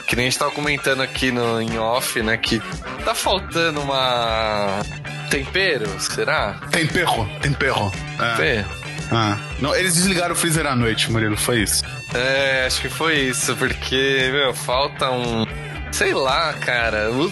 Que 0.07 0.15
nem 0.15 0.25
a 0.25 0.29
gente 0.29 0.39
tava 0.39 0.51
comentando 0.51 1.01
aqui 1.01 1.31
no, 1.31 1.61
em 1.61 1.77
off, 1.77 2.21
né? 2.21 2.35
Que 2.35 2.59
tá 3.05 3.13
faltando 3.15 3.79
uma. 3.79 4.81
Tempero, 5.29 5.87
será? 5.99 6.59
Tem 6.71 6.85
perro, 6.85 7.25
tem 7.41 7.53
perro. 7.53 7.89
É. 8.39 8.47
É. 8.57 8.65
Ah. 9.11 9.37
Não, 9.59 9.75
eles 9.75 9.95
desligaram 9.95 10.33
o 10.33 10.37
freezer 10.37 10.65
à 10.65 10.75
noite, 10.75 11.11
Murilo, 11.11 11.35
foi 11.35 11.63
isso. 11.63 11.83
É, 12.13 12.63
acho 12.65 12.81
que 12.81 12.89
foi 12.89 13.19
isso, 13.19 13.55
porque, 13.57 14.29
meu, 14.31 14.53
falta 14.53 15.11
um. 15.11 15.45
Sei 15.91 16.13
lá, 16.13 16.53
cara. 16.53 17.11
O, 17.11 17.29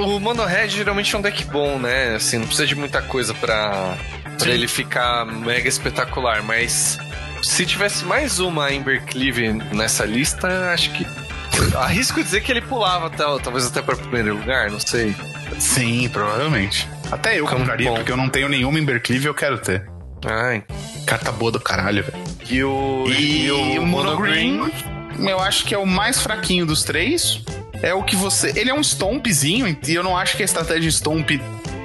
o 0.00 0.20
Mono 0.20 0.44
Red 0.44 0.68
geralmente 0.68 1.14
é 1.14 1.18
um 1.18 1.22
deck 1.22 1.44
bom, 1.44 1.78
né? 1.78 2.16
Assim, 2.16 2.36
não 2.36 2.46
precisa 2.46 2.66
de 2.66 2.74
muita 2.74 3.00
coisa 3.00 3.32
pra, 3.34 3.96
pra 4.38 4.50
ele 4.50 4.68
ficar 4.68 5.24
mega 5.24 5.66
espetacular, 5.66 6.42
mas 6.42 6.98
se 7.42 7.64
tivesse 7.64 8.04
mais 8.04 8.38
uma 8.38 8.70
Embercleave 8.70 9.52
nessa 9.72 10.04
lista, 10.04 10.70
acho 10.72 10.92
que. 10.92 11.06
Arrisco 11.74 12.22
dizer 12.22 12.42
que 12.42 12.52
ele 12.52 12.60
pulava 12.60 13.06
até, 13.06 13.24
talvez 13.42 13.66
até 13.66 13.80
para 13.80 13.96
primeiro 13.96 14.36
lugar, 14.36 14.70
não 14.70 14.78
sei. 14.78 15.16
Sim, 15.58 16.08
provavelmente. 16.10 16.86
Até 17.10 17.40
eu 17.40 17.46
compraria, 17.46 17.90
porque 17.90 18.12
eu 18.12 18.16
não 18.16 18.28
tenho 18.28 18.48
nenhuma 18.50 18.78
Embercleave 18.78 19.24
e 19.24 19.28
eu 19.28 19.34
quero 19.34 19.58
ter. 19.58 19.97
Ai. 20.26 20.62
Carta 21.06 21.30
boa 21.32 21.50
do 21.52 21.60
caralho, 21.60 22.02
velho. 22.04 22.18
E 22.50 22.62
o. 22.64 23.04
E, 23.08 23.50
o 23.78 23.86
Monogreen, 23.86 24.70
eu 25.18 25.40
acho 25.40 25.64
que 25.64 25.74
é 25.74 25.78
o 25.78 25.86
mais 25.86 26.20
fraquinho 26.20 26.64
dos 26.66 26.82
três. 26.82 27.42
É 27.82 27.94
o 27.94 28.02
que 28.02 28.16
você. 28.16 28.52
Ele 28.56 28.70
é 28.70 28.74
um 28.74 28.80
stompzinho, 28.80 29.76
e 29.86 29.94
eu 29.94 30.02
não 30.02 30.16
acho 30.16 30.36
que 30.36 30.42
a 30.42 30.44
estratégia 30.44 30.90
Stomp 30.90 31.30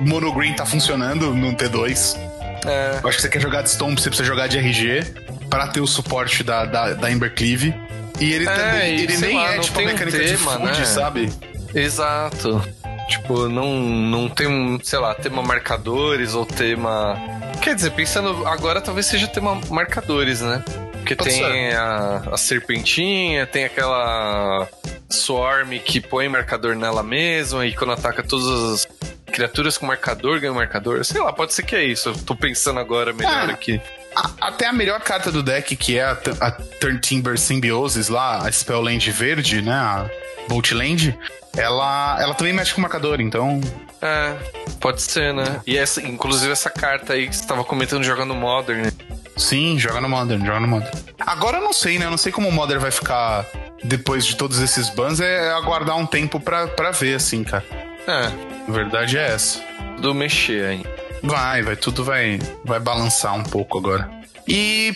Monogreen 0.02 0.54
tá 0.54 0.66
funcionando 0.66 1.34
no 1.36 1.54
T2. 1.54 2.18
É, 2.66 3.00
Eu 3.04 3.10
acho 3.10 3.18
que 3.18 3.22
você 3.24 3.30
quer 3.30 3.42
jogar 3.42 3.62
de 3.62 3.70
Stomp, 3.70 4.00
você 4.00 4.10
precisa 4.10 4.28
jogar 4.28 4.48
de 4.48 4.58
RG 4.58 5.04
pra 5.50 5.68
ter 5.68 5.82
o 5.82 5.88
suporte 5.88 6.44
da, 6.44 6.66
da, 6.66 6.94
da 6.94 7.12
Embercleave. 7.12 7.76
E 8.20 8.32
ele 8.32 8.48
É, 8.48 8.56
também. 8.56 8.96
e 8.98 9.02
Ele 9.04 9.18
nem 9.18 9.36
lá, 9.36 9.56
é 9.56 9.60
tipo 9.60 9.74
a 9.74 9.78
tem 9.78 9.86
um 9.88 9.92
mecânica 9.92 10.18
de 10.20 10.26
tema, 10.38 10.52
food, 10.54 10.66
né? 10.80 10.86
sabe? 10.86 11.34
Exato. 11.76 12.62
Tipo, 13.10 13.50
não, 13.50 13.80
não 13.82 14.30
tem, 14.30 14.48
um, 14.48 14.80
sei 14.82 14.98
lá, 15.00 15.14
tema 15.14 15.44
marcadores 15.44 16.34
ou 16.34 16.46
tema. 16.46 17.16
Quer 17.64 17.76
dizer, 17.76 17.92
pensando 17.92 18.46
agora, 18.46 18.82
talvez 18.82 19.06
seja 19.06 19.28
tema 19.28 19.60
marcadores, 19.70 20.42
né? 20.42 20.64
Porque 20.92 21.16
Pode 21.16 21.30
tem 21.30 21.74
a, 21.74 22.24
a 22.32 22.38
serpentinha, 22.38 23.46
tem 23.48 23.64
aquela 23.66 24.68
Swarm 25.10 25.72
que 25.80 26.00
põe 26.02 26.28
marcador 26.28 26.76
nela 26.76 27.02
mesma 27.04 27.66
e 27.66 27.74
quando 27.74 27.94
ataca 27.94 28.22
todas 28.24 28.48
as 28.86 28.88
criaturas 29.32 29.78
com 29.78 29.86
marcador 29.86 30.40
ganha 30.40 30.52
um 30.52 30.56
marcador. 30.56 31.04
Sei 31.06 31.20
lá, 31.22 31.32
pode 31.34 31.54
ser 31.54 31.64
que 31.64 31.76
é 31.76 31.84
isso. 31.84 32.10
Eu 32.10 32.14
tô 32.16 32.36
pensando 32.36 32.80
agora 32.80 33.14
melhor 33.14 33.50
Ah. 33.50 33.54
aqui. 33.54 33.82
A- 34.16 34.30
até 34.42 34.68
a 34.68 34.74
melhor 34.74 35.00
carta 35.02 35.32
do 35.32 35.42
deck, 35.42 35.76
que 35.76 35.98
é 35.98 36.04
a, 36.04 36.18
a 36.42 36.52
Turn 36.52 37.00
Timber 37.00 37.38
Symbiosis 37.40 38.10
lá, 38.10 38.46
a 38.48 38.52
Spellland 38.52 39.10
verde, 39.12 39.62
né? 39.62 39.74
A 39.74 40.10
Bolt 40.48 40.72
Land, 40.72 41.18
ela, 41.56 42.18
ela 42.20 42.34
também 42.34 42.54
mexe 42.54 42.74
com 42.74 42.82
marcador, 42.82 43.22
então. 43.22 43.60
É, 44.02 44.34
pode 44.80 45.02
ser, 45.02 45.34
né? 45.34 45.62
E 45.66 45.78
essa, 45.78 46.02
inclusive 46.02 46.52
essa 46.52 46.70
carta 46.70 47.14
aí 47.14 47.28
que 47.28 47.36
você 47.36 47.46
tava 47.46 47.64
comentando 47.64 48.04
jogando 48.04 48.34
Modern, 48.36 48.82
né? 48.82 48.92
Sim, 49.38 49.80
joga 49.80 50.00
no 50.02 50.10
Modern, 50.10 50.46
joga 50.46 50.60
no 50.60 50.68
Modern. 50.68 50.92
Agora 51.20 51.58
eu 51.58 51.64
não 51.64 51.74
sei, 51.74 51.98
né? 51.98 52.06
Eu 52.06 52.12
não 52.12 52.18
sei 52.18 52.32
como 52.32 52.50
o 52.50 52.52
Modern 52.52 52.80
vai 52.80 52.92
ficar 52.92 53.46
depois 53.84 54.26
de 54.26 54.36
todos 54.36 54.60
esses 54.60 54.90
bans. 54.90 55.20
É 55.20 55.52
aguardar 55.54 55.98
um 55.98 56.06
tempo 56.06 56.40
pra, 56.40 56.68
pra 56.68 56.92
ver, 56.92 57.16
assim, 57.16 57.44
cara. 57.44 57.64
É, 58.06 58.32
A 58.68 58.72
verdade 58.72 59.18
é 59.18 59.28
essa. 59.30 59.60
do 60.00 60.14
mexer 60.14 60.66
aí. 60.66 60.86
Vai, 61.24 61.62
vai, 61.64 61.76
tudo 61.78 62.04
vai, 62.04 62.38
vai 62.66 62.80
balançar 62.80 63.34
um 63.34 63.44
pouco 63.44 63.78
agora. 63.78 64.10
E 64.48 64.94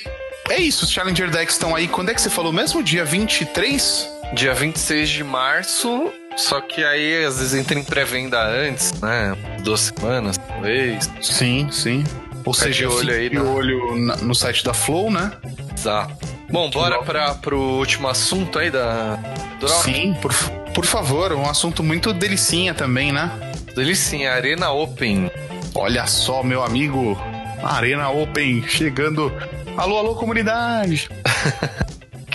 é 0.49 0.57
isso, 0.59 0.83
os 0.83 0.91
Challenger 0.91 1.29
Decks 1.31 1.55
estão 1.55 1.73
aí. 1.73 1.87
Quando 1.87 2.09
é 2.09 2.13
que 2.13 2.21
você 2.21 2.29
falou 2.29 2.51
mesmo? 2.51 2.83
Dia 2.83 3.05
23? 3.05 4.09
Dia 4.33 4.53
26 4.53 5.09
de 5.09 5.23
março, 5.23 6.11
só 6.35 6.61
que 6.61 6.83
aí 6.83 7.25
às 7.25 7.39
vezes 7.39 7.53
entra 7.53 7.79
em 7.79 7.83
pré-venda 7.83 8.41
antes, 8.43 8.93
né? 9.01 9.35
Duas 9.63 9.81
semanas, 9.81 10.37
talvez. 10.37 11.09
Sim, 11.21 11.69
sim. 11.71 12.03
Ou 12.45 12.53
Fica 12.53 12.67
seja, 12.67 12.87
de 12.87 12.93
olho 12.93 13.13
aí, 13.13 13.29
de 13.29 13.35
né? 13.35 13.41
olho 13.41 13.95
na- 13.97 14.15
no 14.17 14.35
site 14.35 14.63
da 14.63 14.73
Flow, 14.73 15.09
né? 15.09 15.31
Exato. 15.75 16.13
Bom, 16.49 16.69
bora 16.69 17.01
para 17.03 17.35
pro 17.35 17.59
último 17.59 18.07
assunto 18.07 18.59
aí 18.59 18.69
da 18.69 19.15
do 19.59 19.67
Rock. 19.67 19.83
Sim, 19.83 20.13
por, 20.21 20.33
por 20.73 20.85
favor, 20.85 21.33
um 21.33 21.49
assunto 21.49 21.81
muito 21.83 22.13
delicinha 22.13 22.73
também, 22.73 23.11
né? 23.11 23.31
Delicinha, 23.75 24.31
Arena 24.33 24.71
Open. 24.71 25.29
Olha 25.75 26.05
só, 26.07 26.43
meu 26.43 26.63
amigo, 26.63 27.17
Arena 27.63 28.09
Open 28.09 28.63
chegando. 28.67 29.31
Alô, 29.75 29.97
alô, 29.97 30.15
comunidade! 30.15 31.09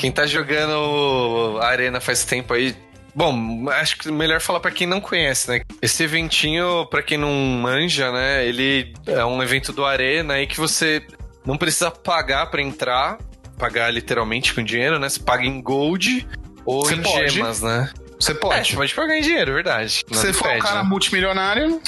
Quem 0.02 0.10
tá 0.10 0.26
jogando 0.26 1.60
a 1.60 1.68
Arena 1.68 2.00
faz 2.00 2.24
tempo 2.24 2.52
aí 2.52 2.74
Bom, 3.14 3.68
acho 3.68 3.98
que 3.98 4.10
melhor 4.10 4.40
falar 4.40 4.58
para 4.58 4.72
quem 4.72 4.84
não 4.84 5.00
conhece, 5.00 5.48
né? 5.48 5.60
Esse 5.80 6.02
eventinho, 6.02 6.86
para 6.86 7.02
quem 7.02 7.16
não 7.16 7.30
manja, 7.30 8.10
né? 8.10 8.44
Ele 8.44 8.92
é 9.06 9.24
um 9.24 9.40
evento 9.40 9.70
do 9.72 9.84
Arena 9.84 10.34
aí 10.34 10.46
que 10.46 10.58
você 10.58 11.06
não 11.46 11.56
precisa 11.56 11.88
pagar 11.88 12.46
para 12.46 12.60
entrar, 12.60 13.18
pagar 13.56 13.92
literalmente 13.92 14.52
com 14.52 14.64
dinheiro, 14.64 14.98
né? 14.98 15.08
Você 15.08 15.20
paga 15.20 15.44
em 15.44 15.60
gold 15.60 16.26
ou 16.64 16.84
você 16.84 16.94
em 16.94 17.02
pode. 17.02 17.28
gemas, 17.34 17.62
né? 17.62 17.88
Você 18.18 18.34
pode. 18.34 18.58
É, 18.58 18.64
você 18.64 18.74
pode 18.74 18.94
pagar 18.94 19.16
em 19.16 19.22
dinheiro, 19.22 19.52
verdade. 19.52 19.92
Se 19.92 20.04
você 20.08 20.32
for 20.32 20.50
um 20.50 20.58
cara 20.58 20.82
né? 20.82 20.88
multimilionário. 20.88 21.80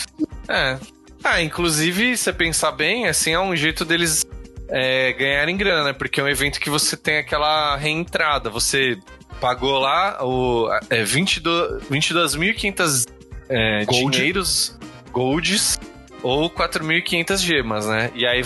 É. 0.47 0.79
Ah, 1.25 1.43
inclusive, 1.43 2.17
se 2.17 2.25
você 2.25 2.33
pensar 2.33 2.71
bem, 2.71 3.09
assim, 3.09 3.33
é 3.33 3.41
um 3.41 3.57
jeito 3.57 3.85
deles 3.85 4.25
é, 4.69 5.13
ganharem 5.13 5.57
grana, 5.57 5.85
né? 5.85 5.93
Porque 5.93 6.21
é 6.21 6.25
um 6.25 6.29
evento 6.29 6.61
que 6.61 6.71
você 6.71 6.97
tem 6.97 7.19
aquela 7.19 7.77
reentrada. 7.77 8.49
Você 8.51 8.99
pagou 9.41 9.79
lá 9.79 10.25
o 10.25 10.69
é, 10.91 11.03
22.500 11.03 13.07
é, 13.49 13.85
Gold. 13.85 14.17
dinheiros, 14.17 14.79
golds, 15.13 15.79
ou 16.23 16.51
4.500 16.51 17.39
gemas, 17.39 17.87
né? 17.87 18.11
E 18.15 18.27
aí 18.27 18.43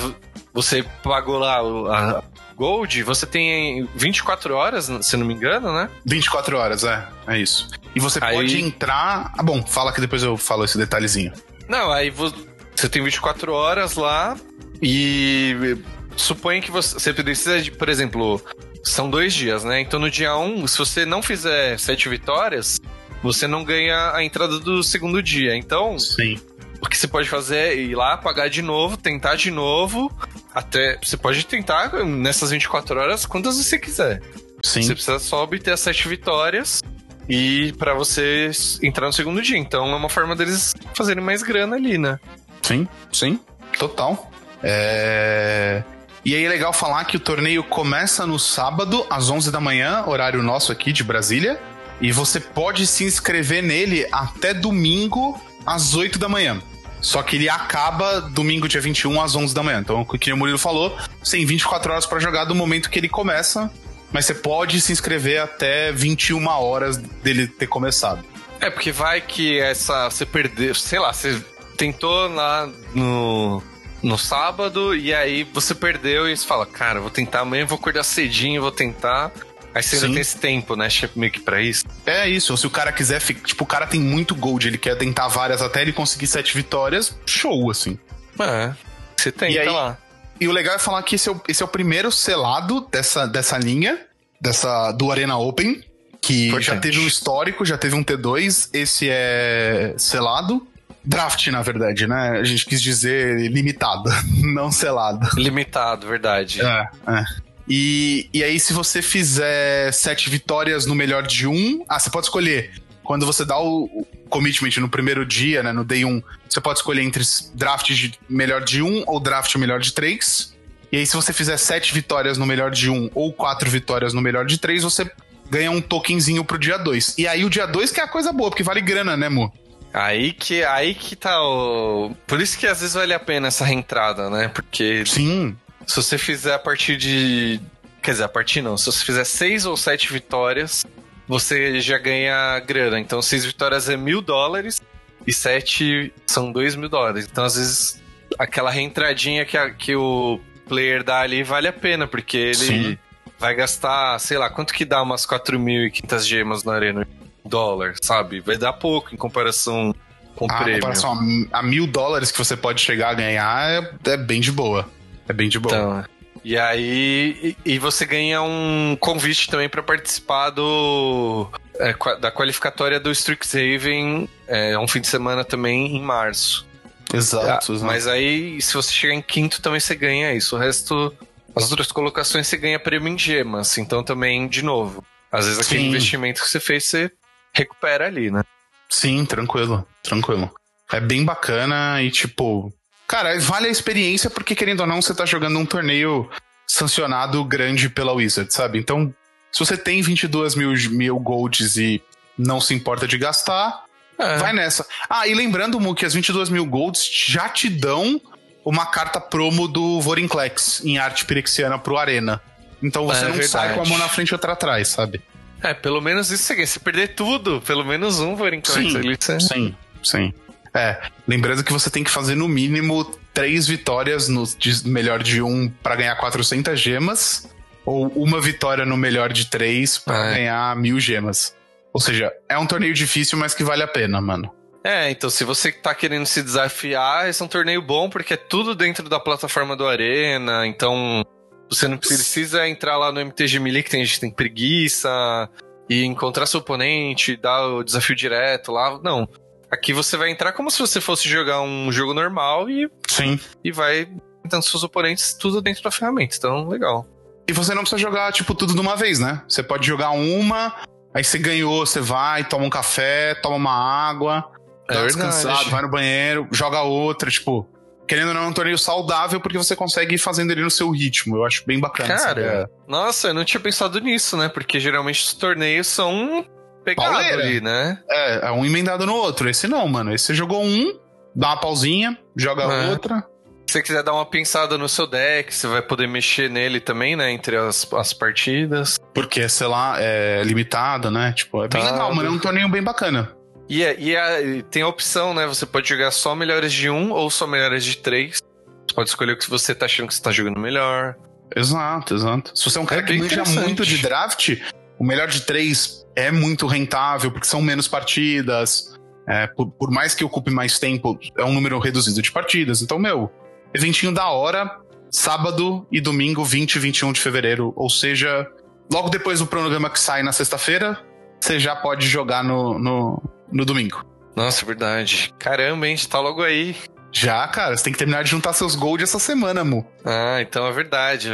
você 0.52 0.84
pagou 1.02 1.38
lá 1.38 1.58
a 1.58 2.22
Gold, 2.56 3.02
você 3.04 3.24
tem 3.24 3.88
24 3.94 4.52
horas, 4.52 4.90
se 5.02 5.16
não 5.16 5.24
me 5.24 5.32
engano, 5.32 5.72
né? 5.72 5.88
24 6.04 6.58
horas, 6.58 6.82
é. 6.82 7.06
É 7.28 7.38
isso. 7.38 7.68
E 7.94 8.00
você 8.00 8.18
aí... 8.20 8.34
pode 8.34 8.60
entrar. 8.60 9.32
Ah, 9.38 9.42
bom, 9.44 9.62
fala 9.62 9.92
que 9.92 10.00
depois 10.00 10.24
eu 10.24 10.36
falo 10.36 10.64
esse 10.64 10.76
detalhezinho. 10.76 11.32
Não, 11.68 11.92
aí 11.92 12.10
você 12.10 12.88
tem 12.88 13.04
24 13.04 13.52
horas 13.52 13.94
lá 13.94 14.36
e 14.82 15.76
suponha 16.22 16.60
que 16.60 16.70
você, 16.70 16.98
você 16.98 17.12
precisa 17.12 17.60
de, 17.60 17.70
por 17.70 17.88
exemplo, 17.88 18.42
são 18.82 19.08
dois 19.08 19.34
dias, 19.34 19.64
né? 19.64 19.80
Então 19.80 19.98
no 19.98 20.10
dia 20.10 20.36
um, 20.36 20.66
se 20.66 20.78
você 20.78 21.04
não 21.04 21.22
fizer 21.22 21.78
sete 21.78 22.08
vitórias, 22.08 22.80
você 23.22 23.46
não 23.46 23.64
ganha 23.64 24.12
a 24.14 24.22
entrada 24.22 24.58
do 24.58 24.82
segundo 24.82 25.22
dia. 25.22 25.56
Então, 25.56 25.98
Sim. 25.98 26.38
o 26.80 26.88
que 26.88 26.96
você 26.96 27.08
pode 27.08 27.28
fazer 27.28 27.56
é 27.56 27.76
ir 27.76 27.94
lá, 27.94 28.16
pagar 28.16 28.48
de 28.48 28.62
novo, 28.62 28.96
tentar 28.96 29.36
de 29.36 29.50
novo, 29.50 30.10
até. 30.54 30.98
Você 31.02 31.16
pode 31.16 31.44
tentar 31.46 31.92
nessas 32.04 32.50
24 32.50 32.98
horas 32.98 33.26
quantas 33.26 33.56
você 33.56 33.78
quiser. 33.78 34.22
Sim. 34.62 34.82
Você 34.82 34.94
precisa 34.94 35.18
só 35.18 35.42
obter 35.42 35.72
as 35.72 35.80
sete 35.80 36.08
vitórias 36.08 36.82
e 37.28 37.72
para 37.78 37.94
você 37.94 38.50
entrar 38.82 39.06
no 39.06 39.12
segundo 39.12 39.42
dia. 39.42 39.58
Então 39.58 39.86
é 39.92 39.96
uma 39.96 40.08
forma 40.08 40.34
deles 40.34 40.74
fazerem 40.94 41.22
mais 41.22 41.42
grana 41.42 41.76
ali, 41.76 41.98
né? 41.98 42.18
Sim, 42.62 42.88
sim, 43.12 43.40
total. 43.78 44.30
É... 44.62 45.82
E 46.24 46.34
aí 46.34 46.44
é 46.44 46.48
legal 46.48 46.72
falar 46.72 47.04
que 47.04 47.16
o 47.16 47.20
torneio 47.20 47.62
começa 47.62 48.26
no 48.26 48.38
sábado, 48.38 49.06
às 49.08 49.30
11 49.30 49.50
da 49.50 49.60
manhã, 49.60 50.04
horário 50.06 50.42
nosso 50.42 50.72
aqui 50.72 50.92
de 50.92 51.04
Brasília. 51.04 51.60
E 52.00 52.12
você 52.12 52.38
pode 52.38 52.86
se 52.86 53.04
inscrever 53.04 53.62
nele 53.62 54.06
até 54.12 54.54
domingo, 54.54 55.40
às 55.66 55.94
8 55.94 56.18
da 56.18 56.28
manhã. 56.28 56.60
Só 57.00 57.22
que 57.22 57.36
ele 57.36 57.48
acaba 57.48 58.20
domingo, 58.20 58.68
dia 58.68 58.80
21, 58.80 59.20
às 59.20 59.36
11 59.36 59.54
da 59.54 59.62
manhã. 59.62 59.80
Então, 59.80 60.00
o 60.00 60.18
que 60.18 60.32
o 60.32 60.36
Murilo 60.36 60.58
falou, 60.58 60.96
você 61.22 61.36
tem 61.36 61.46
24 61.46 61.92
horas 61.92 62.06
para 62.06 62.18
jogar 62.18 62.44
do 62.44 62.54
momento 62.54 62.90
que 62.90 62.98
ele 62.98 63.08
começa, 63.08 63.70
mas 64.12 64.26
você 64.26 64.34
pode 64.34 64.80
se 64.80 64.92
inscrever 64.92 65.40
até 65.40 65.92
21 65.92 66.46
horas 66.46 66.96
dele 66.96 67.46
ter 67.46 67.66
começado. 67.66 68.24
É, 68.60 68.70
porque 68.70 68.90
vai 68.90 69.20
que 69.20 69.58
essa. 69.60 70.10
Você 70.10 70.26
perdeu. 70.26 70.74
Sei 70.74 70.98
lá, 70.98 71.12
você 71.12 71.40
tentou 71.76 72.28
lá 72.28 72.68
no 72.92 73.62
no 74.02 74.16
sábado 74.16 74.94
e 74.94 75.12
aí 75.12 75.44
você 75.44 75.74
perdeu 75.74 76.28
e 76.28 76.36
você 76.36 76.46
fala, 76.46 76.64
cara, 76.66 77.00
vou 77.00 77.10
tentar 77.10 77.40
amanhã, 77.40 77.66
vou 77.66 77.76
acordar 77.76 78.02
cedinho, 78.02 78.62
vou 78.62 78.70
tentar. 78.70 79.32
Aí 79.74 79.82
você 79.82 79.96
Sim. 79.96 80.06
ainda 80.06 80.14
tem 80.14 80.20
esse 80.22 80.36
tempo, 80.38 80.76
né? 80.76 80.88
Meio 81.14 81.32
que 81.32 81.40
pra 81.40 81.60
isso. 81.60 81.84
É 82.06 82.28
isso. 82.28 82.52
Ou 82.52 82.56
se 82.56 82.66
o 82.66 82.70
cara 82.70 82.90
quiser, 82.90 83.20
tipo, 83.20 83.64
o 83.64 83.66
cara 83.66 83.86
tem 83.86 84.00
muito 84.00 84.34
gold, 84.34 84.66
ele 84.66 84.78
quer 84.78 84.96
tentar 84.96 85.28
várias 85.28 85.62
até 85.62 85.82
ele 85.82 85.92
conseguir 85.92 86.26
sete 86.26 86.56
vitórias, 86.56 87.16
show, 87.26 87.70
assim. 87.70 87.98
É. 88.40 88.74
Você 89.16 89.30
tem, 89.30 89.52
e 89.52 89.58
aí, 89.58 89.68
lá. 89.68 89.98
E 90.40 90.46
o 90.48 90.52
legal 90.52 90.74
é 90.74 90.78
falar 90.78 91.02
que 91.02 91.16
esse 91.16 91.28
é 91.28 91.32
o, 91.32 91.40
esse 91.48 91.62
é 91.62 91.66
o 91.66 91.68
primeiro 91.68 92.10
selado 92.10 92.86
dessa, 92.90 93.26
dessa 93.26 93.58
linha, 93.58 93.98
dessa 94.40 94.92
do 94.92 95.10
Arena 95.10 95.36
Open, 95.36 95.82
que 96.20 96.48
Importante. 96.48 96.66
já 96.66 96.76
teve 96.78 96.98
um 97.00 97.06
histórico, 97.06 97.64
já 97.64 97.76
teve 97.76 97.94
um 97.94 98.04
T2, 98.04 98.70
esse 98.72 99.08
é 99.10 99.94
selado. 99.98 100.66
Draft, 101.08 101.46
na 101.46 101.62
verdade, 101.62 102.06
né? 102.06 102.38
A 102.38 102.44
gente 102.44 102.66
quis 102.66 102.82
dizer 102.82 103.50
limitado, 103.50 104.10
não 104.54 104.70
selado. 104.70 105.26
Limitado, 105.40 106.06
verdade. 106.06 106.60
É, 106.60 106.88
é. 107.06 107.24
E, 107.66 108.28
e 108.30 108.44
aí, 108.44 108.60
se 108.60 108.74
você 108.74 109.00
fizer 109.00 109.90
sete 109.90 110.28
vitórias 110.28 110.84
no 110.84 110.94
melhor 110.94 111.26
de 111.26 111.46
um, 111.46 111.82
ah, 111.88 111.98
você 111.98 112.10
pode 112.10 112.26
escolher. 112.26 112.72
Quando 113.02 113.24
você 113.24 113.42
dá 113.42 113.58
o 113.58 114.06
commitment 114.28 114.76
no 114.80 114.88
primeiro 114.88 115.24
dia, 115.24 115.62
né, 115.62 115.72
no 115.72 115.82
day 115.82 116.04
1, 116.04 116.22
você 116.46 116.60
pode 116.60 116.80
escolher 116.80 117.00
entre 117.00 117.24
draft 117.54 117.90
de 117.90 118.12
melhor 118.28 118.62
de 118.62 118.82
um 118.82 119.02
ou 119.06 119.18
draft 119.18 119.54
melhor 119.56 119.80
de 119.80 119.94
três. 119.94 120.54
E 120.92 120.98
aí, 120.98 121.06
se 121.06 121.16
você 121.16 121.32
fizer 121.32 121.56
sete 121.56 121.94
vitórias 121.94 122.36
no 122.36 122.44
melhor 122.44 122.70
de 122.70 122.90
um 122.90 123.08
ou 123.14 123.32
quatro 123.32 123.70
vitórias 123.70 124.12
no 124.12 124.20
melhor 124.20 124.44
de 124.44 124.58
três, 124.58 124.82
você 124.82 125.10
ganha 125.50 125.70
um 125.70 125.80
tokenzinho 125.80 126.44
pro 126.44 126.58
dia 126.58 126.76
2. 126.76 127.16
E 127.16 127.26
aí, 127.26 127.46
o 127.46 127.50
dia 127.50 127.66
2 127.66 127.92
que 127.92 128.00
é 128.00 128.04
a 128.04 128.08
coisa 128.08 128.30
boa, 128.30 128.50
porque 128.50 128.62
vale 128.62 128.82
grana, 128.82 129.16
né, 129.16 129.30
Mo? 129.30 129.50
Aí 129.98 130.32
que, 130.32 130.62
aí 130.62 130.94
que 130.94 131.16
tá 131.16 131.42
o. 131.42 132.14
Por 132.24 132.40
isso 132.40 132.56
que 132.56 132.68
às 132.68 132.80
vezes 132.80 132.94
vale 132.94 133.12
a 133.12 133.18
pena 133.18 133.48
essa 133.48 133.64
reentrada, 133.64 134.30
né? 134.30 134.46
Porque. 134.46 135.04
Sim. 135.04 135.56
Se 135.84 135.96
você 135.96 136.16
fizer 136.16 136.54
a 136.54 136.58
partir 136.58 136.96
de. 136.96 137.60
Quer 138.00 138.12
dizer, 138.12 138.22
a 138.22 138.28
partir 138.28 138.62
não. 138.62 138.76
Se 138.78 138.86
você 138.86 139.04
fizer 139.04 139.24
seis 139.24 139.66
ou 139.66 139.76
sete 139.76 140.12
vitórias, 140.12 140.86
você 141.26 141.80
já 141.80 141.98
ganha 141.98 142.60
grana. 142.60 143.00
Então, 143.00 143.20
seis 143.20 143.44
vitórias 143.44 143.88
é 143.88 143.96
mil 143.96 144.22
dólares 144.22 144.80
e 145.26 145.32
sete 145.32 146.12
são 146.24 146.52
dois 146.52 146.76
mil 146.76 146.88
dólares. 146.88 147.26
Então, 147.28 147.42
às 147.42 147.56
vezes, 147.56 148.00
aquela 148.38 148.70
reentradinha 148.70 149.44
que, 149.44 149.58
a, 149.58 149.68
que 149.68 149.96
o 149.96 150.38
player 150.68 151.02
dá 151.02 151.22
ali 151.22 151.42
vale 151.42 151.66
a 151.66 151.72
pena, 151.72 152.06
porque 152.06 152.36
ele 152.36 152.54
Sim. 152.54 152.98
vai 153.36 153.52
gastar, 153.52 154.16
sei 154.20 154.38
lá, 154.38 154.48
quanto 154.48 154.72
que 154.72 154.84
dá 154.84 155.02
umas 155.02 155.26
4.500 155.26 156.20
gemas 156.20 156.62
na 156.62 156.72
arena? 156.72 157.08
Dólar, 157.44 157.94
sabe? 158.02 158.40
Vai 158.40 158.56
dar 158.56 158.72
pouco 158.72 159.14
em 159.14 159.16
comparação 159.16 159.94
com 160.34 160.46
o 160.46 160.48
ah, 160.50 160.56
prêmio. 160.56 160.78
Em 160.78 160.80
comparação 160.80 161.48
a, 161.52 161.58
a, 161.58 161.62
mil 161.62 161.86
dólares 161.86 162.30
que 162.30 162.38
você 162.38 162.56
pode 162.56 162.80
chegar 162.80 163.10
a 163.10 163.14
ganhar 163.14 163.70
é, 163.70 164.12
é 164.12 164.16
bem 164.16 164.40
de 164.40 164.52
boa. 164.52 164.88
É 165.28 165.32
bem 165.32 165.48
de 165.48 165.58
boa. 165.58 165.74
Então, 165.74 166.04
e 166.44 166.56
aí, 166.56 167.56
e, 167.64 167.72
e 167.74 167.78
você 167.78 168.06
ganha 168.06 168.40
um 168.42 168.96
convite 168.98 169.50
também 169.50 169.68
para 169.68 169.82
participar 169.82 170.50
do 170.50 171.50
é, 171.78 171.94
da 172.18 172.30
qualificatória 172.30 172.98
do 172.98 173.10
Strixhaven, 173.10 174.28
é 174.46 174.78
um 174.78 174.88
fim 174.88 175.00
de 175.00 175.08
semana 175.08 175.44
também 175.44 175.96
em 175.96 176.02
março. 176.02 176.66
Exato, 177.12 177.72
ah, 177.74 177.84
Mas 177.84 178.06
aí, 178.06 178.60
se 178.60 178.74
você 178.74 178.92
chegar 178.92 179.14
em 179.14 179.22
quinto, 179.22 179.62
também 179.62 179.80
você 179.80 179.94
ganha 179.94 180.34
isso. 180.34 180.56
O 180.56 180.58
resto, 180.58 181.14
as 181.56 181.70
outras 181.70 181.90
colocações, 181.90 182.46
você 182.46 182.56
ganha 182.56 182.78
prêmio 182.78 183.08
em 183.08 183.18
gemas. 183.18 183.78
Então, 183.78 184.02
também, 184.02 184.46
de 184.46 184.62
novo, 184.62 185.02
às 185.32 185.46
vezes 185.46 185.60
aquele 185.60 185.82
Sim. 185.82 185.88
investimento 185.88 186.42
que 186.42 186.48
você 186.48 186.60
fez, 186.60 186.84
você 186.84 187.10
recupera 187.58 188.06
ali, 188.06 188.30
né? 188.30 188.42
Sim, 188.88 189.24
tranquilo, 189.24 189.86
tranquilo. 190.02 190.50
É 190.90 191.00
bem 191.00 191.24
bacana 191.24 192.02
e, 192.02 192.10
tipo, 192.10 192.72
cara, 193.06 193.38
vale 193.40 193.66
a 193.66 193.70
experiência 193.70 194.30
porque, 194.30 194.54
querendo 194.54 194.80
ou 194.80 194.86
não, 194.86 195.02
você 195.02 195.14
tá 195.14 195.26
jogando 195.26 195.58
um 195.58 195.66
torneio 195.66 196.28
sancionado 196.66 197.44
grande 197.44 197.88
pela 197.88 198.12
Wizard, 198.12 198.52
sabe? 198.52 198.78
Então, 198.78 199.12
se 199.52 199.58
você 199.58 199.76
tem 199.76 200.00
22 200.00 200.54
mil, 200.54 200.72
mil 200.90 201.18
golds 201.18 201.76
e 201.76 202.02
não 202.38 202.60
se 202.60 202.72
importa 202.74 203.06
de 203.06 203.18
gastar, 203.18 203.84
é. 204.18 204.36
vai 204.36 204.52
nessa. 204.52 204.86
Ah, 205.08 205.26
e 205.26 205.34
lembrando, 205.34 205.80
Mu, 205.80 205.94
que 205.94 206.06
as 206.06 206.14
22 206.14 206.48
mil 206.48 206.64
golds 206.64 207.08
já 207.26 207.48
te 207.48 207.68
dão 207.68 208.20
uma 208.64 208.86
carta 208.86 209.20
promo 209.20 209.66
do 209.66 210.00
Vorinclex 210.00 210.84
em 210.84 210.98
arte 210.98 211.24
pirexiana 211.24 211.78
pro 211.78 211.96
Arena. 211.96 212.40
Então 212.82 213.06
você 213.06 213.20
é, 213.20 213.28
não 213.28 213.32
verdade. 213.32 213.50
sai 213.50 213.74
com 213.74 213.82
a 213.82 213.84
mão 213.84 213.98
na 213.98 214.08
frente 214.08 214.28
e 214.28 214.34
outra 214.34 214.52
atrás, 214.52 214.88
sabe? 214.88 215.22
É, 215.62 215.74
pelo 215.74 216.00
menos 216.00 216.30
isso 216.30 216.52
aqui. 216.52 216.66
Se 216.66 216.78
perder 216.78 217.14
tudo, 217.14 217.60
pelo 217.62 217.84
menos 217.84 218.20
um 218.20 218.36
for 218.36 218.50
sim, 218.64 218.96
ali. 218.96 219.16
Sim, 219.40 219.74
sim. 220.02 220.34
É, 220.74 221.00
lembrando 221.26 221.64
que 221.64 221.72
você 221.72 221.90
tem 221.90 222.04
que 222.04 222.10
fazer 222.10 222.34
no 222.34 222.46
mínimo 222.46 223.04
três 223.32 223.66
vitórias 223.66 224.28
no 224.28 224.44
de 224.44 224.86
melhor 224.88 225.22
de 225.22 225.42
um 225.42 225.68
para 225.68 225.96
ganhar 225.96 226.16
400 226.16 226.78
gemas, 226.78 227.48
ou 227.84 228.06
uma 228.08 228.40
vitória 228.40 228.84
no 228.84 228.96
melhor 228.96 229.32
de 229.32 229.46
três 229.46 229.98
para 229.98 230.30
é. 230.30 230.34
ganhar 230.34 230.76
mil 230.76 231.00
gemas. 231.00 231.56
Ou 231.92 232.00
seja, 232.00 232.32
é 232.48 232.58
um 232.58 232.66
torneio 232.66 232.94
difícil, 232.94 233.38
mas 233.38 233.54
que 233.54 233.64
vale 233.64 233.82
a 233.82 233.88
pena, 233.88 234.20
mano. 234.20 234.52
É, 234.84 235.10
então 235.10 235.28
se 235.28 235.42
você 235.44 235.72
tá 235.72 235.94
querendo 235.94 236.26
se 236.26 236.42
desafiar, 236.42 237.28
esse 237.28 237.42
é 237.42 237.44
um 237.44 237.48
torneio 237.48 237.82
bom 237.82 238.08
porque 238.08 238.34
é 238.34 238.36
tudo 238.36 238.74
dentro 238.74 239.08
da 239.08 239.18
plataforma 239.18 239.76
do 239.76 239.86
Arena, 239.86 240.66
então 240.66 241.24
você 241.68 241.88
não 241.88 241.98
precisa 241.98 242.68
entrar 242.68 242.96
lá 242.96 243.12
no 243.12 243.20
MTG 243.20 243.58
Melee, 243.58 243.82
que 243.82 243.90
tem 243.90 244.04
tem 244.06 244.30
preguiça, 244.30 245.48
e 245.88 246.04
encontrar 246.04 246.46
seu 246.46 246.60
oponente, 246.60 247.36
dar 247.36 247.66
o 247.66 247.82
desafio 247.82 248.16
direto 248.16 248.72
lá. 248.72 248.98
Não. 249.02 249.28
Aqui 249.70 249.92
você 249.92 250.16
vai 250.16 250.30
entrar 250.30 250.52
como 250.52 250.70
se 250.70 250.78
você 250.78 251.00
fosse 251.00 251.28
jogar 251.28 251.60
um 251.60 251.92
jogo 251.92 252.14
normal 252.14 252.70
e. 252.70 252.90
Sim. 253.08 253.38
E 253.62 253.70
vai 253.70 254.08
tentando 254.42 254.62
seus 254.62 254.82
oponentes 254.82 255.34
tudo 255.34 255.60
dentro 255.60 255.82
da 255.82 255.90
ferramenta. 255.90 256.36
Então, 256.36 256.68
legal. 256.68 257.06
E 257.46 257.52
você 257.52 257.74
não 257.74 257.82
precisa 257.82 258.00
jogar, 258.00 258.32
tipo, 258.32 258.54
tudo 258.54 258.74
de 258.74 258.80
uma 258.80 258.96
vez, 258.96 259.18
né? 259.18 259.42
Você 259.48 259.62
pode 259.62 259.86
jogar 259.86 260.10
uma, 260.10 260.74
Aí 261.14 261.24
você 261.24 261.38
ganhou, 261.38 261.84
você 261.84 262.00
vai, 262.00 262.44
toma 262.44 262.64
um 262.64 262.70
café, 262.70 263.34
toma 263.36 263.56
uma 263.56 263.72
água, 263.74 264.50
É 264.88 264.94
dá 264.94 265.00
verdade. 265.02 265.06
descansada, 265.06 265.70
vai 265.70 265.82
no 265.82 265.88
banheiro, 265.90 266.46
joga 266.52 266.82
outra, 266.82 267.30
tipo. 267.30 267.66
Querendo 268.08 268.28
ou 268.28 268.34
não, 268.34 268.44
é 268.44 268.46
um 268.46 268.52
torneio 268.52 268.78
saudável 268.78 269.38
porque 269.40 269.58
você 269.58 269.76
consegue 269.76 270.14
ir 270.14 270.18
fazendo 270.18 270.50
ele 270.50 270.62
no 270.62 270.70
seu 270.70 270.90
ritmo. 270.90 271.36
Eu 271.36 271.44
acho 271.44 271.62
bem 271.66 271.78
bacana. 271.78 272.14
essa 272.14 272.28
Cara, 272.28 272.40
ideia. 272.40 272.70
nossa, 272.88 273.28
eu 273.28 273.34
não 273.34 273.44
tinha 273.44 273.60
pensado 273.60 274.00
nisso, 274.00 274.36
né? 274.36 274.48
Porque 274.48 274.80
geralmente 274.80 275.22
os 275.22 275.34
torneios 275.34 275.86
são 275.86 276.44
pegados 276.84 277.12
Pauleira. 277.12 277.42
ali, 277.42 277.60
né? 277.60 277.98
É, 278.10 278.48
é 278.48 278.50
um 278.50 278.64
emendado 278.64 279.04
no 279.04 279.14
outro. 279.14 279.48
Esse 279.48 279.68
não, 279.68 279.86
mano. 279.86 280.12
Esse 280.14 280.26
você 280.26 280.34
jogou 280.34 280.64
um, 280.64 280.98
dá 281.36 281.48
uma 281.48 281.60
pausinha, 281.60 282.16
joga 282.34 282.62
É. 282.62 282.88
outra. 282.88 283.22
Se 283.66 283.72
você 283.74 283.82
quiser 283.82 284.02
dar 284.02 284.14
uma 284.14 284.24
pensada 284.24 284.78
no 284.78 284.88
seu 284.88 285.06
deck, 285.06 285.54
você 285.54 285.66
vai 285.66 285.82
poder 285.82 286.08
mexer 286.08 286.48
nele 286.48 286.80
também, 286.80 287.14
né? 287.14 287.30
Entre 287.30 287.54
as, 287.54 287.86
as 287.92 288.14
partidas. 288.14 288.96
Porque, 289.14 289.46
sei 289.50 289.66
lá, 289.66 289.96
é 289.98 290.42
limitado, 290.42 291.10
né? 291.10 291.32
Tipo, 291.36 291.62
é 291.64 291.68
bem 291.68 291.82
Tá. 291.82 291.90
legal, 291.92 292.14
mano. 292.14 292.30
É 292.30 292.32
um 292.32 292.38
torneio 292.38 292.66
bem 292.70 292.82
bacana. 292.82 293.36
E, 293.68 293.84
é- 293.84 293.96
e 293.98 294.14
é- 294.14 294.46
e 294.46 294.62
tem 294.62 294.82
a 294.82 294.88
opção, 294.88 295.34
né? 295.34 295.46
Você 295.46 295.66
pode 295.66 295.88
jogar 295.88 296.10
só 296.10 296.34
melhores 296.34 296.72
de 296.72 296.88
um 296.88 297.12
ou 297.12 297.30
só 297.30 297.46
melhores 297.46 297.84
de 297.84 297.96
três. 297.98 298.40
Você 298.86 298.94
pode 298.94 299.08
escolher 299.10 299.32
o 299.32 299.38
que 299.38 299.48
você 299.48 299.74
tá 299.74 299.86
achando 299.86 300.08
que 300.08 300.14
você 300.14 300.22
tá 300.22 300.30
jogando 300.32 300.58
melhor. 300.58 301.14
Exato, 301.54 302.14
exato. 302.14 302.52
Se 302.54 302.64
você 302.64 302.78
é 302.78 302.80
um 302.80 302.86
cara 302.86 303.02
É 303.02 303.04
que 303.04 303.18
manja 303.18 303.44
muito 303.44 303.84
de 303.84 303.98
draft, 303.98 304.56
o 304.98 305.04
melhor 305.04 305.28
de 305.28 305.42
três 305.42 306.06
é 306.16 306.30
muito 306.30 306.66
rentável, 306.66 307.30
porque 307.30 307.46
são 307.46 307.60
menos 307.62 307.86
partidas. 307.86 308.94
É, 309.26 309.46
por, 309.46 309.70
por 309.70 309.90
mais 309.90 310.14
que 310.14 310.24
ocupe 310.24 310.50
mais 310.50 310.78
tempo, 310.78 311.18
é 311.36 311.44
um 311.44 311.52
número 311.52 311.78
reduzido 311.78 312.22
de 312.22 312.32
partidas. 312.32 312.80
Então, 312.80 312.98
meu, 312.98 313.30
eventinho 313.74 314.10
da 314.12 314.28
hora, 314.30 314.78
sábado 315.10 315.86
e 315.92 316.00
domingo, 316.00 316.42
20 316.44 316.76
e 316.76 316.78
21 316.78 317.12
de 317.12 317.20
fevereiro. 317.20 317.72
Ou 317.76 317.90
seja, 317.90 318.46
logo 318.90 319.10
depois 319.10 319.40
do 319.40 319.46
programa 319.46 319.90
que 319.90 320.00
sai 320.00 320.22
na 320.22 320.32
sexta-feira, 320.32 320.98
você 321.40 321.60
já 321.60 321.76
pode 321.76 322.06
jogar 322.08 322.42
no, 322.42 322.78
no, 322.78 323.22
no 323.52 323.64
domingo. 323.64 324.04
Nossa, 324.36 324.64
é 324.64 324.66
verdade. 324.66 325.32
Caramba, 325.38 325.86
hein? 325.88 325.96
Tá 326.08 326.20
logo 326.20 326.42
aí. 326.42 326.76
Já, 327.10 327.48
cara, 327.48 327.76
você 327.76 327.84
tem 327.84 327.92
que 327.92 327.98
terminar 327.98 328.22
de 328.22 328.30
juntar 328.30 328.52
seus 328.52 328.74
gold 328.74 329.02
essa 329.02 329.18
semana, 329.18 329.64
Mu. 329.64 329.86
Ah, 330.04 330.40
então 330.40 330.66
é 330.66 330.72
verdade. 330.72 331.30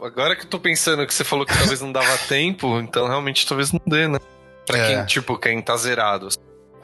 Agora 0.00 0.36
que 0.36 0.44
eu 0.44 0.48
tô 0.48 0.58
pensando 0.58 1.04
que 1.06 1.12
você 1.12 1.24
falou 1.24 1.44
que 1.44 1.56
talvez 1.56 1.80
não 1.80 1.90
dava 1.92 2.16
tempo, 2.28 2.78
então 2.78 3.08
realmente 3.08 3.46
talvez 3.46 3.72
não 3.72 3.80
dê, 3.86 4.06
né? 4.08 4.18
Pra 4.64 4.78
É. 4.78 4.86
quem, 4.96 5.04
tipo, 5.06 5.36
quem 5.38 5.60
tá 5.60 5.76
zerado. 5.76 6.28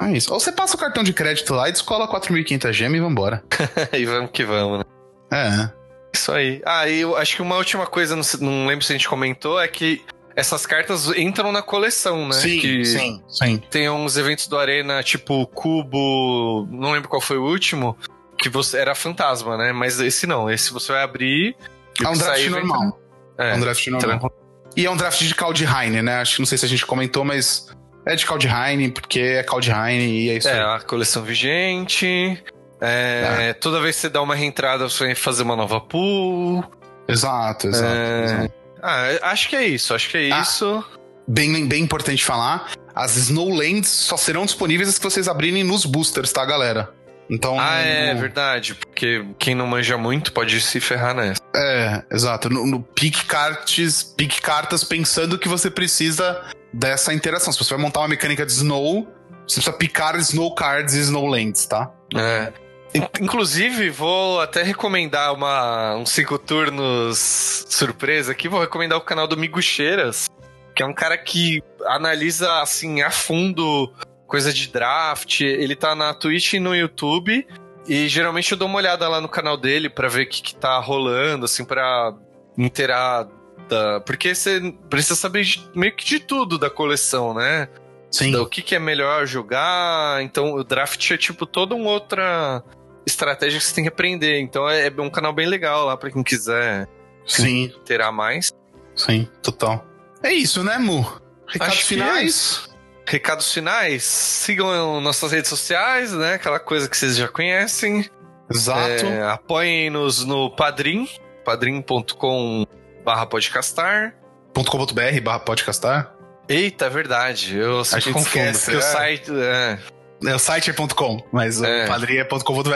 É 0.01 0.11
isso. 0.11 0.33
Ou 0.33 0.41
você 0.41 0.51
passa 0.51 0.75
o 0.77 0.79
cartão 0.79 1.05
de 1.05 1.13
crédito 1.13 1.55
lá 1.55 1.69
e 1.69 1.73
descola 1.73 2.09
4.500 2.09 2.73
gem 2.73 2.95
e 2.95 3.01
vambora. 3.01 3.43
e 3.93 4.05
vamos 4.05 4.31
que 4.33 4.45
vamos, 4.45 4.79
né? 4.81 4.85
É. 5.33 5.83
Isso 6.15 6.33
aí. 6.33 6.61
Ah, 6.67 6.89
e 6.89 7.01
eu 7.01 7.17
acho 7.17 7.37
que 7.37 7.43
uma 7.43 7.57
última 7.57 7.87
coisa, 7.87 8.17
não, 8.17 8.23
não 8.41 8.67
lembro 8.67 8.85
se 8.85 8.93
a 8.93 8.97
gente 8.97 9.09
comentou, 9.09 9.61
é 9.61 9.69
que 9.69 10.05
essas 10.37 10.65
cartas 10.67 11.09
entram 11.17 11.53
na 11.53 11.63
coleção, 11.63 12.27
né? 12.29 12.35
Sim, 12.35 12.59
que 12.59 12.85
sim, 12.85 13.23
sim. 13.29 13.63
Tem 13.71 13.89
uns 13.91 14.17
eventos 14.17 14.47
do 14.47 14.59
Arena, 14.59 15.03
tipo 15.03 15.47
Cubo, 15.49 16.67
não 16.71 16.93
lembro 16.93 17.09
qual 17.09 17.21
foi 17.21 17.37
o 17.39 17.45
último, 17.45 17.97
que 18.39 18.49
você 18.49 18.79
era 18.79 18.95
fantasma, 18.95 19.57
né? 19.57 19.73
Mas 19.73 20.01
esse 20.01 20.27
não, 20.27 20.51
esse 20.51 20.73
você 20.73 20.93
vai 20.93 21.03
abrir. 21.03 21.57
É 22.03 22.09
um 22.09 22.15
draft 22.17 22.47
normal. 22.49 22.99
É 23.39 23.51
É, 23.51 23.55
um 23.55 23.61
draft 23.61 23.87
normal. 23.89 24.01
tranquilo. 24.19 24.33
E 24.77 24.87
é 24.87 24.91
um 24.91 24.97
draft 24.97 25.21
de 25.23 25.35
Kaldheim, 25.35 26.01
né? 26.03 26.17
Acho 26.21 26.37
que 26.37 26.41
não 26.41 26.47
sei 26.47 26.57
se 26.57 26.65
a 26.65 26.69
gente 26.69 26.87
comentou, 26.87 27.25
mas 27.25 27.69
é 28.07 28.15
de 28.17 28.25
Kaldheim, 28.25 28.89
porque 28.91 29.21
é 29.21 29.43
Kaldheim 29.43 29.99
e 30.01 30.31
é 30.31 30.37
isso 30.39 30.49
É, 30.49 30.55
aí. 30.55 30.61
a 30.61 30.81
coleção 30.81 31.23
vigente. 31.23 32.43
É, 32.81 33.53
Toda 33.61 33.81
vez 33.81 33.95
que 33.97 34.01
você 34.03 34.09
dá 34.09 34.21
uma 34.23 34.35
reentrada, 34.35 34.89
você 34.89 35.05
vai 35.05 35.15
fazer 35.15 35.43
uma 35.43 35.55
nova 35.55 35.81
pool. 35.81 36.65
Exato, 37.07 37.69
exato. 37.69 37.95
É. 37.95 38.25
exato. 38.25 38.62
Ah, 38.83 39.07
acho 39.31 39.49
que 39.49 39.57
é 39.57 39.65
isso, 39.67 39.95
acho 39.95 40.11
que 40.11 40.17
é 40.19 40.33
Ah. 40.33 40.41
isso. 40.41 40.85
Bem, 41.27 41.67
bem 41.69 41.85
importante 41.85 42.25
falar, 42.25 42.73
as 42.95 43.17
Snowlands 43.17 43.89
só 43.89 44.17
serão 44.17 44.45
disponíveis 44.45 44.89
as 44.89 44.99
que 44.99 45.05
vocês 45.05 45.29
abrirem 45.29 45.63
nos 45.63 45.87
boosters, 45.87 46.33
tá, 46.33 46.45
galera? 46.45 46.93
Então. 47.31 47.59
Ah, 47.59 47.79
é 47.79 48.13
verdade, 48.15 48.75
porque 48.75 49.25
quem 49.39 49.55
não 49.55 49.67
manja 49.67 49.97
muito 49.97 50.33
pode 50.33 50.61
se 50.61 50.81
ferrar 50.81 51.15
nessa. 51.15 51.41
É, 51.55 52.03
exato. 52.11 52.51
No, 52.51 52.67
no 52.67 52.83
pique 52.83 53.25
cartas, 53.25 54.03
pique 54.03 54.43
cartas 54.43 54.83
pensando 54.85 55.39
que 55.39 55.49
você 55.49 55.71
precisa 55.71 56.43
dessa 56.73 57.15
interação. 57.15 57.53
Se 57.53 57.59
você 57.59 57.71
vai 57.75 57.83
montar 57.83 58.01
uma 58.01 58.09
mecânica 58.09 58.45
de 58.45 58.53
Snow, 58.53 59.05
você 59.47 59.55
precisa 59.61 59.73
picar 59.73 60.17
Snow 60.17 60.55
Cards 60.55 60.95
e 60.95 60.99
Snowlands, 61.01 61.65
tá? 61.67 61.91
É. 62.15 62.53
In- 62.95 63.09
Inclusive, 63.25 63.91
vou 63.91 64.41
até 64.41 64.63
recomendar 64.63 65.33
uma, 65.33 65.97
uns 65.97 66.11
cinco 66.11 66.39
turnos 66.39 67.65
surpresa 67.69 68.33
aqui. 68.33 68.49
Vou 68.49 68.61
recomendar 68.61 68.99
o 68.99 69.03
canal 69.03 69.27
do 69.27 69.37
Migucheiras, 69.37 70.29
que 70.75 70.83
é 70.83 70.87
um 70.87 70.93
cara 70.95 71.17
que 71.17 71.63
analisa, 71.87 72.61
assim, 72.61 73.03
a 73.03 73.11
fundo 73.11 73.93
coisa 74.27 74.53
de 74.53 74.69
draft. 74.69 75.41
Ele 75.41 75.75
tá 75.77 75.95
na 75.95 76.13
Twitch 76.15 76.55
e 76.55 76.61
no 76.61 76.75
YouTube. 76.75 77.47
E 77.89 78.09
geralmente 78.09 78.53
eu 78.53 78.59
dou 78.59 78.69
uma 78.69 78.79
olhada 78.79 79.09
lá 79.09 79.21
no 79.21 79.29
canal 79.29 79.57
dele 79.57 79.89
pra 79.89 80.09
ver 80.09 80.23
o 80.25 80.29
que, 80.29 80.43
que 80.43 80.55
tá 80.55 80.79
rolando, 80.79 81.47
assim, 81.47 81.65
pra 81.65 82.15
inteirar. 82.57 83.27
Da... 83.69 84.01
Porque 84.01 84.35
você 84.35 84.73
precisa 84.91 85.15
saber 85.15 85.43
de- 85.45 85.69
meio 85.75 85.95
que 85.97 86.05
de 86.05 86.21
tudo 86.21 86.59
da 86.59 86.69
coleção, 86.69 87.33
né? 87.35 87.69
Sim. 88.11 88.37
o 88.37 88.45
que, 88.47 88.61
que 88.61 88.75
é 88.75 88.79
melhor 88.79 89.27
jogar. 89.27 90.23
Então, 90.23 90.53
o 90.53 90.63
draft 90.63 91.11
é 91.11 91.17
tipo 91.17 91.47
toda 91.47 91.75
uma 91.75 91.91
outra 91.91 92.63
estratégia 93.07 93.59
que 93.59 93.65
você 93.65 93.75
tem 93.75 93.85
que 93.85 93.89
aprender. 93.89 94.39
Então, 94.41 94.69
é, 94.69 94.87
é 94.87 95.01
um 95.01 95.11
canal 95.11 95.33
bem 95.33 95.47
legal 95.47 95.87
lá 95.87 95.97
pra 95.97 96.11
quem 96.11 96.23
quiser 96.23 96.89
Sim, 97.27 97.73
terá 97.85 98.11
mais. 98.13 98.53
sim, 98.97 99.29
total. 99.43 99.85
É 100.23 100.33
isso, 100.33 100.63
né, 100.63 100.79
Mu? 100.79 101.01
Recados 101.47 101.77
Acho 101.77 101.87
que 101.89 101.95
é 101.95 101.99
finais? 101.99 102.31
isso. 102.31 102.73
Recados 103.07 103.53
finais, 103.53 104.05
sigam 104.05 105.01
nossas 105.01 105.33
redes 105.33 105.49
sociais, 105.51 106.13
né? 106.13 106.35
Aquela 106.35 106.61
coisa 106.61 106.89
que 106.89 106.97
vocês 106.97 107.17
já 107.17 107.29
conhecem. 107.29 108.09
Exato. 108.51 109.07
É, 109.07 109.23
Apoiem-nos 109.31 110.25
no 110.25 110.55
Padrim, 110.55 111.09
padrim.com 111.45 112.67
barra 113.05 113.27
podcastar. 113.27 114.15
.com.br 114.55 115.21
barra 115.23 115.41
podcastar. 115.41 116.15
Eita, 116.49 116.87
é 116.87 116.91
verdade. 116.91 117.57
Eu 117.57 117.85
sempre 117.85 118.13
confundo. 118.13 118.29
esquece, 118.29 118.71
o 118.75 118.79
é. 118.79 118.83
site. 118.83 119.31
É, 119.33 119.35
É, 119.35 119.79
o 120.23 120.39
site 120.39 120.71
é 120.71 120.73
.com, 120.75 121.23
mas 121.33 121.61
É. 121.63 121.85
o 121.85 121.89
padrinho 121.89 122.21
é 122.21 122.25
.com.br. 122.25 122.71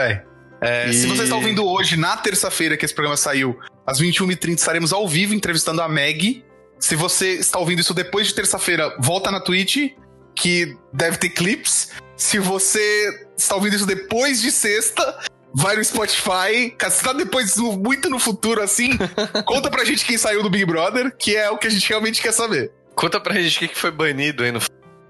É, 0.61 0.89
E- 0.89 0.93
Se 0.93 1.07
você 1.07 1.23
está 1.23 1.35
ouvindo 1.35 1.65
hoje, 1.67 1.97
na 1.97 2.17
terça-feira 2.17 2.75
que 2.75 2.83
esse 2.85 2.93
programa 2.93 3.15
saiu, 3.17 3.57
às 3.85 3.99
21h30, 3.99 4.59
estaremos 4.59 4.91
ao 4.91 5.07
vivo 5.07 5.33
entrevistando 5.33 5.81
a 5.81 5.87
Meg. 5.87 6.43
Se 6.79 6.95
você 6.95 7.33
está 7.33 7.59
ouvindo 7.59 7.79
isso 7.79 7.93
depois 7.93 8.27
de 8.27 8.33
terça-feira, 8.33 8.95
volta 8.99 9.31
na 9.31 9.39
Twitch, 9.39 9.91
que 10.35 10.75
deve 10.93 11.17
ter 11.17 11.29
clips. 11.29 11.89
Se 12.15 12.39
você 12.39 13.27
está 13.37 13.55
ouvindo 13.55 13.75
isso 13.75 13.85
depois 13.85 14.41
de 14.41 14.51
sexta, 14.51 15.19
vai 15.55 15.75
no 15.75 15.83
Spotify. 15.83 16.75
Se 16.79 16.87
está 16.87 17.13
depois, 17.13 17.55
muito 17.57 18.09
no 18.09 18.19
futuro 18.19 18.61
assim, 18.61 18.91
conta 19.45 19.69
pra 19.69 19.85
gente 19.85 20.05
quem 20.05 20.17
saiu 20.17 20.41
do 20.43 20.49
Big 20.49 20.65
Brother, 20.65 21.15
que 21.17 21.35
é 21.35 21.49
o 21.51 21.57
que 21.57 21.67
a 21.67 21.69
gente 21.69 21.87
realmente 21.87 22.21
quer 22.21 22.31
saber. 22.31 22.71
Conta 22.95 23.19
pra 23.19 23.35
gente 23.35 23.57
o 23.57 23.59
que 23.59 23.67
que 23.69 23.77
foi 23.77 23.91
banido 23.91 24.43
aí 24.43 24.51
no 24.51 24.59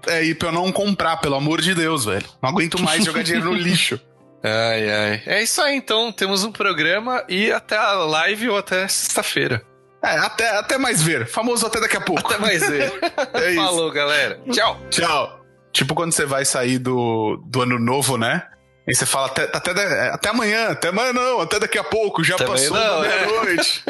É, 0.06 0.22
e 0.24 0.34
pra 0.34 0.48
eu 0.48 0.52
não 0.52 0.70
comprar, 0.72 1.16
pelo 1.18 1.34
amor 1.34 1.60
de 1.60 1.74
Deus, 1.74 2.04
velho. 2.04 2.26
Não 2.42 2.50
aguento 2.50 2.80
mais 2.80 3.04
jogar 3.04 3.22
dinheiro 3.22 3.50
no 3.50 3.54
lixo. 3.56 4.00
Ai, 4.40 4.88
ai. 4.88 5.22
É 5.26 5.42
isso 5.42 5.60
aí, 5.60 5.74
então. 5.74 6.12
Temos 6.12 6.44
um 6.44 6.52
programa 6.52 7.24
e 7.28 7.50
até 7.50 7.76
a 7.76 7.92
live 7.94 8.50
ou 8.50 8.56
até 8.56 8.86
sexta-feira. 8.86 9.60
É, 10.00 10.10
até, 10.16 10.48
até 10.58 10.78
mais 10.78 11.02
ver. 11.02 11.26
Famoso 11.26 11.66
até 11.66 11.80
daqui 11.80 11.96
a 11.96 12.00
pouco. 12.00 12.24
Até 12.24 12.38
mais 12.38 12.64
ver. 12.68 12.88
É. 13.34 13.54
Falou, 13.56 13.90
galera. 13.90 14.40
Tchau. 14.52 14.80
Tchau. 14.90 15.44
Tipo 15.72 15.92
quando 15.92 16.12
você 16.12 16.24
vai 16.24 16.44
sair 16.44 16.78
do, 16.78 17.42
do 17.48 17.62
ano 17.62 17.80
novo, 17.80 18.16
né? 18.16 18.46
E 18.86 18.94
você 18.94 19.04
fala 19.04 19.26
até, 19.26 19.42
até, 19.52 19.74
da- 19.74 20.14
até 20.14 20.28
amanhã, 20.28 20.68
até 20.68 20.88
amanhã 20.88 21.12
não, 21.12 21.40
até 21.40 21.58
daqui 21.58 21.76
a 21.76 21.84
pouco, 21.84 22.22
já 22.22 22.36
Até 22.36 22.46
passou 22.46 22.76
não, 22.76 23.04
é. 23.04 23.08
meia-noite. 23.08 23.82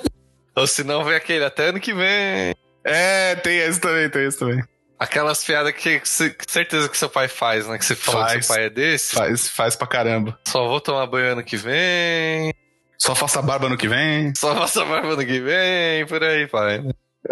Ou 0.54 0.66
se 0.66 0.84
não, 0.84 1.02
vem 1.02 1.16
aquele 1.16 1.44
até 1.44 1.68
ano 1.68 1.80
que 1.80 1.94
vem. 1.94 2.54
É, 2.84 3.34
tem 3.36 3.56
esse 3.58 3.80
também, 3.80 4.08
tem 4.10 4.26
esse 4.26 4.38
também. 4.38 4.62
Aquelas 4.98 5.42
piadas 5.44 5.72
que, 5.72 6.00
que 6.00 6.30
que 6.30 6.50
certeza 6.50 6.88
que 6.88 6.96
seu 6.96 7.10
pai 7.10 7.28
faz, 7.28 7.66
né? 7.66 7.76
Que 7.78 7.84
você 7.84 7.96
que 7.96 8.02
Faz. 8.02 8.46
seu 8.46 8.54
pai 8.54 8.64
é 8.66 8.70
desse. 8.70 9.14
Faz, 9.14 9.48
faz 9.48 9.76
pra 9.76 9.86
caramba. 9.86 10.38
Só 10.46 10.66
vou 10.68 10.80
tomar 10.80 11.06
banho 11.06 11.32
ano 11.32 11.42
que 11.44 11.56
vem. 11.56 12.54
Só 12.96 13.14
faça 13.14 13.42
barba 13.42 13.68
no 13.68 13.76
que 13.76 13.88
vem. 13.88 14.32
Só 14.36 14.54
faça 14.54 14.84
barba 14.84 15.08
ano 15.14 15.26
que 15.26 15.40
vem. 15.40 16.06
Por 16.06 16.22
aí, 16.22 16.46
pai. 16.46 16.82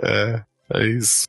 É, 0.03 0.43
é 0.75 0.87
isso. 0.87 1.27